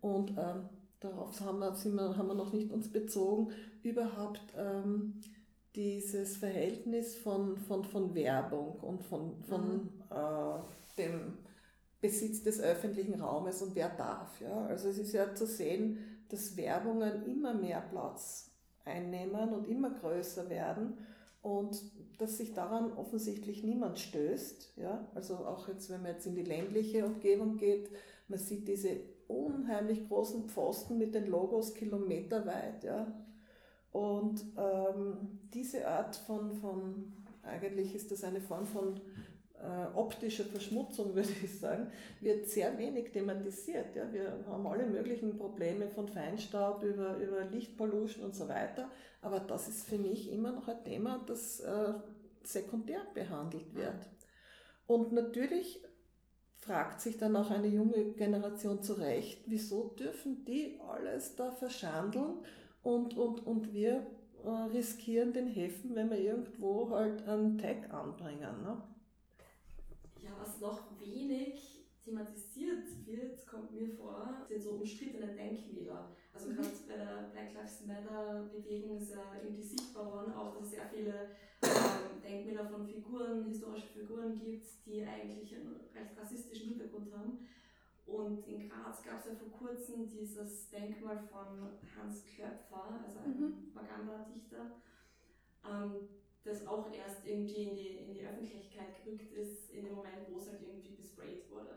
Und 0.00 0.30
ähm, 0.30 0.68
darauf 0.98 1.40
haben 1.40 1.60
wir, 1.60 1.72
wir, 1.72 2.16
haben 2.16 2.26
wir 2.26 2.34
noch 2.34 2.52
nicht 2.52 2.72
uns 2.72 2.90
bezogen, 2.90 3.52
überhaupt 3.84 4.42
ähm, 4.58 5.20
dieses 5.76 6.38
Verhältnis 6.38 7.16
von, 7.16 7.56
von, 7.56 7.84
von 7.84 8.14
Werbung 8.16 8.80
und 8.80 9.02
von, 9.04 9.42
von 9.44 9.74
mhm. 9.74 9.88
äh, 10.10 11.02
dem 11.02 11.38
Besitz 12.00 12.42
des 12.42 12.60
öffentlichen 12.60 13.20
Raumes 13.20 13.62
und 13.62 13.76
wer 13.76 13.90
darf. 13.90 14.40
Ja? 14.40 14.66
Also 14.66 14.88
es 14.88 14.98
ist 14.98 15.12
ja 15.12 15.34
zu 15.36 15.46
sehen, 15.46 15.98
dass 16.30 16.56
Werbungen 16.56 17.24
immer 17.26 17.54
mehr 17.54 17.80
Platz 17.80 18.53
einnehmen 18.84 19.52
und 19.52 19.68
immer 19.68 19.90
größer 19.90 20.48
werden 20.50 20.98
und 21.42 21.82
dass 22.18 22.38
sich 22.38 22.54
daran 22.54 22.92
offensichtlich 22.92 23.62
niemand 23.62 23.98
stößt. 23.98 24.74
Ja? 24.76 25.06
Also 25.14 25.34
auch 25.36 25.68
jetzt, 25.68 25.90
wenn 25.90 26.02
man 26.02 26.12
jetzt 26.12 26.26
in 26.26 26.34
die 26.34 26.42
ländliche 26.42 27.04
Umgebung 27.04 27.56
geht, 27.56 27.90
man 28.28 28.38
sieht 28.38 28.66
diese 28.68 29.00
unheimlich 29.28 30.08
großen 30.08 30.48
Pfosten 30.48 30.98
mit 30.98 31.14
den 31.14 31.26
Logos 31.26 31.74
kilometerweit. 31.74 32.84
Ja? 32.84 33.12
Und 33.92 34.44
ähm, 34.56 35.40
diese 35.52 35.86
Art 35.86 36.16
von, 36.16 36.52
von, 36.54 37.12
eigentlich 37.42 37.94
ist 37.94 38.10
das 38.10 38.24
eine 38.24 38.40
Form 38.40 38.66
von 38.66 39.00
äh, 39.64 39.96
optischer 39.96 40.44
Verschmutzung, 40.44 41.14
würde 41.14 41.28
ich 41.42 41.58
sagen, 41.58 41.90
wird 42.20 42.46
sehr 42.46 42.76
wenig 42.78 43.10
thematisiert. 43.12 43.96
Ja. 43.96 44.12
Wir 44.12 44.44
haben 44.46 44.66
alle 44.66 44.86
möglichen 44.86 45.36
Probleme 45.36 45.88
von 45.88 46.06
Feinstaub 46.08 46.82
über, 46.82 47.16
über 47.16 47.44
Lichtpollution 47.44 48.24
und 48.24 48.34
so 48.34 48.48
weiter, 48.48 48.90
aber 49.22 49.40
das 49.40 49.68
ist 49.68 49.86
für 49.86 49.98
mich 49.98 50.30
immer 50.30 50.52
noch 50.52 50.68
ein 50.68 50.84
Thema, 50.84 51.24
das 51.26 51.60
äh, 51.60 51.94
sekundär 52.42 53.00
behandelt 53.14 53.74
wird. 53.74 54.06
Und 54.86 55.12
natürlich 55.12 55.82
fragt 56.56 57.00
sich 57.00 57.16
dann 57.16 57.36
auch 57.36 57.50
eine 57.50 57.68
junge 57.68 58.12
Generation 58.12 58.82
zu 58.82 58.94
Recht, 58.94 59.44
wieso 59.46 59.88
dürfen 59.98 60.44
die 60.44 60.78
alles 60.88 61.36
da 61.36 61.50
verschandeln 61.50 62.38
und, 62.82 63.16
und, 63.16 63.46
und 63.46 63.72
wir 63.72 64.06
äh, 64.44 64.48
riskieren 64.48 65.32
den 65.32 65.46
Häfen, 65.46 65.94
wenn 65.94 66.10
wir 66.10 66.18
irgendwo 66.18 66.90
halt 66.90 67.26
einen 67.26 67.58
Tag 67.58 67.92
anbringen. 67.92 68.62
Ne? 68.62 68.82
Noch 70.64 70.98
wenig 70.98 71.84
thematisiert 72.02 72.86
wird, 73.04 73.46
kommt 73.46 73.72
mir 73.72 73.86
vor, 73.86 74.46
sind 74.48 74.62
so 74.62 74.70
umstrittene 74.70 75.34
Denkmäler. 75.34 76.16
Also 76.32 76.48
mhm. 76.48 76.56
gerade 76.56 76.68
bei 76.88 76.96
der 76.96 77.30
Black 77.32 77.52
Lives 77.52 77.84
Matter 77.86 78.48
Bewegung 78.50 78.96
ist 78.96 79.10
ja 79.10 79.24
irgendwie 79.42 79.62
sichtbar 79.62 80.10
worden, 80.10 80.32
auch 80.32 80.54
dass 80.54 80.64
es 80.64 80.70
sehr 80.70 80.88
viele 80.88 81.36
ähm, 81.62 82.22
Denkmäler 82.22 82.66
von 82.66 82.86
Figuren, 82.86 83.44
historische 83.44 83.88
Figuren 83.88 84.34
gibt, 84.38 84.66
die 84.86 85.04
eigentlich 85.04 85.54
einen 85.54 85.80
recht 85.94 86.18
rassistischen 86.18 86.70
Hintergrund 86.70 87.12
haben. 87.14 87.46
Und 88.06 88.48
in 88.48 88.66
Graz 88.66 89.02
gab 89.02 89.20
es 89.20 89.26
ja 89.26 89.32
vor 89.34 89.50
kurzem 89.50 90.08
dieses 90.08 90.70
Denkmal 90.70 91.18
von 91.30 91.76
Hans 91.94 92.24
Klöpfer, 92.24 93.00
also 93.06 93.18
ein 93.18 93.38
mhm. 93.38 93.70
Propagandadichter, 93.70 94.80
ähm, 95.68 96.08
das 96.44 96.66
auch 96.66 96.86
erst 96.92 97.26
irgendwie 97.26 97.68
in 97.68 97.76
die, 97.76 97.88
in 97.98 98.14
die 98.14 98.26
Öffentlichkeit 98.26 99.02
gerückt 99.02 99.32
ist, 99.32 99.70
in 99.70 99.84
dem 99.84 99.94
Moment, 99.94 100.28
wo 100.30 100.38
es 100.38 100.48
halt 100.48 100.60
irgendwie 100.62 100.94
besprayt 100.94 101.50
wurde. 101.50 101.70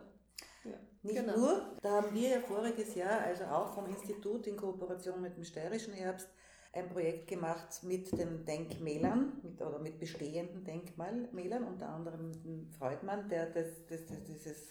Ja. 0.64 0.78
Nicht 1.04 1.16
genau. 1.16 1.38
nur, 1.38 1.78
da 1.82 1.92
haben 1.92 2.14
wir 2.14 2.30
ja 2.30 2.40
voriges 2.42 2.96
Jahr, 2.96 3.22
also 3.22 3.46
auch 3.46 3.74
vom 3.74 3.88
Institut 3.88 4.48
in 4.48 4.58
Kooperation 4.58 5.22
mit 5.22 5.38
dem 5.38 5.46
Steirischen 5.46 5.94
Herbst, 5.94 6.30
ein 6.74 6.90
Projekt 6.90 7.28
gemacht 7.28 7.82
mit 7.84 8.12
den 8.12 8.46
Denkmälern 8.46 9.40
mit, 9.42 9.62
oder 9.62 9.80
mit 9.80 10.00
bestehenden 10.00 10.64
Denkmalmälern, 10.64 11.64
unter 11.64 11.90
anderem 11.90 12.30
mit 12.32 12.44
dem 12.44 12.70
Freudmann, 12.78 13.30
der 13.30 13.48
das, 13.48 13.86
das, 13.90 14.06
das, 14.06 14.24
dieses 14.26 14.68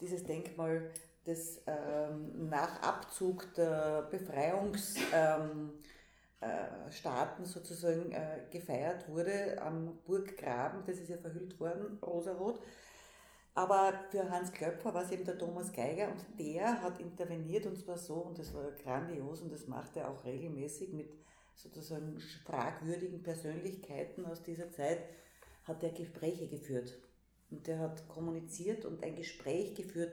dieses 0.00 0.24
Denkmal, 0.24 0.90
das 1.24 1.60
ähm, 1.66 2.48
nach 2.48 2.82
Abzug 2.82 3.54
der 3.54 4.02
Befreiungsstaaten 4.10 5.10
ähm, 5.12 5.72
äh, 6.90 7.44
sozusagen 7.44 8.12
äh, 8.12 8.40
gefeiert 8.50 9.08
wurde 9.08 9.60
am 9.60 9.98
Burggraben, 10.04 10.82
das 10.86 10.98
ist 10.98 11.08
ja 11.08 11.16
verhüllt 11.16 11.58
worden, 11.60 11.98
rosarot. 12.02 12.60
Aber 13.54 13.94
für 14.10 14.28
Hans 14.30 14.52
Klöpfer 14.52 14.92
war 14.92 15.04
es 15.04 15.12
eben 15.12 15.24
der 15.24 15.38
Thomas 15.38 15.72
Geiger 15.72 16.08
und 16.08 16.24
der 16.40 16.82
hat 16.82 16.98
interveniert 17.00 17.66
und 17.66 17.78
zwar 17.78 17.96
so, 17.96 18.14
und 18.14 18.38
das 18.38 18.52
war 18.52 18.72
grandios 18.72 19.42
und 19.42 19.52
das 19.52 19.68
macht 19.68 19.96
er 19.96 20.10
auch 20.10 20.24
regelmäßig 20.24 20.92
mit 20.92 21.08
sozusagen 21.54 22.18
fragwürdigen 22.44 23.22
Persönlichkeiten 23.22 24.26
aus 24.26 24.42
dieser 24.42 24.70
Zeit, 24.70 25.04
hat 25.62 25.82
er 25.82 25.90
Gespräche 25.90 26.48
geführt. 26.48 26.98
Und 27.50 27.66
der 27.66 27.78
hat 27.78 28.08
kommuniziert 28.08 28.84
und 28.84 29.04
ein 29.04 29.14
Gespräch 29.14 29.74
geführt, 29.74 30.12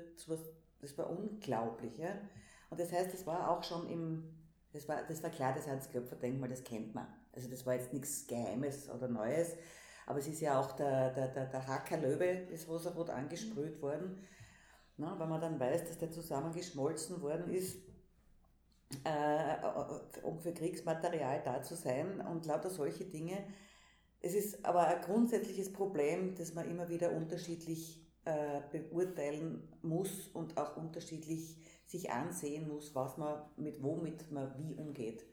das 0.80 0.98
war 0.98 1.10
unglaublich. 1.10 1.98
Ja? 1.98 2.16
Und 2.70 2.80
das 2.80 2.92
heißt, 2.92 3.14
das 3.14 3.26
war 3.26 3.50
auch 3.50 3.64
schon 3.64 3.90
im, 3.90 4.24
das 4.74 4.88
war, 4.88 5.04
das 5.08 5.22
war 5.24 5.30
klar, 5.30 5.54
das 5.54 5.68
Hans-Klöpfer-Denkmal, 5.68 6.50
das 6.50 6.64
kennt 6.64 6.94
man. 6.96 7.08
Also 7.34 7.50
das 7.50 7.66
war 7.66 7.76
jetzt 7.76 7.94
nichts 7.94 8.28
Geheimes 8.28 8.90
oder 8.90 9.08
Neues, 9.08 9.56
aber 10.06 10.20
es 10.20 10.28
ist 10.28 10.42
ja 10.42 10.60
auch 10.60 10.74
der, 10.74 11.12
der, 11.12 11.28
der, 11.30 11.46
der 11.46 11.68
Hackerlöwe, 11.68 12.48
das 12.50 12.68
Rosarot 12.68 13.10
angesprüht 13.10 13.82
worden. 13.82 14.22
Na, 14.98 15.18
wenn 15.20 15.30
man 15.30 15.42
dann 15.42 15.60
weiß, 15.60 15.86
dass 15.86 15.98
der 15.98 16.12
zusammengeschmolzen 16.12 17.22
worden 17.22 17.52
ist, 17.54 17.78
äh, 19.04 20.22
um 20.24 20.40
für 20.40 20.54
Kriegsmaterial 20.54 21.42
da 21.44 21.62
zu 21.62 21.76
sein 21.76 22.22
und 22.22 22.46
lauter 22.46 22.70
solche 22.70 23.06
Dinge, 23.06 23.44
es 24.20 24.36
ist 24.36 24.66
aber 24.66 24.88
ein 24.88 25.02
grundsätzliches 25.02 25.74
Problem, 25.74 26.36
das 26.36 26.54
man 26.54 26.70
immer 26.70 26.90
wieder 26.90 27.12
unterschiedlich 27.12 28.06
äh, 28.26 28.62
beurteilen 28.72 29.68
muss 29.82 30.28
und 30.28 30.58
auch 30.58 30.78
unterschiedlich 30.78 31.58
sich 31.92 32.10
ansehen 32.10 32.68
muss, 32.68 32.96
was 32.96 33.18
man 33.18 33.42
mit 33.58 33.84
womit 33.84 34.32
man 34.32 34.54
wie 34.58 34.74
umgeht. 34.74 35.26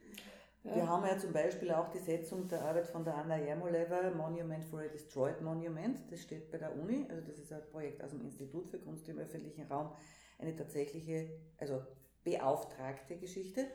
Ja. 0.64 0.74
Wir 0.74 0.88
haben 0.88 1.06
ja 1.06 1.16
zum 1.16 1.32
Beispiel 1.32 1.70
auch 1.70 1.88
die 1.90 2.00
Setzung 2.00 2.48
der 2.48 2.62
Arbeit 2.62 2.88
von 2.88 3.04
der 3.04 3.14
Anna 3.14 3.38
Jermoleva, 3.38 4.10
Monument 4.10 4.64
for 4.64 4.80
a 4.80 4.88
Destroyed 4.88 5.40
Monument. 5.40 6.00
Das 6.10 6.22
steht 6.22 6.50
bei 6.50 6.58
der 6.58 6.76
Uni, 6.76 7.06
also 7.08 7.22
das 7.22 7.38
ist 7.38 7.52
ein 7.52 7.62
Projekt 7.70 8.02
aus 8.02 8.10
dem 8.10 8.22
Institut 8.22 8.68
für 8.68 8.78
Kunst 8.78 9.08
im 9.08 9.18
öffentlichen 9.18 9.66
Raum, 9.70 9.92
eine 10.38 10.54
tatsächliche, 10.56 11.30
also 11.58 11.80
beauftragte 12.24 13.16
Geschichte. 13.16 13.66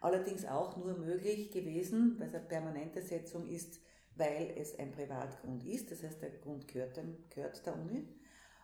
Allerdings 0.00 0.46
auch 0.46 0.76
nur 0.76 0.96
möglich 0.96 1.50
gewesen, 1.50 2.16
weil 2.18 2.28
es 2.28 2.34
eine 2.34 2.44
permanente 2.44 3.02
Setzung 3.02 3.46
ist, 3.46 3.78
weil 4.16 4.54
es 4.56 4.78
ein 4.78 4.90
Privatgrund 4.90 5.64
ist, 5.64 5.90
das 5.90 6.02
heißt, 6.02 6.20
der 6.20 6.30
Grund 6.30 6.66
gehört, 6.66 6.96
dem, 6.96 7.16
gehört 7.30 7.64
der 7.64 7.78
Uni. 7.78 8.08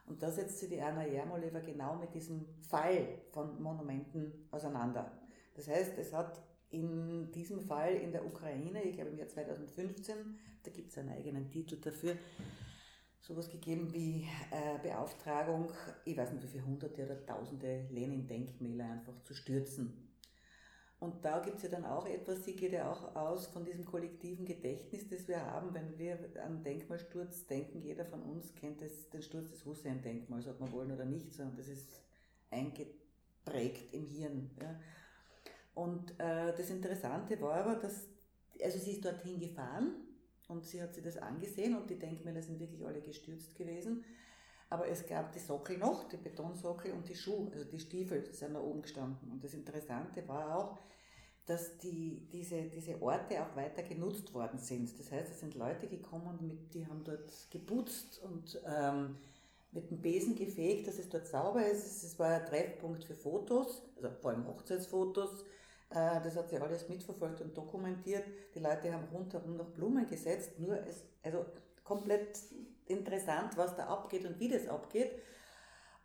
Und 0.09 0.23
da 0.23 0.31
setzt 0.31 0.59
sich 0.59 0.69
die 0.69 0.81
Anna 0.81 1.07
Jermoleva 1.07 1.61
genau 1.61 1.97
mit 1.97 2.15
diesem 2.15 2.47
Fall 2.69 3.07
von 3.31 3.63
Monumenten 3.63 4.49
auseinander. 4.51 5.13
Das 5.55 5.69
heißt, 5.69 5.99
es 5.99 6.13
hat 6.13 6.41
in 6.71 7.31
diesem 7.33 7.61
Fall 7.61 7.95
in 7.95 8.13
der 8.13 8.25
Ukraine, 8.25 8.83
ich 8.83 8.95
glaube 8.95 9.11
im 9.11 9.19
Jahr 9.19 9.29
2015, 9.29 10.17
da 10.63 10.71
gibt 10.71 10.91
es 10.91 10.99
einen 10.99 11.11
eigenen 11.11 11.51
Titel 11.51 11.77
dafür, 11.81 12.17
sowas 13.21 13.51
gegeben 13.51 13.93
wie 13.93 14.27
äh, 14.51 14.79
Beauftragung, 14.83 15.71
ich 16.05 16.17
weiß 16.17 16.33
nicht 16.33 16.43
wie 16.45 16.49
viele 16.49 16.65
hunderte 16.65 17.05
oder 17.05 17.27
tausende 17.27 17.87
Lenin-Denkmäler 17.91 18.85
einfach 18.85 19.23
zu 19.23 19.35
stürzen. 19.35 20.08
Und 21.01 21.25
da 21.25 21.39
gibt 21.39 21.59
es 21.59 21.63
ja 21.63 21.69
dann 21.69 21.85
auch 21.85 22.07
etwas, 22.07 22.45
sie 22.45 22.55
geht 22.55 22.73
ja 22.73 22.91
auch 22.91 23.15
aus 23.15 23.47
von 23.47 23.65
diesem 23.65 23.85
kollektiven 23.85 24.45
Gedächtnis, 24.45 25.09
das 25.09 25.29
wir 25.29 25.41
haben, 25.41 25.73
wenn 25.73 25.97
wir 25.97 26.19
an 26.45 26.65
Denkmalsturz 26.65 27.47
denken. 27.47 27.81
Jeder 27.83 28.05
von 28.05 28.21
uns 28.23 28.53
kennt 28.57 28.83
das, 28.83 29.09
den 29.11 29.23
Sturz 29.23 29.51
des 29.51 29.65
Hussein-Denkmals, 29.65 30.49
ob 30.49 30.59
wir 30.59 30.73
wollen 30.73 30.91
oder 30.91 31.05
nicht, 31.05 31.33
sondern 31.33 31.57
das 31.57 31.69
ist 31.69 31.89
eingeprägt 32.51 33.95
im 33.95 34.07
Hirn. 34.07 34.51
Ja. 34.61 34.75
Und 35.75 36.19
äh, 36.19 36.53
das 36.57 36.69
Interessante 36.71 37.41
war 37.41 37.55
aber, 37.55 37.77
dass, 37.77 38.09
also 38.61 38.79
sie 38.81 38.93
ist 38.93 39.05
dorthin 39.05 39.39
gefahren 39.39 39.95
und 40.49 40.65
sie 40.65 40.83
hat 40.83 40.95
sich 40.95 41.05
das 41.05 41.17
angesehen 41.17 41.77
und 41.77 41.89
die 41.89 41.99
Denkmäler 41.99 42.43
sind 42.43 42.59
wirklich 42.59 42.85
alle 42.85 43.01
gestürzt 43.01 43.55
gewesen. 43.55 44.05
Aber 44.71 44.87
es 44.89 45.07
gab 45.07 45.33
die 45.33 45.39
Sockel 45.39 45.79
noch, 45.79 46.09
die 46.09 46.19
Betonsockel 46.19 46.93
und 46.93 47.09
die 47.09 47.15
Schuhe, 47.15 47.51
also 47.53 47.65
die 47.65 47.79
Stiefel 47.79 48.33
sind 48.35 48.55
da 48.55 48.61
oben 48.61 48.83
gestanden. 48.83 49.31
Und 49.31 49.43
das 49.43 49.55
Interessante 49.55 50.27
war 50.29 50.57
auch, 50.57 50.79
dass 51.47 51.79
die, 51.79 52.29
diese, 52.31 52.65
diese 52.65 53.01
Orte 53.01 53.43
auch 53.43 53.57
weiter 53.57 53.83
genutzt 53.83 54.35
worden 54.35 54.59
sind. 54.59 54.99
Das 54.99 55.11
heißt, 55.11 55.33
es 55.33 55.41
sind 55.41 55.55
Leute 55.55 55.89
gekommen, 55.89 56.39
mit, 56.43 56.75
die 56.75 56.87
haben 56.87 57.03
dort 57.03 57.33
geputzt 57.51 58.21
und 58.23 58.61
ähm, 58.67 59.17
mit 59.73 59.91
dem 59.91 60.03
Besen 60.03 60.35
gefegt, 60.35 60.87
dass 60.87 60.99
es 60.99 61.09
dort 61.09 61.27
sauber 61.27 61.67
ist. 61.67 62.03
Es 62.05 62.19
war 62.19 62.29
ein 62.29 62.45
Treffpunkt 62.45 63.05
für 63.05 63.15
Fotos, 63.15 63.83
also 63.97 64.11
vor 64.21 64.33
allem 64.33 64.47
Hochzeitsfotos. 64.47 65.45
Äh, 65.91 66.21
das 66.23 66.37
hat 66.37 66.51
sich 66.51 66.61
alles 66.61 66.87
mitverfolgt 66.89 67.41
und 67.41 67.57
dokumentiert. 67.57 68.25
Die 68.55 68.61
Leute 68.61 68.93
haben 68.93 69.09
rundherum 69.13 69.57
noch 69.57 69.71
Blumen 69.71 70.07
gesetzt, 70.07 70.59
nur 70.59 70.79
es, 70.87 71.05
also 71.23 71.47
komplett 71.83 72.39
interessant, 72.91 73.57
was 73.57 73.77
da 73.77 73.87
abgeht 73.87 74.25
und 74.25 74.39
wie 74.41 74.49
das 74.49 74.69
abgeht. 74.69 75.11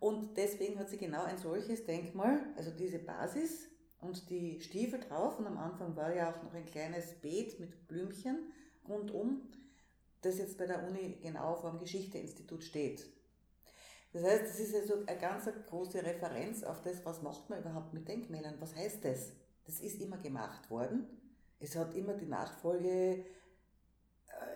Und 0.00 0.36
deswegen 0.36 0.78
hat 0.78 0.90
sie 0.90 0.98
genau 0.98 1.22
ein 1.22 1.38
solches 1.38 1.86
Denkmal, 1.86 2.40
also 2.56 2.70
diese 2.70 2.98
Basis 2.98 3.68
und 4.00 4.28
die 4.28 4.60
Stiefel 4.60 5.00
drauf. 5.00 5.38
Und 5.38 5.46
am 5.46 5.58
Anfang 5.58 5.96
war 5.96 6.14
ja 6.14 6.30
auch 6.30 6.42
noch 6.42 6.54
ein 6.54 6.66
kleines 6.66 7.14
Beet 7.20 7.58
mit 7.58 7.88
Blümchen 7.88 8.52
rundum, 8.88 9.48
das 10.20 10.38
jetzt 10.38 10.58
bei 10.58 10.66
der 10.66 10.86
Uni 10.86 11.18
genau 11.22 11.54
vor 11.56 11.70
dem 11.70 11.80
Geschichteinstitut 11.80 12.62
steht. 12.62 13.06
Das 14.12 14.22
heißt, 14.22 14.42
das 14.44 14.60
ist 14.60 14.74
also 14.74 15.04
eine 15.06 15.18
ganz 15.18 15.48
große 15.66 16.04
Referenz 16.04 16.62
auf 16.62 16.82
das, 16.82 17.04
was 17.04 17.22
macht 17.22 17.50
man 17.50 17.60
überhaupt 17.60 17.92
mit 17.92 18.06
Denkmälern, 18.06 18.60
was 18.60 18.76
heißt 18.76 19.04
das? 19.04 19.32
Das 19.66 19.80
ist 19.80 20.00
immer 20.00 20.18
gemacht 20.18 20.70
worden. 20.70 21.08
Es 21.58 21.74
hat 21.76 21.94
immer 21.94 22.14
die 22.14 22.26
Nachfolge 22.26 23.24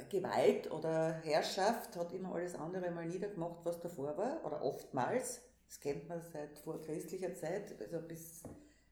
Gewalt 0.08 0.70
oder 0.70 1.20
Herrschaft, 1.24 1.96
hat 1.96 2.12
immer 2.12 2.34
alles 2.34 2.54
andere 2.54 2.90
mal 2.90 3.06
niedergemacht, 3.06 3.64
was 3.64 3.80
davor 3.80 4.16
war, 4.16 4.44
oder 4.44 4.62
oftmals. 4.62 5.42
Das 5.66 5.80
kennt 5.80 6.08
man 6.08 6.22
seit 6.22 6.58
vorchristlicher 6.58 7.34
Zeit, 7.34 7.74
also 7.80 8.00
bis, 8.06 8.42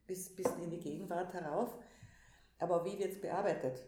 bis, 0.06 0.34
bis 0.34 0.46
in 0.62 0.70
die 0.70 0.80
Gegenwart 0.80 1.32
herauf. 1.32 1.76
Aber 2.58 2.84
wie 2.84 2.98
wird 2.98 3.12
es 3.12 3.20
bearbeitet? 3.20 3.82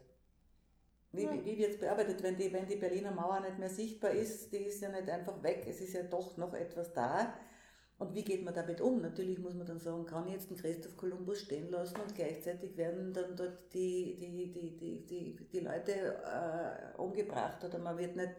Wie, 1.12 1.24
ja. 1.24 1.44
wie 1.44 1.58
wird 1.58 1.72
es 1.72 1.80
bearbeitet, 1.80 2.22
wenn 2.22 2.36
die, 2.36 2.52
wenn 2.52 2.66
die 2.66 2.76
Berliner 2.76 3.12
Mauer 3.12 3.40
nicht 3.40 3.58
mehr 3.58 3.70
sichtbar 3.70 4.10
ist? 4.10 4.52
Die 4.52 4.58
ist 4.58 4.80
ja 4.80 4.90
nicht 4.90 5.08
einfach 5.08 5.42
weg, 5.42 5.66
es 5.66 5.80
ist 5.80 5.94
ja 5.94 6.02
doch 6.02 6.36
noch 6.36 6.52
etwas 6.54 6.92
da. 6.92 7.34
Und 7.98 8.14
wie 8.14 8.22
geht 8.22 8.44
man 8.44 8.54
damit 8.54 8.80
um? 8.80 9.00
Natürlich 9.00 9.40
muss 9.40 9.54
man 9.54 9.66
dann 9.66 9.80
sagen, 9.80 10.06
kann 10.06 10.26
ich 10.28 10.34
jetzt 10.34 10.50
den 10.50 10.56
Christoph 10.56 10.96
Kolumbus 10.96 11.40
stehen 11.40 11.68
lassen 11.68 12.00
und 12.00 12.14
gleichzeitig 12.14 12.76
werden 12.76 13.12
dann 13.12 13.34
dort 13.34 13.74
die, 13.74 14.16
die, 14.20 14.52
die, 14.52 14.76
die, 14.76 15.04
die, 15.04 15.48
die 15.52 15.60
Leute 15.60 15.92
äh, 16.24 16.96
umgebracht 16.96 17.64
oder 17.64 17.78
man 17.80 17.98
wird 17.98 18.14
nicht, 18.14 18.34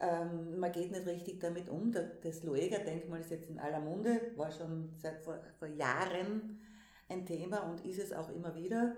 ähm, 0.00 0.58
man 0.58 0.72
geht 0.72 0.92
nicht 0.92 1.06
richtig 1.06 1.40
damit 1.40 1.68
um. 1.68 1.92
Das 1.92 2.42
Lueger-Denkmal 2.42 3.20
ist 3.20 3.30
jetzt 3.30 3.50
in 3.50 3.58
aller 3.58 3.80
Munde, 3.80 4.32
war 4.36 4.50
schon 4.50 4.94
seit 4.96 5.20
vor, 5.20 5.38
vor 5.58 5.68
Jahren 5.68 6.58
ein 7.10 7.26
Thema 7.26 7.58
und 7.70 7.84
ist 7.84 7.98
es 7.98 8.14
auch 8.14 8.30
immer 8.30 8.54
wieder. 8.54 8.96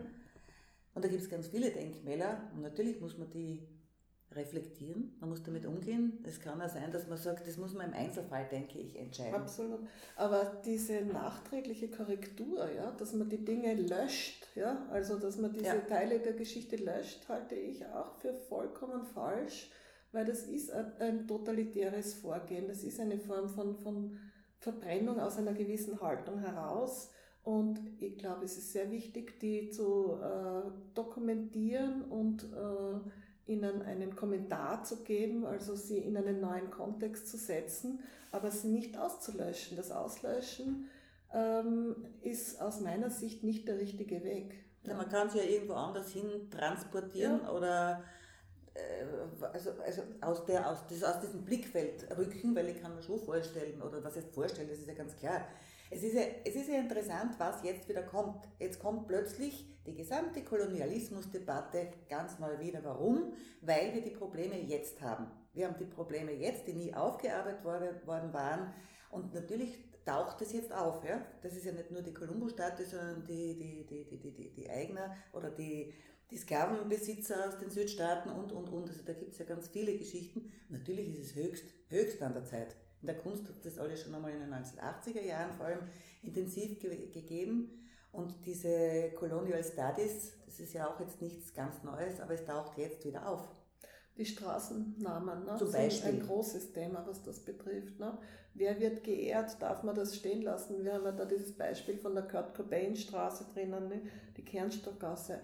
Und 0.95 1.05
da 1.05 1.09
gibt 1.09 1.23
es 1.23 1.29
ganz 1.29 1.49
viele 1.49 1.73
Denkmäler 1.73 2.53
und 2.55 2.63
natürlich 2.63 3.01
muss 3.01 3.19
man 3.19 3.31
die 3.31 3.67
reflektieren, 4.35 5.15
man 5.21 5.31
muss 5.31 5.43
damit 5.43 5.67
umgehen. 5.67 6.19
Es 6.25 6.41
kann 6.41 6.61
auch 6.61 6.69
sein, 6.69 6.91
dass 6.93 7.09
man 7.09 7.19
sagt, 7.19 7.47
das 7.47 7.57
muss 7.57 7.75
man 7.75 7.89
im 7.89 7.95
Einzelfall, 7.95 8.47
denke 8.51 8.79
ich, 8.79 8.97
entscheiden. 8.99 9.35
Absolut. 9.35 9.81
Aber 10.17 10.61
diese 10.65 11.03
nachträgliche 11.03 11.89
Korrektur, 11.89 12.71
ja, 12.71 12.91
dass 12.93 13.13
man 13.13 13.29
die 13.29 13.45
Dinge 13.45 13.75
löscht, 13.75 14.47
ja, 14.55 14.87
also 14.91 15.19
dass 15.19 15.39
man 15.39 15.53
diese 15.53 15.67
ja. 15.67 15.81
Teile 15.81 16.19
der 16.21 16.33
Geschichte 16.33 16.77
löscht, 16.77 17.29
halte 17.29 17.55
ich 17.55 17.85
auch 17.87 18.15
für 18.17 18.35
vollkommen 18.35 19.05
falsch, 19.05 19.71
weil 20.13 20.25
das 20.25 20.45
ist 20.45 20.71
ein, 20.73 20.93
ein 20.99 21.27
totalitäres 21.29 22.15
Vorgehen. 22.15 22.69
Das 22.69 22.83
ist 22.83 23.01
eine 23.01 23.19
Form 23.19 23.49
von, 23.49 23.77
von 23.77 24.19
Verbrennung 24.59 25.21
aus 25.21 25.39
einer 25.39 25.55
gewissen 25.55 26.01
Haltung 26.01 26.39
heraus 26.39 27.11
und 27.45 27.81
ich 28.01 28.19
glaube, 28.19 28.45
es 28.45 28.57
ist 28.57 28.73
sehr 28.73 28.91
wichtig, 28.91 29.41
die 29.41 29.71
zu 29.71 30.19
äh, 30.23 30.71
dokumentieren 30.95 32.03
und 32.03 32.45
äh, 32.45 33.01
ihnen 33.47 33.83
einen 33.83 34.17
Kommentar 34.17 34.85
zu 34.85 35.03
geben, 35.03 35.45
also 35.45 35.75
sie 35.75 35.99
in 35.99 36.17
einen 36.17 36.41
neuen 36.41 36.71
Kontext 36.71 37.29
zu 37.29 37.37
setzen, 37.37 38.01
aber 38.31 38.51
sie 38.51 38.69
nicht 38.69 38.97
auszulöschen. 38.97 39.77
Das 39.77 39.91
Auslöschen 39.91 40.89
ähm, 41.33 41.97
ist 42.23 42.61
aus 42.61 42.81
meiner 42.81 43.11
Sicht 43.11 43.43
nicht 43.43 43.69
der 43.69 43.79
richtige 43.79 44.23
Weg. 44.25 44.55
Ja, 44.85 44.95
man 44.95 45.09
kann 45.09 45.29
es 45.29 45.35
ja 45.35 45.43
irgendwo 45.43 45.75
anders 45.75 46.13
hin 46.13 46.51
transportieren 46.51 47.41
ja. 47.43 47.53
oder 47.53 48.05
äh, 48.75 49.47
also, 49.53 49.71
also 49.85 50.03
aus, 50.21 50.45
der, 50.45 50.69
aus, 50.69 50.87
das, 50.89 51.05
aus 51.05 51.21
diesem 51.21 51.45
Blickfeld 51.45 52.07
rücken, 52.17 52.55
weil 52.55 52.69
ich 52.69 52.83
kann 52.83 52.95
mir 52.95 53.03
schon 53.03 53.21
vorstellen, 53.21 53.81
oder 53.83 54.03
was 54.03 54.17
heißt 54.17 54.33
vorstellen, 54.33 54.69
das 54.69 54.79
ist 54.79 54.89
ja 54.89 54.95
ganz 54.95 55.17
klar, 55.17 55.47
es 55.93 56.03
ist, 56.03 56.15
ja, 56.15 56.23
es 56.45 56.55
ist 56.55 56.69
ja 56.69 56.79
interessant, 56.79 57.35
was 57.39 57.63
jetzt 57.63 57.89
wieder 57.89 58.03
kommt. 58.03 58.49
Jetzt 58.59 58.81
kommt 58.81 59.07
plötzlich 59.07 59.67
die 59.87 59.95
gesamte 59.95 60.43
Kolonialismusdebatte 60.43 61.89
ganz 62.09 62.39
neu 62.39 62.59
wieder. 62.61 62.83
Warum? 62.83 63.35
Weil 63.61 63.93
wir 63.93 64.01
die 64.01 64.11
Probleme 64.11 64.59
jetzt 64.59 65.03
haben. 65.03 65.27
Wir 65.53 65.67
haben 65.67 65.77
die 65.79 65.85
Probleme 65.85 66.33
jetzt, 66.33 66.67
die 66.67 66.73
nie 66.73 66.95
aufgearbeitet 66.95 67.65
worden 67.65 68.33
waren. 68.33 68.73
Und 69.11 69.35
natürlich 69.35 69.79
taucht 70.07 70.41
es 70.41 70.53
jetzt 70.55 70.73
auf. 70.73 71.05
Ja? 71.05 71.21
Das 71.43 71.55
ist 71.55 71.67
ja 71.67 71.73
nicht 71.73 71.91
nur 71.91 72.01
die 72.01 72.15
Kolumbus-Staaten, 72.15 72.87
sondern 72.87 73.25
die, 73.25 73.59
die, 73.59 73.87
die, 73.87 74.05
die, 74.05 74.19
die, 74.19 74.33
die, 74.33 74.51
die 74.51 74.71
Eigner 74.71 75.15
oder 75.35 75.51
die, 75.51 75.93
die 76.31 76.39
Sklavenbesitzer 76.39 77.49
aus 77.49 77.59
den 77.59 77.69
Südstaaten 77.69 78.31
und, 78.31 78.51
und, 78.53 78.71
und. 78.71 78.89
Also 78.89 79.03
da 79.05 79.13
gibt 79.13 79.33
es 79.33 79.39
ja 79.39 79.45
ganz 79.45 79.69
viele 79.69 79.97
Geschichten. 79.99 80.51
Natürlich 80.71 81.19
ist 81.19 81.27
es 81.27 81.35
höchst, 81.35 81.67
höchst 81.89 82.23
an 82.23 82.33
der 82.33 82.45
Zeit. 82.45 82.77
In 83.03 83.09
der 83.09 83.19
Kunst 83.19 83.49
hat 83.49 83.65
das 83.65 83.79
alles 83.79 84.01
schon 84.01 84.15
einmal 84.15 84.31
in 84.31 84.41
den 84.41 84.55
1980er 84.55 85.23
Jahren 85.23 85.53
vor 85.53 85.67
allem 85.67 85.81
intensiv 86.23 86.79
ge 86.79 87.09
gegeben. 87.09 87.83
Und 88.13 88.35
diese 88.47 89.11
Colonial 89.19 89.65
Studies, 89.65 90.35
das 90.47 90.61
ist 90.61 90.75
ja 90.75 90.89
auch 90.89 91.01
jetzt 91.01 91.21
nichts 91.21 91.53
ganz 91.53 91.83
Neues, 91.83 92.21
aber 92.21 92.35
es 92.35 92.45
taucht 92.45 92.79
jetzt 92.79 93.05
wieder 93.05 93.29
auf. 93.29 93.49
Die 94.19 94.27
Straßennamen 94.27 95.47
ne? 95.47 95.57
Zum 95.57 95.73
Beispiel. 95.73 95.91
sind 95.91 96.21
ein 96.21 96.27
großes 96.27 96.73
Thema, 96.73 97.05
was 97.07 97.23
das 97.23 97.41
betrifft. 97.41 97.99
Ne? 97.99 98.19
Wer 98.55 98.79
wird 98.79 99.03
geehrt? 99.03 99.57
Darf 99.61 99.83
man 99.83 99.95
das 99.95 100.15
stehen 100.15 100.43
lassen? 100.43 100.85
Wir 100.85 100.93
haben 100.93 101.05
ja 101.05 101.13
da 101.13 101.25
dieses 101.25 101.57
Beispiel 101.57 101.97
von 101.97 102.15
der 102.15 102.29
Kurt 102.29 102.55
Cobain 102.55 102.95
Straße 102.95 103.47
drinnen, 103.55 103.89
ne? 103.89 104.03
die 104.37 104.45
Kernstockgasse. 104.45 105.41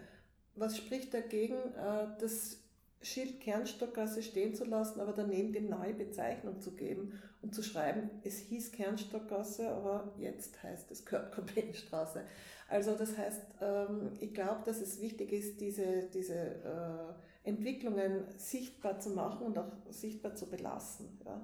Was 0.55 0.77
spricht 0.77 1.15
dagegen, 1.15 1.55
äh, 1.55 2.09
das 2.21 2.59
Schild 3.01 3.41
Kernstockgasse 3.41 4.23
stehen 4.23 4.55
zu 4.55 4.65
lassen, 4.65 5.01
aber 5.01 5.13
daneben 5.13 5.53
die 5.53 5.61
neue 5.61 5.95
Bezeichnung 5.95 6.61
zu 6.61 6.73
geben 6.77 7.19
und 7.43 7.55
zu 7.55 7.63
schreiben, 7.63 8.11
es 8.25 8.39
hieß 8.39 8.73
Kernstockgasse, 8.73 9.69
aber 9.69 10.13
jetzt 10.19 10.63
heißt 10.63 10.91
es 10.91 11.07
Kurt 11.07 11.33
Cobain 11.33 11.73
Straße. 11.73 12.23
Also 12.69 12.95
das 12.95 13.17
heißt, 13.17 13.43
ähm, 13.61 14.13
ich 14.21 14.35
glaube, 14.35 14.63
dass 14.65 14.81
es 14.81 15.01
wichtig 15.01 15.33
ist, 15.33 15.61
diese, 15.61 16.09
diese 16.13 16.35
äh, 16.35 17.49
Entwicklungen 17.49 18.25
sichtbar 18.37 18.99
zu 18.99 19.11
machen 19.11 19.47
und 19.47 19.59
auch 19.59 19.73
sichtbar 19.89 20.35
zu 20.35 20.51
belassen. 20.51 21.19
Ja. 21.25 21.41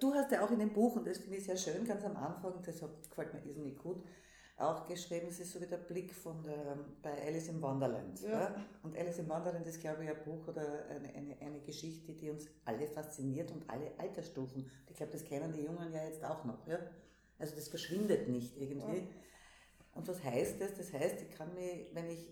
Du 0.00 0.12
hast 0.12 0.30
ja 0.32 0.44
auch 0.44 0.50
in 0.50 0.58
dem 0.58 0.72
Buch, 0.72 0.96
und 0.96 1.06
das 1.06 1.18
finde 1.18 1.36
ich 1.36 1.44
sehr 1.44 1.56
schön, 1.56 1.86
ganz 1.86 2.04
am 2.04 2.16
Anfang, 2.16 2.52
das 2.66 2.82
gefällt 3.08 3.32
mir 3.32 3.40
irrsinnig 3.46 3.78
gut, 3.78 4.04
auch 4.56 4.86
geschrieben, 4.86 5.26
es 5.28 5.40
ist 5.40 5.52
so 5.52 5.60
wie 5.60 5.66
der 5.66 5.78
Blick 5.78 6.14
von 6.14 6.42
der, 6.42 6.78
bei 7.02 7.26
Alice 7.26 7.48
im 7.48 7.60
Wonderland. 7.60 8.20
Ja. 8.22 8.30
ja. 8.30 8.54
Und 8.82 8.96
Alice 8.96 9.18
im 9.18 9.28
Wonderland 9.28 9.66
ist, 9.66 9.80
glaube 9.80 10.04
ich, 10.04 10.10
ein 10.10 10.22
Buch 10.24 10.46
oder 10.46 10.86
eine, 10.88 11.08
eine, 11.12 11.36
eine 11.40 11.60
Geschichte, 11.60 12.12
die 12.12 12.30
uns 12.30 12.46
alle 12.64 12.86
fasziniert 12.86 13.50
und 13.50 13.68
alle 13.68 13.90
Altersstufen. 13.98 14.70
Ich 14.88 14.96
glaube, 14.96 15.12
das 15.12 15.24
kennen 15.24 15.52
die 15.52 15.62
Jungen 15.62 15.92
ja 15.92 16.04
jetzt 16.04 16.24
auch 16.24 16.44
noch. 16.44 16.66
Ja? 16.68 16.78
Also 17.38 17.56
das 17.56 17.68
verschwindet 17.68 18.28
nicht 18.28 18.56
irgendwie. 18.56 18.98
Ja. 18.98 19.06
Und 19.94 20.06
was 20.06 20.22
heißt 20.22 20.60
das? 20.60 20.76
Das 20.76 20.92
heißt, 20.92 21.22
ich 21.22 21.36
kann 21.36 21.52
mich, 21.54 21.86
wenn 21.92 22.10
ich, 22.10 22.28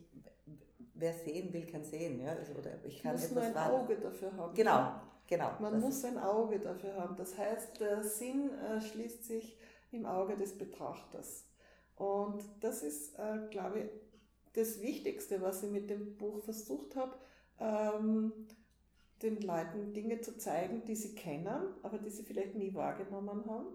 wer 0.94 1.12
sehen 1.12 1.52
will, 1.52 1.66
kann 1.66 1.84
sehen. 1.84 2.20
Ja? 2.20 2.32
Also, 2.32 2.52
oder 2.52 2.84
ich 2.84 3.02
kann 3.02 3.12
muss 3.12 3.24
etwas 3.24 3.44
ein 3.46 3.54
warten. 3.54 3.74
Auge 3.74 3.96
dafür 3.96 4.36
haben. 4.36 4.54
Genau, 4.54 4.92
genau. 5.26 5.50
Man 5.58 5.80
muss 5.80 6.04
ein 6.04 6.18
Auge 6.18 6.60
dafür 6.60 6.94
haben. 6.94 7.16
Das 7.16 7.36
heißt, 7.36 7.80
der 7.80 8.04
Sinn 8.04 8.50
äh, 8.60 8.80
schließt 8.80 9.24
sich 9.24 9.58
im 9.90 10.06
Auge 10.06 10.36
des 10.36 10.56
Betrachters. 10.56 11.46
Und 12.02 12.42
das 12.58 12.82
ist, 12.82 13.16
äh, 13.16 13.46
glaube 13.50 13.78
ich, 13.78 13.90
das 14.54 14.80
Wichtigste, 14.80 15.40
was 15.40 15.62
ich 15.62 15.70
mit 15.70 15.88
dem 15.88 16.16
Buch 16.16 16.42
versucht 16.42 16.96
habe, 16.96 17.14
ähm, 17.60 18.32
den 19.22 19.40
Leuten 19.40 19.92
Dinge 19.94 20.20
zu 20.20 20.36
zeigen, 20.36 20.84
die 20.84 20.96
sie 20.96 21.14
kennen, 21.14 21.76
aber 21.84 21.98
die 21.98 22.10
sie 22.10 22.24
vielleicht 22.24 22.56
nie 22.56 22.74
wahrgenommen 22.74 23.46
haben 23.46 23.68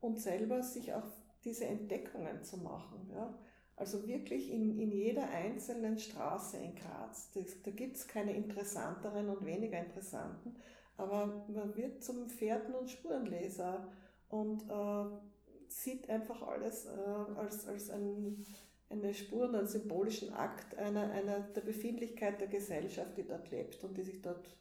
und 0.00 0.20
selber 0.20 0.62
sich 0.62 0.94
auch 0.94 1.02
diese 1.42 1.64
Entdeckungen 1.64 2.44
zu 2.44 2.58
machen. 2.58 3.10
Ja? 3.12 3.36
Also 3.74 4.06
wirklich 4.06 4.52
in, 4.52 4.78
in 4.78 4.92
jeder 4.92 5.28
einzelnen 5.30 5.98
Straße 5.98 6.58
in 6.58 6.76
Graz. 6.76 7.32
Das, 7.32 7.60
da 7.64 7.72
gibt 7.72 7.96
es 7.96 8.06
keine 8.06 8.36
interessanteren 8.36 9.28
und 9.28 9.44
weniger 9.44 9.84
interessanten, 9.84 10.54
aber 10.96 11.44
man 11.48 11.74
wird 11.74 12.04
zum 12.04 12.28
Fährten- 12.28 12.76
und 12.76 12.88
Spurenleser 12.88 13.88
und 14.28 14.62
äh, 14.70 15.33
sieht 15.74 16.08
einfach 16.08 16.42
alles 16.42 16.86
äh, 16.86 16.90
als, 17.36 17.66
als 17.66 17.90
ein, 17.90 18.44
eine 18.88 19.12
Spur 19.12 19.48
und 19.48 19.56
einen 19.56 19.66
symbolischen 19.66 20.32
Akt 20.32 20.76
einer, 20.76 21.10
einer 21.10 21.40
der 21.40 21.60
Befindlichkeit 21.62 22.40
der 22.40 22.48
Gesellschaft, 22.48 23.16
die 23.16 23.24
dort 23.24 23.50
lebt 23.50 23.82
und 23.82 23.96
die 23.96 24.02
sich 24.02 24.22
dort 24.22 24.56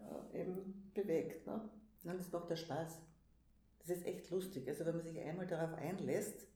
äh, 0.00 0.40
eben 0.40 0.90
bewegt. 0.94 1.46
Ne? 1.46 1.68
Das 2.02 2.32
macht 2.32 2.50
ja 2.50 2.56
Spaß. 2.56 2.98
Das 3.80 3.96
ist 3.96 4.06
echt 4.06 4.30
lustig. 4.30 4.66
Also 4.68 4.86
wenn 4.86 4.96
man 4.96 5.04
sich 5.04 5.18
einmal 5.20 5.46
darauf 5.46 5.74
einlässt, 5.74 6.46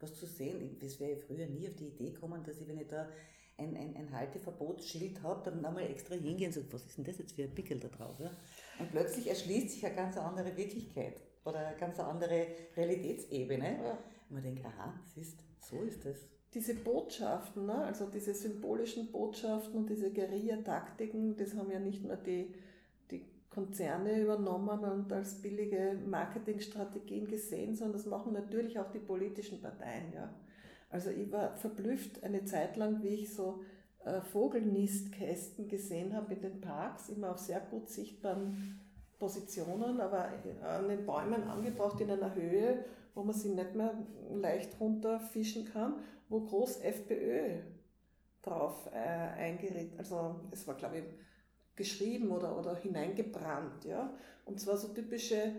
was 0.00 0.14
zu 0.14 0.26
sehen, 0.26 0.78
das 0.80 0.98
wäre 0.98 1.12
ich 1.12 1.24
früher 1.24 1.46
nie 1.46 1.68
auf 1.68 1.76
die 1.76 1.88
Idee 1.88 2.10
gekommen, 2.10 2.42
dass 2.44 2.58
ich, 2.58 2.66
wenn 2.66 2.80
ich 2.80 2.88
da 2.88 3.08
ein, 3.58 3.76
ein, 3.76 3.94
ein 3.96 4.12
Halteverbotsschild 4.12 5.22
habe, 5.22 5.50
dann 5.50 5.64
einmal 5.64 5.84
extra 5.84 6.14
hingehen 6.14 6.48
und 6.48 6.54
sagen, 6.54 6.68
was 6.70 6.86
ist 6.86 6.96
denn 6.96 7.04
das 7.04 7.18
jetzt 7.18 7.32
für 7.32 7.44
ein 7.44 7.54
Pickel 7.54 7.78
da 7.78 7.88
drauf? 7.88 8.18
Ja? 8.18 8.30
Und 8.78 8.90
plötzlich 8.90 9.28
erschließt 9.28 9.70
sich 9.70 9.86
eine 9.86 9.94
ganz 9.94 10.16
andere 10.16 10.56
Wirklichkeit 10.56 11.20
oder 11.44 11.58
eine 11.58 11.76
ganz 11.76 11.98
andere 12.00 12.46
Realitätsebene. 12.76 13.78
Ja. 13.82 13.90
Und 14.28 14.30
man 14.30 14.42
denkt, 14.42 14.64
aha, 14.64 14.94
siehst, 15.14 15.38
so 15.58 15.82
ist 15.82 16.04
es. 16.06 16.28
Diese 16.54 16.74
Botschaften, 16.74 17.66
ne? 17.66 17.84
also 17.84 18.06
diese 18.06 18.34
symbolischen 18.34 19.10
Botschaften 19.10 19.74
und 19.78 19.88
diese 19.88 20.12
Guerilla-Taktiken, 20.12 21.36
das 21.36 21.54
haben 21.54 21.70
ja 21.70 21.78
nicht 21.78 22.04
nur 22.04 22.16
die, 22.16 22.54
die 23.10 23.24
Konzerne 23.48 24.20
übernommen 24.20 24.80
und 24.80 25.12
als 25.12 25.40
billige 25.40 25.98
Marketingstrategien 26.06 27.26
gesehen, 27.26 27.74
sondern 27.74 27.94
das 27.94 28.06
machen 28.06 28.34
natürlich 28.34 28.78
auch 28.78 28.90
die 28.90 28.98
politischen 28.98 29.62
Parteien. 29.62 30.12
Ja? 30.14 30.34
Also 30.90 31.08
ich 31.08 31.32
war 31.32 31.56
verblüfft 31.56 32.22
eine 32.22 32.44
Zeit 32.44 32.76
lang, 32.76 33.02
wie 33.02 33.14
ich 33.14 33.32
so 33.32 33.62
äh, 34.04 34.20
Vogelnistkästen 34.20 35.68
gesehen 35.68 36.14
habe 36.14 36.34
in 36.34 36.42
den 36.42 36.60
Parks, 36.60 37.08
immer 37.08 37.30
auf 37.30 37.38
sehr 37.38 37.60
gut 37.60 37.88
sichtbaren 37.88 38.78
Positionen, 39.22 40.00
aber 40.00 40.30
an 40.64 40.88
den 40.88 41.06
Bäumen 41.06 41.44
angebracht 41.44 42.00
in 42.00 42.10
einer 42.10 42.34
Höhe, 42.34 42.84
wo 43.14 43.22
man 43.22 43.32
sie 43.32 43.50
nicht 43.50 43.72
mehr 43.76 43.94
leicht 44.34 44.80
runterfischen 44.80 45.64
kann, 45.72 45.94
wo 46.28 46.40
groß 46.40 46.80
FPÖ 46.80 47.60
drauf 48.42 48.90
äh, 48.92 48.98
eingerät. 48.98 49.92
Also 49.96 50.40
es 50.50 50.66
war, 50.66 50.74
glaube 50.74 50.98
ich, 50.98 51.04
geschrieben 51.76 52.32
oder, 52.32 52.58
oder 52.58 52.74
hineingebrannt. 52.74 53.84
Ja? 53.84 54.12
Und 54.44 54.58
zwar 54.58 54.76
so 54.76 54.88
typische 54.88 55.52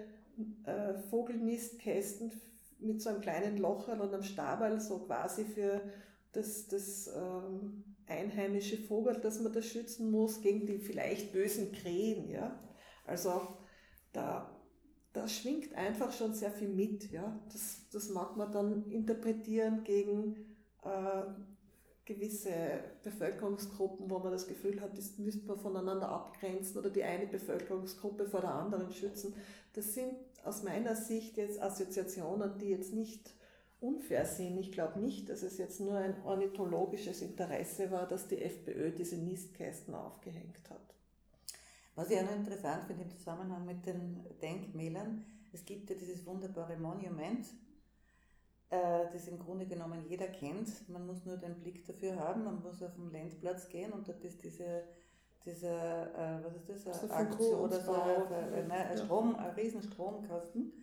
äh, 0.65 0.95
Vogelnistkästen 1.09 2.33
mit 2.79 3.01
so 3.01 3.11
einem 3.11 3.21
kleinen 3.21 3.59
Locherl 3.59 4.01
und 4.01 4.13
einem 4.13 4.23
Stabal, 4.23 4.81
so 4.81 4.99
quasi 4.99 5.45
für 5.45 5.79
das, 6.33 6.67
das 6.67 7.09
ähm, 7.15 7.85
einheimische 8.07 8.77
Vogel, 8.77 9.21
das 9.21 9.39
man 9.39 9.53
da 9.53 9.61
schützen 9.61 10.11
muss, 10.11 10.41
gegen 10.41 10.65
die 10.65 10.79
vielleicht 10.79 11.31
bösen 11.31 11.71
Krähen. 11.71 12.29
Ja? 12.29 12.59
Also 13.05 13.47
da, 14.11 14.49
da 15.11 15.27
schwingt 15.27 15.73
einfach 15.73 16.11
schon 16.11 16.33
sehr 16.33 16.51
viel 16.51 16.69
mit. 16.69 17.11
Ja? 17.11 17.39
Das, 17.51 17.89
das 17.91 18.09
mag 18.09 18.37
man 18.37 18.51
dann 18.51 18.89
interpretieren 18.89 19.83
gegen 19.83 20.57
äh, 20.83 21.23
gewisse 22.05 22.51
Bevölkerungsgruppen, 23.03 24.09
wo 24.09 24.19
man 24.19 24.31
das 24.31 24.47
Gefühl 24.47 24.81
hat, 24.81 24.97
das 24.97 25.17
müsste 25.17 25.47
man 25.47 25.57
voneinander 25.57 26.09
abgrenzen 26.09 26.77
oder 26.77 26.89
die 26.89 27.03
eine 27.03 27.27
Bevölkerungsgruppe 27.27 28.27
vor 28.27 28.41
der 28.41 28.53
anderen 28.53 28.91
schützen. 28.91 29.33
Das 29.73 29.93
sind 29.93 30.13
aus 30.43 30.63
meiner 30.63 30.95
Sicht 30.95 31.37
jetzt 31.37 31.61
Assoziationen, 31.61 32.57
die 32.59 32.69
jetzt 32.69 32.93
nicht 32.93 33.33
unfair 33.79 34.25
sind. 34.25 34.57
Ich 34.57 34.71
glaube 34.71 34.99
nicht, 34.99 35.29
dass 35.29 35.43
es 35.43 35.57
jetzt 35.57 35.79
nur 35.79 35.95
ein 35.95 36.15
ornithologisches 36.23 37.21
Interesse 37.21 37.91
war, 37.91 38.07
dass 38.07 38.27
die 38.27 38.41
FPÖ 38.41 38.91
diese 38.91 39.17
Nistkästen 39.17 39.95
aufgehängt 39.95 40.69
hat. 40.69 40.92
Was 41.95 42.09
ich 42.09 42.19
auch 42.19 42.23
noch 42.23 42.35
interessant 42.35 42.85
finde 42.87 43.03
im 43.03 43.09
Zusammenhang 43.09 43.65
mit 43.65 43.85
den 43.85 44.25
Denkmälern, 44.41 45.25
es 45.51 45.63
gibt 45.63 45.89
ja 45.89 45.95
dieses 45.95 46.25
wunderbare 46.25 46.75
Monument, 46.77 47.45
äh, 48.71 49.05
das 49.11 49.27
im 49.27 49.37
Grunde 49.37 49.67
genommen 49.67 50.03
jeder 50.07 50.27
kennt. 50.27 50.89
Man 50.89 51.05
muss 51.05 51.25
nur 51.25 51.37
den 51.37 51.59
Blick 51.59 51.85
dafür 51.85 52.15
haben, 52.17 52.43
man 52.43 52.61
muss 52.63 52.81
auf 52.81 52.95
den 52.95 53.11
Landplatz 53.11 53.69
gehen 53.69 53.91
und 53.91 54.07
dort 54.07 54.23
ist 54.23 54.43
diese, 54.43 54.83
dieser, 55.45 56.39
äh, 56.39 56.43
was 56.43 56.55
ist 56.55 56.87
das, 56.87 57.03
ein 57.03 57.11
Akku 57.11 57.43
oder 57.55 57.79
so, 57.79 57.93
ein, 57.93 58.71
ein, 58.71 58.97
Strom, 58.97 59.35
ein 59.35 59.51
riesen 59.51 59.83
Stromkasten. 59.83 60.73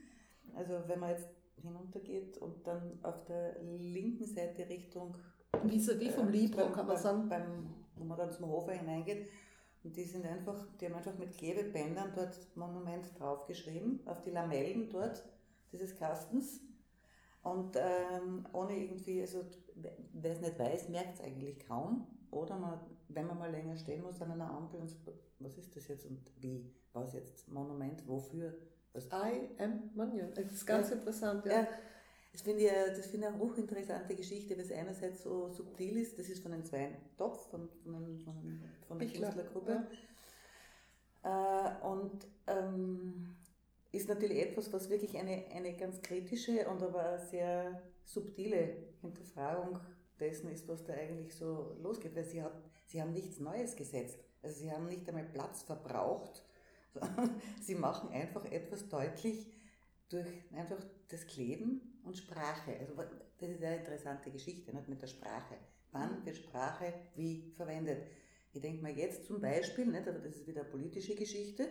Also 0.54 0.74
wenn 0.86 1.00
man 1.00 1.10
jetzt 1.10 1.28
hinuntergeht 1.60 2.38
und 2.38 2.64
dann 2.66 2.98
auf 3.02 3.24
der 3.24 3.60
linken 3.62 4.24
Seite 4.24 4.68
Richtung 4.68 5.16
Vis-à-vis 5.64 6.14
vom 6.14 6.28
äh, 6.28 6.32
Libro, 6.32 6.70
kann 6.70 6.86
man 6.86 6.96
sagen. 6.96 7.28
Beim, 7.28 7.74
wo 7.96 8.04
man 8.04 8.16
dann 8.16 8.32
zum 8.32 8.46
Hofer 8.46 8.72
hineingeht. 8.72 9.28
Und 9.82 9.96
die 9.96 10.04
sind 10.04 10.26
einfach, 10.26 10.66
die 10.78 10.86
haben 10.86 10.94
einfach 10.94 11.16
mit 11.18 11.36
Klebebändern 11.36 12.12
dort 12.14 12.36
Monument 12.54 13.06
draufgeschrieben, 13.18 14.00
auf 14.06 14.22
die 14.22 14.30
Lamellen 14.30 14.90
dort 14.90 15.22
dieses 15.72 15.96
Kastens. 15.96 16.60
Und 17.42 17.76
ähm, 17.76 18.46
ohne 18.52 18.76
irgendwie, 18.76 19.22
also 19.22 19.44
wer 20.12 20.32
es 20.32 20.40
nicht 20.40 20.58
weiß, 20.58 20.90
merkt 20.90 21.14
es 21.14 21.20
eigentlich 21.22 21.66
kaum. 21.66 22.06
Oder 22.30 22.56
man, 22.56 22.78
wenn 23.08 23.26
man 23.26 23.38
mal 23.38 23.50
länger 23.50 23.76
stehen 23.76 24.02
muss 24.02 24.20
an 24.20 24.32
einer 24.32 24.50
Ampel 24.50 24.80
und 24.80 24.94
was 25.38 25.56
ist 25.56 25.74
das 25.74 25.88
jetzt 25.88 26.06
und 26.06 26.20
wie, 26.40 26.70
was 26.92 27.14
jetzt 27.14 27.48
Monument, 27.48 28.06
wofür? 28.06 28.54
Was? 28.92 29.06
I 29.06 29.48
am 29.58 29.90
Monument. 29.94 30.36
Das 30.36 30.52
ist 30.52 30.66
ganz 30.66 30.90
ja. 30.90 30.96
interessant, 30.96 31.46
ja. 31.46 31.52
ja. 31.52 31.68
Das 32.32 32.42
finde 32.42 32.62
ich, 32.62 32.70
das 32.70 33.06
finde 33.06 33.26
ich 33.26 33.32
eine 33.32 33.42
hochinteressante 33.42 34.14
Geschichte, 34.14 34.56
weil 34.56 34.64
es 34.64 34.72
einerseits 34.72 35.22
so 35.22 35.48
subtil 35.48 35.96
ist, 35.96 36.18
das 36.18 36.28
ist 36.28 36.42
von 36.42 36.52
den 36.52 36.64
zwei 36.64 36.96
Topf, 37.16 37.50
von, 37.50 37.68
von, 37.82 38.18
von, 38.20 38.62
von 38.86 38.98
der 38.98 39.08
Künstlergruppe. 39.08 39.86
Ja. 41.22 41.76
Äh, 41.82 41.86
und 41.86 42.26
ähm, 42.46 43.36
ist 43.92 44.08
natürlich 44.08 44.38
etwas, 44.38 44.72
was 44.72 44.88
wirklich 44.88 45.18
eine, 45.18 45.44
eine 45.52 45.76
ganz 45.76 46.00
kritische 46.00 46.68
und 46.68 46.82
aber 46.82 47.18
sehr 47.18 47.82
subtile 48.04 48.76
Hinterfragung 49.00 49.80
dessen 50.20 50.50
ist, 50.50 50.68
was 50.68 50.84
da 50.84 50.92
eigentlich 50.92 51.34
so 51.34 51.76
losgeht, 51.82 52.14
weil 52.14 52.24
sie, 52.24 52.42
hat, 52.42 52.52
sie 52.86 53.00
haben 53.00 53.12
nichts 53.12 53.40
Neues 53.40 53.74
gesetzt. 53.74 54.18
Also 54.42 54.60
sie 54.60 54.70
haben 54.70 54.86
nicht 54.86 55.08
einmal 55.08 55.24
Platz 55.24 55.62
verbraucht, 55.62 56.44
sondern 56.94 57.40
sie 57.60 57.74
machen 57.74 58.10
einfach 58.10 58.44
etwas 58.46 58.88
deutlich 58.88 59.50
durch 60.08 60.28
einfach 60.52 60.78
das 61.08 61.26
Kleben 61.26 61.89
und 62.04 62.16
Sprache. 62.16 62.78
Also 62.78 62.94
das 62.94 63.50
ist 63.50 63.62
eine 63.62 63.78
interessante 63.78 64.30
Geschichte 64.30 64.74
nicht, 64.74 64.88
mit 64.88 65.02
der 65.02 65.06
Sprache. 65.06 65.56
Wann 65.92 66.24
wird 66.24 66.36
Sprache 66.36 66.92
wie 67.16 67.52
verwendet? 67.56 68.06
Ich 68.52 68.60
denke 68.60 68.82
mal 68.82 68.96
jetzt 68.96 69.26
zum 69.26 69.40
Beispiel, 69.40 69.86
nicht, 69.86 70.08
aber 70.08 70.18
das 70.18 70.36
ist 70.36 70.46
wieder 70.46 70.62
eine 70.62 70.70
politische 70.70 71.14
Geschichte, 71.14 71.68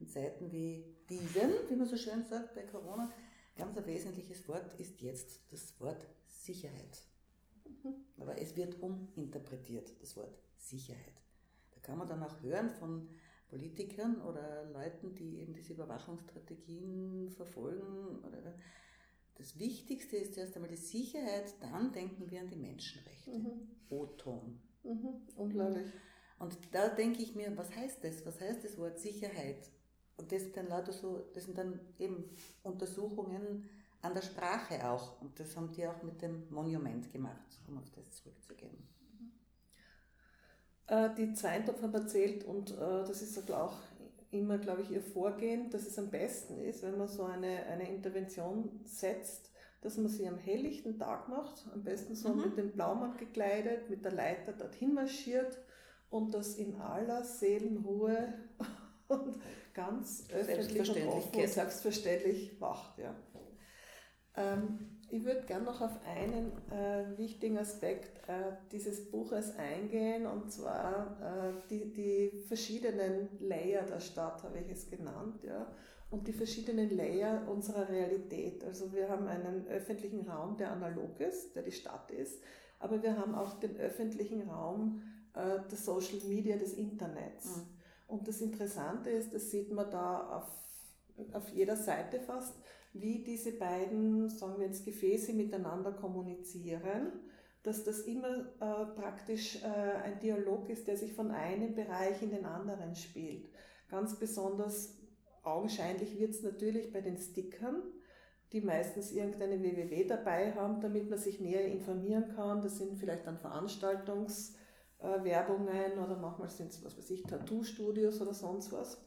in 0.00 0.08
Zeiten 0.08 0.50
wie 0.50 0.96
diesen, 1.08 1.52
wie 1.68 1.76
man 1.76 1.86
so 1.86 1.96
schön 1.96 2.24
sagt 2.24 2.54
bei 2.54 2.62
Corona, 2.62 3.12
ganz 3.56 3.76
ein 3.76 3.86
wesentliches 3.86 4.48
Wort 4.48 4.74
ist 4.80 5.00
jetzt 5.00 5.40
das 5.50 5.78
Wort 5.80 6.06
Sicherheit. 6.26 7.02
Mhm. 7.64 7.94
Aber 8.18 8.40
es 8.40 8.56
wird 8.56 8.82
uminterpretiert, 8.82 9.92
das 10.00 10.16
Wort 10.16 10.38
Sicherheit. 10.56 11.22
Da 11.74 11.80
kann 11.80 11.98
man 11.98 12.08
dann 12.08 12.22
auch 12.22 12.40
hören 12.42 12.70
von 12.70 13.08
Politikern 13.48 14.22
oder 14.22 14.64
Leuten, 14.72 15.14
die 15.14 15.40
eben 15.40 15.52
diese 15.52 15.74
Überwachungsstrategien 15.74 17.30
verfolgen. 17.30 18.24
Das 19.36 19.58
Wichtigste 19.58 20.16
ist 20.16 20.36
erst 20.36 20.54
einmal 20.56 20.70
die 20.70 20.76
Sicherheit, 20.76 21.54
dann 21.60 21.92
denken 21.92 22.30
wir 22.30 22.40
an 22.40 22.48
die 22.48 22.56
Menschenrechte. 22.56 23.30
Mhm. 23.30 23.68
O-Ton. 23.88 24.60
Mhm. 24.84 25.22
Unglaublich. 25.36 25.86
Und 26.38 26.58
da 26.72 26.88
denke 26.88 27.22
ich 27.22 27.34
mir, 27.34 27.56
was 27.56 27.74
heißt 27.74 28.02
das? 28.02 28.26
Was 28.26 28.40
heißt 28.40 28.64
das 28.64 28.76
Wort 28.78 28.98
Sicherheit? 28.98 29.70
Und 30.16 30.32
das 30.32 30.42
sind 30.42 30.56
dann 30.56 30.68
lauter 30.68 30.92
so, 30.92 31.24
das 31.34 31.44
sind 31.44 31.56
dann 31.56 31.80
eben 31.98 32.24
Untersuchungen 32.62 33.68
an 34.02 34.14
der 34.14 34.22
Sprache 34.22 34.88
auch. 34.88 35.20
Und 35.20 35.38
das 35.38 35.56
haben 35.56 35.72
die 35.72 35.86
auch 35.86 36.02
mit 36.02 36.20
dem 36.20 36.48
Monument 36.50 37.10
gemacht, 37.12 37.60
um 37.68 37.78
auf 37.78 37.90
das 37.90 38.10
zurückzugehen. 38.10 38.76
Äh, 40.88 41.14
die 41.14 41.32
Zweintopf 41.32 41.80
haben 41.80 41.94
erzählt, 41.94 42.44
und 42.44 42.72
äh, 42.72 42.76
das 42.76 43.22
ist 43.22 43.50
auch 43.52 43.76
immer, 44.32 44.58
glaube 44.58 44.82
ich, 44.82 44.90
ihr 44.90 45.02
Vorgehen, 45.02 45.70
dass 45.70 45.86
es 45.86 45.98
am 45.98 46.10
besten 46.10 46.58
ist, 46.58 46.82
wenn 46.82 46.98
man 46.98 47.08
so 47.08 47.24
eine, 47.24 47.66
eine 47.66 47.88
Intervention 47.88 48.80
setzt, 48.84 49.50
dass 49.82 49.96
man 49.96 50.08
sie 50.08 50.26
am 50.26 50.38
helllichten 50.38 50.98
Tag 50.98 51.28
macht, 51.28 51.66
am 51.72 51.84
besten 51.84 52.14
so 52.14 52.30
mhm. 52.30 52.42
mit 52.42 52.56
dem 52.56 52.72
Blaumann 52.72 53.16
gekleidet, 53.16 53.90
mit 53.90 54.04
der 54.04 54.12
Leiter 54.12 54.52
dorthin 54.52 54.94
marschiert 54.94 55.58
und 56.08 56.34
das 56.34 56.56
in 56.56 56.76
aller 56.76 57.24
Seelenruhe 57.24 58.34
und 59.08 59.38
ganz 59.74 60.24
öffentlich 60.30 60.90
und 60.90 61.08
offen 61.08 61.40
und 61.40 61.48
selbstverständlich 61.48 62.58
macht. 62.58 62.98
Ja. 62.98 63.14
Ähm, 64.36 64.91
ich 65.12 65.26
würde 65.26 65.42
gerne 65.42 65.66
noch 65.66 65.82
auf 65.82 65.92
einen 66.06 66.52
äh, 66.70 67.18
wichtigen 67.18 67.58
Aspekt 67.58 68.26
äh, 68.28 68.56
dieses 68.72 69.10
Buches 69.10 69.54
eingehen, 69.58 70.26
und 70.26 70.50
zwar 70.50 71.18
äh, 71.20 71.52
die, 71.68 71.92
die 71.92 72.42
verschiedenen 72.48 73.28
Layer 73.38 73.82
der 73.82 74.00
Stadt, 74.00 74.42
habe 74.42 74.58
ich 74.58 74.70
es 74.70 74.88
genannt, 74.88 75.44
ja, 75.44 75.66
und 76.10 76.26
die 76.26 76.32
verschiedenen 76.32 76.96
Layer 76.96 77.46
unserer 77.46 77.90
Realität. 77.90 78.64
Also 78.64 78.90
wir 78.94 79.10
haben 79.10 79.26
einen 79.28 79.66
öffentlichen 79.68 80.26
Raum, 80.26 80.56
der 80.56 80.72
analog 80.72 81.20
ist, 81.20 81.54
der 81.56 81.62
die 81.62 81.72
Stadt 81.72 82.10
ist, 82.10 82.42
aber 82.80 83.02
wir 83.02 83.18
haben 83.18 83.34
auch 83.34 83.60
den 83.60 83.76
öffentlichen 83.76 84.48
Raum 84.48 85.02
äh, 85.34 85.60
der 85.70 85.78
Social 85.78 86.20
Media, 86.26 86.56
des 86.56 86.72
Internets. 86.72 87.56
Mhm. 87.56 87.66
Und 88.08 88.28
das 88.28 88.40
Interessante 88.40 89.10
ist, 89.10 89.34
das 89.34 89.50
sieht 89.50 89.72
man 89.72 89.90
da 89.90 90.38
auf, 90.38 91.34
auf 91.34 91.50
jeder 91.50 91.76
Seite 91.76 92.18
fast, 92.18 92.54
wie 92.92 93.22
diese 93.24 93.52
beiden, 93.52 94.28
sagen 94.28 94.58
wir 94.58 94.66
jetzt, 94.66 94.84
Gefäße 94.84 95.32
miteinander 95.32 95.92
kommunizieren, 95.92 97.12
dass 97.62 97.84
das 97.84 98.00
immer 98.00 98.40
äh, 98.60 98.86
praktisch 98.94 99.62
äh, 99.62 99.66
ein 99.66 100.18
Dialog 100.20 100.68
ist, 100.68 100.88
der 100.88 100.96
sich 100.96 101.12
von 101.12 101.30
einem 101.30 101.74
Bereich 101.74 102.20
in 102.22 102.30
den 102.30 102.44
anderen 102.44 102.94
spielt. 102.94 103.48
Ganz 103.88 104.18
besonders 104.18 104.98
augenscheinlich 105.42 106.18
wird 106.18 106.30
es 106.30 106.42
natürlich 106.42 106.92
bei 106.92 107.00
den 107.00 107.16
Stickern, 107.16 107.82
die 108.52 108.60
meistens 108.60 109.12
irgendeine 109.12 109.62
www 109.62 110.04
dabei 110.04 110.52
haben, 110.52 110.80
damit 110.80 111.08
man 111.08 111.18
sich 111.18 111.40
näher 111.40 111.66
informieren 111.66 112.34
kann. 112.34 112.60
Das 112.62 112.78
sind 112.78 112.98
vielleicht 112.98 113.26
dann 113.26 113.38
Veranstaltungs- 113.38 114.54
äh, 115.02 115.98
oder 115.98 116.16
manchmal 116.20 116.48
sind 116.48 116.70
es, 116.70 116.84
was 116.84 116.96
weiß 116.96 117.10
ich, 117.10 117.22
Tattoo-Studios 117.24 118.20
oder 118.20 118.34
sonst 118.34 118.72
was. 118.72 119.02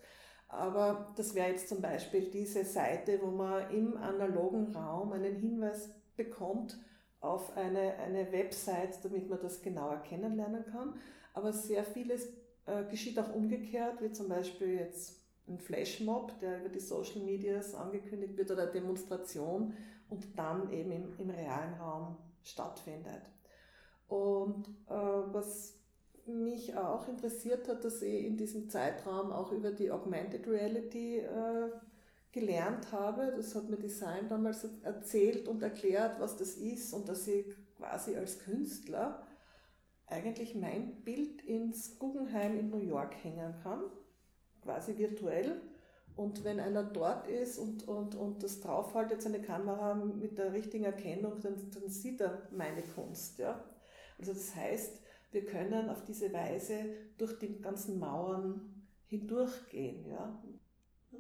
Aber 0.48 1.14
das 1.18 1.34
wäre 1.34 1.50
jetzt 1.50 1.70
zum 1.70 1.82
Beispiel 1.82 2.30
diese 2.30 2.64
Seite, 2.64 3.20
wo 3.22 3.32
man 3.32 3.70
im 3.72 3.98
analogen 3.98 4.74
Raum 4.76 5.12
einen 5.12 5.36
Hinweis 5.36 5.90
bekommt 6.16 6.78
auf 7.20 7.58
eine, 7.58 7.96
eine 7.96 8.32
Website, 8.32 9.04
damit 9.04 9.30
man 9.30 9.40
das 9.40 9.62
genauer 9.62 9.98
kennenlernen 10.04 10.66
kann. 10.66 10.96
Aber 11.34 11.52
sehr 11.52 11.84
vieles 11.84 12.32
äh, 12.66 12.84
geschieht 12.90 13.20
auch 13.20 13.34
umgekehrt, 13.34 14.02
wie 14.02 14.12
zum 14.12 14.30
Beispiel 14.30 14.76
jetzt 14.76 15.26
ein 15.48 15.60
Flashmob, 15.60 16.40
der 16.40 16.60
über 16.60 16.70
die 16.70 16.80
Social 16.80 17.22
Medias 17.24 17.76
angekündigt 17.76 18.38
wird, 18.38 18.52
oder 18.52 18.64
eine 18.64 18.72
Demonstration 18.72 19.74
und 20.10 20.38
dann 20.38 20.72
eben 20.72 20.92
im, 20.92 21.14
im 21.18 21.30
realen 21.30 21.74
Raum 21.76 22.18
stattfindet. 22.44 23.22
Und 24.08 24.68
äh, 24.88 24.94
was 24.94 25.80
mich 26.28 26.76
auch 26.76 27.08
interessiert 27.08 27.68
hat, 27.68 27.84
dass 27.84 28.02
ich 28.02 28.26
in 28.26 28.38
diesem 28.38 28.70
Zeitraum 28.70 29.32
auch 29.32 29.52
über 29.52 29.72
die 29.72 29.92
Augmented 29.92 30.48
Reality 30.48 31.20
äh, 31.20 31.70
gelernt 32.32 32.92
habe. 32.92 33.34
Das 33.36 33.56
hat 33.56 33.70
mir 33.70 33.78
Design 33.78 34.28
damals 34.28 34.68
erzählt 34.84 35.48
und 35.48 35.62
erklärt, 35.62 36.20
was 36.20 36.36
das 36.36 36.56
ist 36.56 36.94
und 36.94 37.08
dass 37.08 37.28
ich 37.28 37.46
quasi 37.78 38.16
als 38.16 38.40
Künstler 38.40 39.24
eigentlich 40.08 40.56
mein 40.56 41.04
Bild 41.04 41.44
ins 41.44 41.98
Guggenheim 41.98 42.58
in 42.58 42.70
New 42.70 42.82
York 42.82 43.16
hängen 43.24 43.56
kann, 43.64 43.84
quasi 44.64 44.98
virtuell. 44.98 45.62
Und 46.16 46.44
wenn 46.44 46.60
einer 46.60 46.84
dort 46.84 47.28
ist 47.28 47.58
und, 47.58 47.88
und, 47.88 48.16
und 48.16 48.42
das 48.42 48.62
draufhaltet, 48.62 49.22
seine 49.22 49.42
Kamera 49.42 49.96
mit 49.96 50.38
der 50.38 50.54
richtigen 50.54 50.86
Erkennung, 50.86 51.42
dann, 51.42 51.56
dann 51.74 51.90
sieht 51.90 52.22
er 52.22 52.48
meine 52.52 52.84
Kunst. 52.84 53.38
Ja? 53.38 53.64
Also 54.18 54.34
das 54.34 54.56
heißt, 54.56 55.02
wir 55.32 55.46
können 55.46 55.90
auf 55.90 56.04
diese 56.06 56.32
Weise 56.32 56.76
durch 57.18 57.38
die 57.40 57.62
ganzen 57.62 58.00
Mauern 58.00 58.88
hindurchgehen. 59.08 60.10
Ja? 60.10 60.42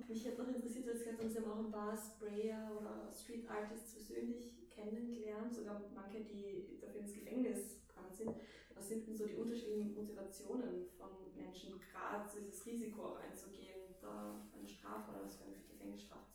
Mich 0.07 0.25
hätte 0.25 0.43
noch 0.43 0.53
interessiert, 0.53 0.89
als 0.89 1.03
Sie 1.03 1.39
haben 1.39 1.51
auch 1.51 1.65
ein 1.65 1.71
paar 1.71 1.97
Sprayer 1.97 2.71
oder 2.79 3.11
Street 3.11 3.49
Artists 3.49 3.93
persönlich 3.93 4.69
kennengelernt, 4.69 5.53
sogar 5.53 5.81
manche, 5.93 6.21
die 6.21 6.79
dafür 6.81 7.01
ins 7.01 7.13
Gefängnis 7.13 7.79
gekommen 7.87 8.11
sind. 8.11 8.31
Was 8.75 8.89
sind 8.89 9.07
denn 9.07 9.15
so 9.15 9.25
die 9.25 9.35
unterschiedlichen 9.35 9.95
Motivationen 9.95 10.85
von 10.97 11.09
Menschen, 11.35 11.79
gerade 11.79 12.29
dieses 12.29 12.65
Risiko 12.65 13.15
einzugehen, 13.15 13.95
da 14.01 14.35
eine 14.53 14.67
Strafe 14.67 15.11
oder 15.11 15.23
was 15.23 15.37
für 15.37 15.45
eine 15.45 15.55
Gefängnisstrafe? 15.55 16.34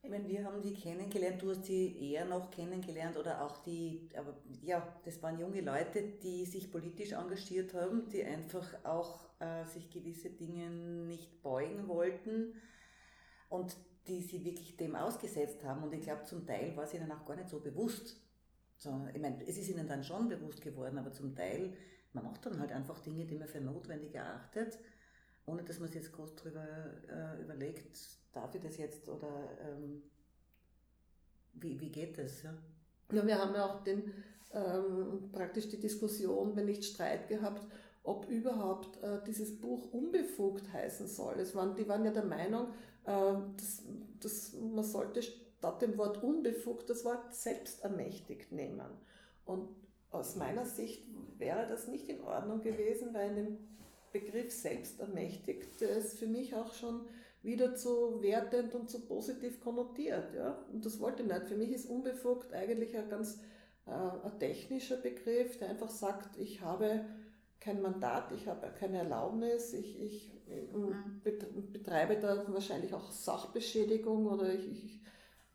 Ich 0.00 0.10
meine, 0.10 0.28
wir 0.28 0.44
haben 0.44 0.62
die 0.62 0.74
kennengelernt, 0.74 1.42
du 1.42 1.50
hast 1.50 1.64
sie 1.64 2.12
eher 2.12 2.24
noch 2.24 2.50
kennengelernt 2.50 3.16
oder 3.16 3.44
auch 3.44 3.58
die, 3.64 4.08
aber 4.16 4.36
ja, 4.62 4.96
das 5.04 5.20
waren 5.22 5.38
junge 5.40 5.60
Leute, 5.60 6.02
die 6.22 6.46
sich 6.46 6.70
politisch 6.70 7.12
engagiert 7.12 7.74
haben, 7.74 8.08
die 8.08 8.24
einfach 8.24 8.66
auch 8.84 9.28
äh, 9.40 9.64
sich 9.64 9.90
gewisse 9.90 10.30
Dinge 10.30 10.70
nicht 10.70 11.42
beugen 11.42 11.88
wollten 11.88 12.54
und 13.48 13.76
die 14.06 14.22
sie 14.22 14.44
wirklich 14.44 14.76
dem 14.76 14.94
ausgesetzt 14.94 15.64
haben. 15.64 15.82
Und 15.82 15.92
ich 15.92 16.02
glaube, 16.02 16.24
zum 16.24 16.46
Teil 16.46 16.76
war 16.76 16.84
es 16.84 16.94
ihnen 16.94 17.10
auch 17.10 17.26
gar 17.26 17.36
nicht 17.36 17.48
so 17.48 17.58
bewusst. 17.58 18.16
So, 18.76 19.08
ich 19.12 19.20
meine, 19.20 19.44
es 19.46 19.58
ist 19.58 19.68
ihnen 19.68 19.88
dann 19.88 20.04
schon 20.04 20.28
bewusst 20.28 20.62
geworden, 20.62 20.98
aber 20.98 21.12
zum 21.12 21.34
Teil, 21.34 21.72
man 22.12 22.24
macht 22.24 22.46
dann 22.46 22.60
halt 22.60 22.70
einfach 22.70 23.00
Dinge, 23.00 23.26
die 23.26 23.34
man 23.34 23.48
für 23.48 23.60
notwendig 23.60 24.14
erachtet, 24.14 24.78
ohne 25.44 25.64
dass 25.64 25.80
man 25.80 25.88
sich 25.88 25.96
jetzt 25.96 26.12
groß 26.12 26.36
drüber 26.36 26.64
äh, 27.08 27.42
überlegt, 27.42 27.98
darf 28.38 28.54
ich 28.54 28.62
das 28.62 28.76
jetzt 28.78 29.08
oder 29.08 29.28
ähm, 29.62 30.02
wie, 31.54 31.80
wie 31.80 31.90
geht 31.90 32.18
das? 32.18 32.42
Ja? 32.42 32.54
ja, 33.12 33.26
wir 33.26 33.38
haben 33.38 33.54
ja 33.54 33.66
auch 33.66 33.82
den, 33.82 34.12
ähm, 34.52 35.30
praktisch 35.32 35.68
die 35.68 35.80
Diskussion, 35.80 36.54
wenn 36.56 36.66
nicht 36.66 36.84
Streit 36.84 37.28
gehabt, 37.28 37.66
ob 38.04 38.28
überhaupt 38.28 39.02
äh, 39.02 39.18
dieses 39.26 39.60
Buch 39.60 39.92
unbefugt 39.92 40.72
heißen 40.72 41.08
soll. 41.08 41.40
Es 41.40 41.54
waren, 41.54 41.74
die 41.74 41.88
waren 41.88 42.04
ja 42.04 42.12
der 42.12 42.24
Meinung, 42.24 42.68
äh, 43.04 43.34
dass, 43.56 43.82
dass 44.20 44.52
man 44.54 44.84
sollte 44.84 45.22
statt 45.22 45.82
dem 45.82 45.98
Wort 45.98 46.22
unbefugt 46.22 46.88
das 46.88 47.04
Wort 47.04 47.34
selbstermächtigt 47.34 48.52
nehmen. 48.52 48.86
Und 49.44 49.68
aus 50.10 50.36
meiner 50.36 50.64
Sicht 50.64 51.02
wäre 51.36 51.66
das 51.66 51.88
nicht 51.88 52.08
in 52.08 52.22
Ordnung 52.22 52.62
gewesen, 52.62 53.12
weil 53.12 53.30
in 53.30 53.36
dem 53.36 53.58
Begriff 54.12 54.50
selbstermächtigt, 54.52 55.82
ist 55.82 56.18
für 56.18 56.26
mich 56.26 56.54
auch 56.54 56.72
schon 56.72 57.02
wieder 57.42 57.74
zu 57.74 58.20
wertend 58.22 58.74
und 58.74 58.90
zu 58.90 59.06
positiv 59.06 59.60
konnotiert. 59.60 60.34
Ja? 60.34 60.58
Und 60.72 60.84
das 60.84 61.00
wollte 61.00 61.22
ich 61.22 61.28
nicht. 61.28 61.46
Für 61.46 61.56
mich 61.56 61.72
ist 61.72 61.88
unbefugt 61.88 62.52
eigentlich 62.52 62.96
ein 62.96 63.08
ganz 63.08 63.40
äh, 63.86 63.90
ein 63.90 64.38
technischer 64.38 64.96
Begriff, 64.96 65.58
der 65.58 65.70
einfach 65.70 65.90
sagt, 65.90 66.36
ich 66.38 66.60
habe 66.60 67.04
kein 67.60 67.82
Mandat, 67.82 68.32
ich 68.32 68.46
habe 68.46 68.68
keine 68.78 68.98
Erlaubnis, 68.98 69.72
ich, 69.72 70.00
ich 70.00 70.32
mhm. 70.72 71.20
betreibe 71.72 72.16
da 72.16 72.44
wahrscheinlich 72.48 72.94
auch 72.94 73.10
Sachbeschädigung 73.10 74.26
oder 74.26 74.52
ich, 74.52 74.70
ich 74.70 75.00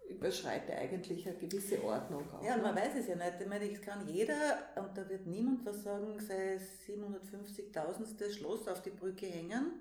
überschreite 0.10 0.74
eigentlich 0.74 1.28
eine 1.28 1.38
gewisse 1.38 1.84
Ordnung. 1.84 2.24
Auch, 2.32 2.44
ja, 2.44 2.56
und 2.56 2.64
man 2.64 2.76
weiß 2.76 2.96
es 3.00 3.08
ja 3.08 3.16
nicht. 3.16 3.40
Ich 3.40 3.48
meine, 3.48 3.72
es 3.72 3.82
kann 3.82 4.08
jeder, 4.08 4.36
und 4.76 4.98
da 4.98 5.08
wird 5.10 5.26
niemand 5.28 5.66
was 5.66 5.84
sagen, 5.84 6.20
sei 6.20 6.60
750.000. 6.88 8.32
Schloss 8.32 8.68
auf 8.68 8.82
die 8.82 8.90
Brücke 8.90 9.26
hängen, 9.26 9.72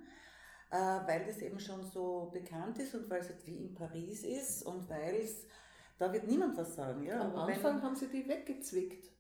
äh, 0.72 1.06
weil 1.06 1.26
das 1.26 1.38
eben 1.38 1.60
schon 1.60 1.84
so 1.84 2.30
bekannt 2.32 2.78
ist 2.78 2.94
und 2.94 3.08
weil 3.10 3.20
es 3.20 3.28
halt 3.28 3.46
wie 3.46 3.56
in 3.56 3.74
Paris 3.74 4.24
ist 4.24 4.62
und 4.62 4.88
weil 4.88 5.16
es, 5.16 5.44
da 5.98 6.10
wird 6.10 6.26
niemand 6.26 6.56
was 6.56 6.74
sagen. 6.74 7.04
Ja. 7.04 7.20
Am 7.20 7.36
Anfang 7.36 7.76
wenn, 7.76 7.82
haben 7.82 7.94
sie 7.94 8.06
die 8.08 8.26
weggezwickt. 8.26 9.10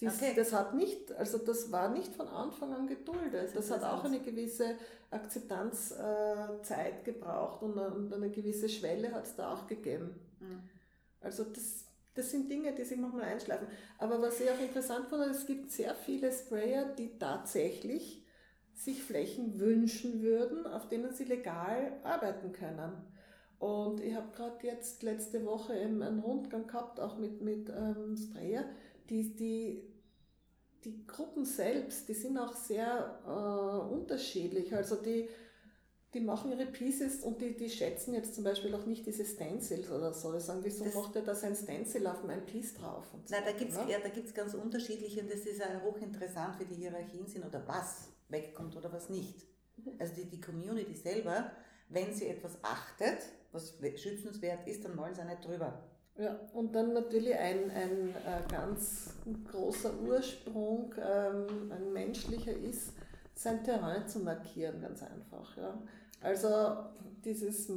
Dies, 0.00 0.14
okay. 0.14 0.32
Das 0.36 0.52
hat 0.52 0.74
nicht, 0.74 1.10
also 1.12 1.38
das 1.38 1.72
war 1.72 1.88
nicht 1.88 2.14
von 2.14 2.28
Anfang 2.28 2.72
an 2.72 2.86
geduldet. 2.86 3.50
Das 3.56 3.72
hat 3.72 3.82
auch 3.82 4.04
eine 4.04 4.20
gewisse 4.20 4.76
Akzeptanzzeit 5.10 7.00
äh, 7.00 7.02
gebraucht 7.04 7.60
und 7.62 7.76
eine, 7.76 7.92
und 7.92 8.14
eine, 8.14 8.30
gewisse 8.30 8.68
Schwelle 8.68 9.12
hat 9.12 9.26
es 9.26 9.34
da 9.34 9.52
auch 9.52 9.66
gegeben. 9.66 10.14
Mhm. 10.38 10.62
Also 11.20 11.42
das, 11.42 11.86
das 12.14 12.30
sind 12.30 12.48
Dinge, 12.48 12.72
die 12.72 12.84
sich 12.84 12.96
manchmal 12.96 13.24
einschleifen. 13.24 13.66
Aber 13.98 14.22
was 14.22 14.40
ich 14.40 14.48
auch 14.48 14.60
interessant 14.60 15.08
fand, 15.08 15.34
es 15.34 15.44
gibt 15.44 15.72
sehr 15.72 15.96
viele 15.96 16.30
Sprayer, 16.30 16.84
die 16.84 17.18
tatsächlich 17.18 18.24
sich 18.78 19.02
Flächen 19.02 19.58
wünschen 19.58 20.22
würden, 20.22 20.66
auf 20.66 20.88
denen 20.88 21.12
sie 21.12 21.24
legal 21.24 21.92
arbeiten 22.04 22.52
können. 22.52 22.92
Und 23.58 24.00
ich 24.00 24.14
habe 24.14 24.28
gerade 24.34 24.64
jetzt 24.66 25.02
letzte 25.02 25.44
Woche 25.44 25.72
einen 25.72 26.20
Rundgang 26.20 26.68
gehabt, 26.68 27.00
auch 27.00 27.18
mit, 27.18 27.42
mit 27.42 27.68
ähm, 27.70 28.16
Sprayer 28.16 28.64
die, 29.10 29.34
die, 29.34 29.82
die 30.84 31.06
Gruppen 31.06 31.44
selbst, 31.44 32.08
die 32.08 32.14
sind 32.14 32.38
auch 32.38 32.54
sehr 32.54 33.20
äh, 33.26 33.92
unterschiedlich. 33.92 34.72
Also 34.74 34.94
die, 34.96 35.28
die 36.14 36.20
machen 36.20 36.52
ihre 36.52 36.66
Pieces 36.66 37.24
und 37.24 37.40
die, 37.40 37.56
die 37.56 37.68
schätzen 37.68 38.14
jetzt 38.14 38.34
zum 38.36 38.44
Beispiel 38.44 38.72
auch 38.76 38.86
nicht 38.86 39.06
diese 39.06 39.24
Stencils 39.24 39.90
oder 39.90 40.12
so. 40.12 40.32
Die 40.32 40.40
sagen, 40.40 40.60
wieso 40.62 40.84
das, 40.84 40.94
macht 40.94 41.16
er 41.16 41.22
da 41.22 41.34
sein 41.34 41.56
Stencil 41.56 42.06
auf 42.06 42.22
mein 42.22 42.46
Piece 42.46 42.74
drauf? 42.74 43.06
So 43.24 43.34
nein, 43.34 43.42
da 43.44 43.52
gibt 43.52 43.72
es 43.72 43.78
ne? 43.78 43.90
ja, 43.90 43.98
ganz 44.34 44.54
unterschiedliche 44.54 45.22
und 45.22 45.32
das 45.32 45.40
ist 45.40 45.60
auch 45.62 45.82
hochinteressant, 45.82 46.60
wie 46.60 46.64
die 46.66 46.76
Hierarchien 46.76 47.26
sind 47.26 47.44
oder 47.44 47.66
was 47.66 48.08
wegkommt 48.28 48.76
oder 48.76 48.92
was 48.92 49.08
nicht. 49.08 49.46
Also 49.98 50.14
die, 50.14 50.24
die 50.24 50.40
Community 50.40 50.94
selber, 50.94 51.50
wenn 51.88 52.12
sie 52.12 52.28
etwas 52.28 52.58
achtet, 52.62 53.18
was 53.52 53.78
schützenswert 53.96 54.66
ist, 54.66 54.84
dann 54.84 54.96
wollen 54.96 55.14
sie 55.14 55.24
nicht 55.24 55.44
drüber. 55.44 55.82
Ja, 56.18 56.36
und 56.52 56.74
dann 56.74 56.94
natürlich 56.94 57.36
ein, 57.36 57.70
ein, 57.70 58.14
ein 58.26 58.44
äh, 58.44 58.50
ganz 58.50 59.14
großer 59.52 59.92
Ursprung, 60.00 60.92
ähm, 61.00 61.70
ein 61.70 61.92
menschlicher 61.92 62.52
ist, 62.52 62.92
sein 63.34 63.62
Terrain 63.62 64.08
zu 64.08 64.18
markieren, 64.18 64.80
ganz 64.80 65.00
einfach. 65.02 65.56
Ja. 65.56 65.80
Also 66.20 66.76
dieses, 67.24 67.70
äh, 67.70 67.74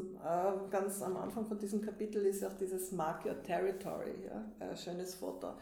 ganz 0.72 1.04
am 1.04 1.18
Anfang 1.18 1.46
von 1.46 1.60
diesem 1.60 1.84
Kapitel 1.84 2.26
ist 2.26 2.44
auch 2.44 2.54
dieses 2.54 2.92
Mark 2.92 3.26
Your 3.26 3.42
Territory, 3.44 4.26
ja, 4.26 4.44
ein 4.60 4.76
schönes 4.76 5.14
Foto. 5.14 5.54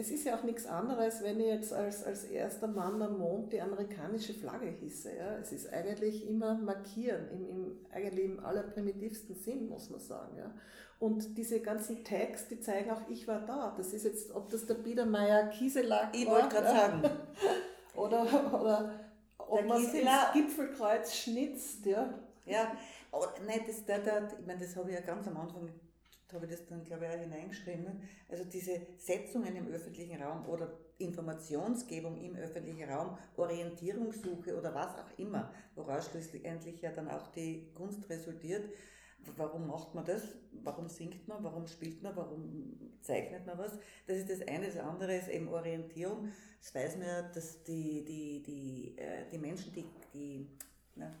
Es 0.00 0.10
ist 0.10 0.24
ja 0.24 0.34
auch 0.34 0.44
nichts 0.44 0.64
anderes, 0.64 1.22
wenn 1.22 1.38
ich 1.40 1.46
jetzt 1.46 1.74
als, 1.74 2.04
als 2.04 2.24
erster 2.24 2.66
Mann 2.66 3.02
am 3.02 3.18
Mond 3.18 3.52
die 3.52 3.60
amerikanische 3.60 4.32
Flagge 4.32 4.68
hieße. 4.80 5.14
Ja. 5.14 5.36
Es 5.36 5.52
ist 5.52 5.70
eigentlich 5.70 6.26
immer 6.26 6.54
markieren, 6.54 7.28
im, 7.30 7.46
im, 7.46 7.76
eigentlich 7.92 8.24
im 8.24 8.42
allerprimitivsten 8.42 9.36
Sinn, 9.36 9.68
muss 9.68 9.90
man 9.90 10.00
sagen. 10.00 10.38
Ja. 10.38 10.54
Und 11.00 11.36
diese 11.36 11.60
ganzen 11.60 12.02
Tags, 12.02 12.48
die 12.48 12.60
zeigen 12.60 12.90
auch, 12.90 13.02
ich 13.10 13.28
war 13.28 13.44
da. 13.44 13.74
Das 13.76 13.92
ist 13.92 14.04
jetzt, 14.04 14.34
ob 14.34 14.48
das 14.48 14.64
der 14.64 14.74
Biedermeier 14.74 15.48
Kieselack 15.48 16.08
ich 16.14 16.26
war. 16.26 16.38
Ich 16.38 16.42
wollte 16.44 16.56
gerade 16.56 16.68
sagen. 16.68 17.02
oder, 17.94 18.22
oder 18.58 19.00
ob 19.36 19.66
man 19.66 19.82
das 19.82 20.32
Gipfelkreuz 20.32 21.14
schnitzt. 21.14 21.84
Ja, 21.84 22.14
ja 22.46 22.72
aber 23.12 23.34
nein, 23.46 23.60
das, 23.66 23.84
da, 23.84 23.98
da, 23.98 24.26
ich 24.40 24.46
meine, 24.46 24.60
das 24.60 24.74
habe 24.76 24.88
ich 24.88 24.96
ja 24.96 25.02
ganz 25.02 25.28
am 25.28 25.36
Anfang, 25.36 25.68
habe 26.32 26.46
ich 26.46 26.52
das 26.52 26.66
dann, 26.66 26.84
glaube 26.84 27.06
ich, 27.06 27.10
auch 27.12 27.20
hineingeschrieben. 27.20 28.02
Also 28.28 28.44
diese 28.44 28.80
Setzungen 28.96 29.54
im 29.56 29.68
öffentlichen 29.68 30.22
Raum 30.22 30.48
oder 30.48 30.72
Informationsgebung 30.98 32.20
im 32.20 32.36
öffentlichen 32.36 32.90
Raum, 32.90 33.16
Orientierungssuche 33.36 34.56
oder 34.56 34.74
was 34.74 34.94
auch 34.98 35.18
immer, 35.18 35.52
woraus 35.74 36.10
schlussendlich 36.10 36.80
ja 36.82 36.92
dann 36.92 37.08
auch 37.08 37.28
die 37.28 37.72
Kunst 37.74 38.08
resultiert, 38.08 38.64
Warum 39.36 39.66
macht 39.66 39.94
man 39.94 40.04
das? 40.04 40.22
Warum 40.64 40.88
singt 40.88 41.26
man? 41.28 41.42
Warum 41.44 41.66
spielt 41.66 42.02
man? 42.02 42.16
Warum 42.16 42.74
zeichnet 43.02 43.46
man 43.46 43.58
was? 43.58 43.78
Das 44.06 44.18
ist 44.18 44.30
das 44.30 44.48
eine. 44.48 44.66
Das 44.66 44.78
andere 44.78 45.16
ist 45.16 45.28
eben 45.28 45.48
Orientierung. 45.48 46.32
Das 46.60 46.74
weiß 46.74 46.96
man 46.96 47.06
ja, 47.06 47.22
dass 47.22 47.62
die, 47.64 48.04
die, 48.04 48.42
die, 48.42 48.98
äh, 48.98 49.28
die 49.30 49.38
Menschen, 49.38 49.72
die, 49.72 49.84
die, 50.14 50.46
na, 50.96 51.14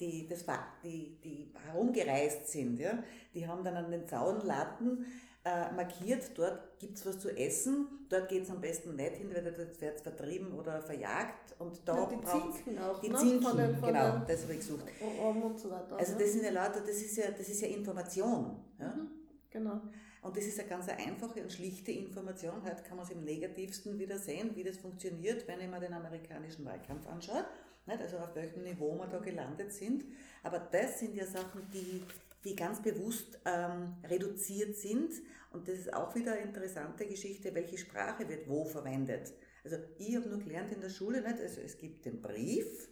die, 0.00 0.26
das, 0.26 0.44
die, 0.82 1.18
die 1.22 1.52
herumgereist 1.66 2.48
sind, 2.48 2.80
ja, 2.80 3.02
die 3.34 3.46
haben 3.46 3.62
dann 3.62 3.76
an 3.76 3.90
den 3.90 4.06
Zaunlatten 4.06 5.06
äh, 5.44 5.72
markiert, 5.72 6.36
dort 6.36 6.78
gibt 6.78 6.98
es 6.98 7.06
was 7.06 7.18
zu 7.18 7.30
essen, 7.30 7.86
dort 8.08 8.28
geht 8.28 8.42
es 8.42 8.50
am 8.50 8.60
besten 8.60 8.94
nicht 8.96 9.16
hin, 9.16 9.30
weil 9.32 9.42
dort 9.42 9.80
wird 9.80 9.96
es 9.96 10.02
vertrieben 10.02 10.52
oder 10.52 10.82
verjagt 10.82 11.54
und 11.58 11.80
da 11.86 11.96
ja, 11.96 12.06
die 12.06 12.24
Zinken 12.24 12.78
auch, 12.78 13.00
die 13.00 13.08
ne? 13.08 13.18
Zinken, 13.18 13.42
von 13.42 13.56
den, 13.56 13.76
von 13.76 13.88
genau, 13.88 14.18
das 14.26 14.42
habe 14.42 14.52
ich 14.52 14.58
gesucht. 14.58 14.84
Und 15.00 15.58
so 15.58 15.70
weiter, 15.70 15.96
also 15.96 16.18
das 16.18 16.32
sind 16.32 16.44
ja 16.44 16.50
lauter, 16.50 16.80
das 16.80 16.96
ist 16.96 17.16
ja, 17.16 17.30
das 17.30 17.48
ist 17.48 17.60
ja 17.62 17.68
Information. 17.68 18.56
Ja? 18.78 18.88
Mhm, 18.88 19.10
genau. 19.50 19.80
Und 20.22 20.36
das 20.36 20.44
ist 20.44 20.60
eine 20.60 20.68
ganz 20.68 20.86
einfache 20.88 21.42
und 21.42 21.50
schlichte 21.50 21.92
Information. 21.92 22.62
Heute 22.62 22.82
kann 22.82 22.98
man 22.98 23.06
es 23.06 23.12
im 23.12 23.24
Negativsten 23.24 23.98
wieder 23.98 24.18
sehen, 24.18 24.50
wie 24.54 24.62
das 24.62 24.76
funktioniert, 24.76 25.48
wenn 25.48 25.60
ich 25.60 25.68
mir 25.68 25.80
den 25.80 25.94
amerikanischen 25.94 26.66
Wahlkampf 26.66 27.06
anschaue. 27.06 27.46
Also 27.86 28.18
auf 28.18 28.34
welchem 28.34 28.62
Niveau 28.62 28.94
wir 28.96 29.06
da 29.06 29.18
gelandet 29.18 29.72
sind. 29.72 30.04
Aber 30.42 30.58
das 30.58 31.00
sind 31.00 31.14
ja 31.14 31.26
Sachen, 31.26 31.68
die, 31.72 32.04
die 32.44 32.54
ganz 32.54 32.80
bewusst 32.80 33.38
ähm, 33.44 33.96
reduziert 34.04 34.76
sind. 34.76 35.12
Und 35.52 35.66
das 35.66 35.78
ist 35.78 35.92
auch 35.92 36.14
wieder 36.14 36.32
eine 36.32 36.42
interessante 36.42 37.06
Geschichte, 37.06 37.54
welche 37.54 37.78
Sprache 37.78 38.28
wird 38.28 38.48
wo 38.48 38.64
verwendet. 38.64 39.32
Also 39.64 39.76
ich 39.98 40.16
habe 40.16 40.28
nur 40.28 40.38
gelernt 40.38 40.72
in 40.72 40.80
der 40.80 40.88
Schule, 40.88 41.20
nicht? 41.20 41.40
also 41.40 41.60
es 41.60 41.76
gibt 41.76 42.06
den 42.06 42.22
Brief 42.22 42.88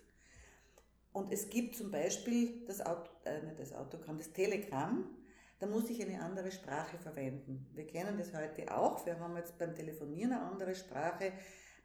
und 1.12 1.32
es 1.32 1.48
gibt 1.48 1.76
zum 1.76 1.90
Beispiel 1.90 2.64
das, 2.66 2.84
Auto, 2.84 3.10
äh, 3.24 3.42
nicht 3.42 3.58
das 3.58 3.72
Autogramm, 3.72 4.18
das 4.18 4.32
Telegramm, 4.32 5.16
da 5.58 5.66
muss 5.66 5.90
ich 5.90 6.00
eine 6.00 6.20
andere 6.20 6.52
Sprache 6.52 6.98
verwenden. 6.98 7.66
Wir 7.74 7.86
kennen 7.86 8.16
das 8.18 8.32
heute 8.34 8.72
auch, 8.76 9.04
wir 9.06 9.18
haben 9.18 9.36
jetzt 9.36 9.58
beim 9.58 9.74
Telefonieren 9.74 10.32
eine 10.32 10.42
andere 10.42 10.74
Sprache, 10.74 11.32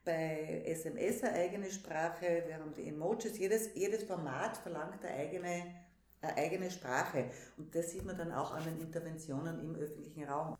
bei 0.04 0.62
SMS 0.66 1.22
eine 1.22 1.34
eigene 1.34 1.70
Sprache, 1.70 2.44
wir 2.46 2.56
haben 2.56 2.74
die 2.74 2.88
Emojis, 2.88 3.38
jedes, 3.38 3.74
jedes 3.74 4.04
Format 4.04 4.56
verlangt 4.58 5.04
eine 5.04 5.14
eigene, 5.14 5.74
eine 6.20 6.36
eigene 6.36 6.70
Sprache 6.70 7.30
und 7.56 7.74
das 7.74 7.90
sieht 7.90 8.04
man 8.04 8.16
dann 8.16 8.32
auch 8.32 8.52
an 8.52 8.64
den 8.64 8.80
Interventionen 8.80 9.60
im 9.60 9.74
öffentlichen 9.74 10.24
Raum. 10.24 10.56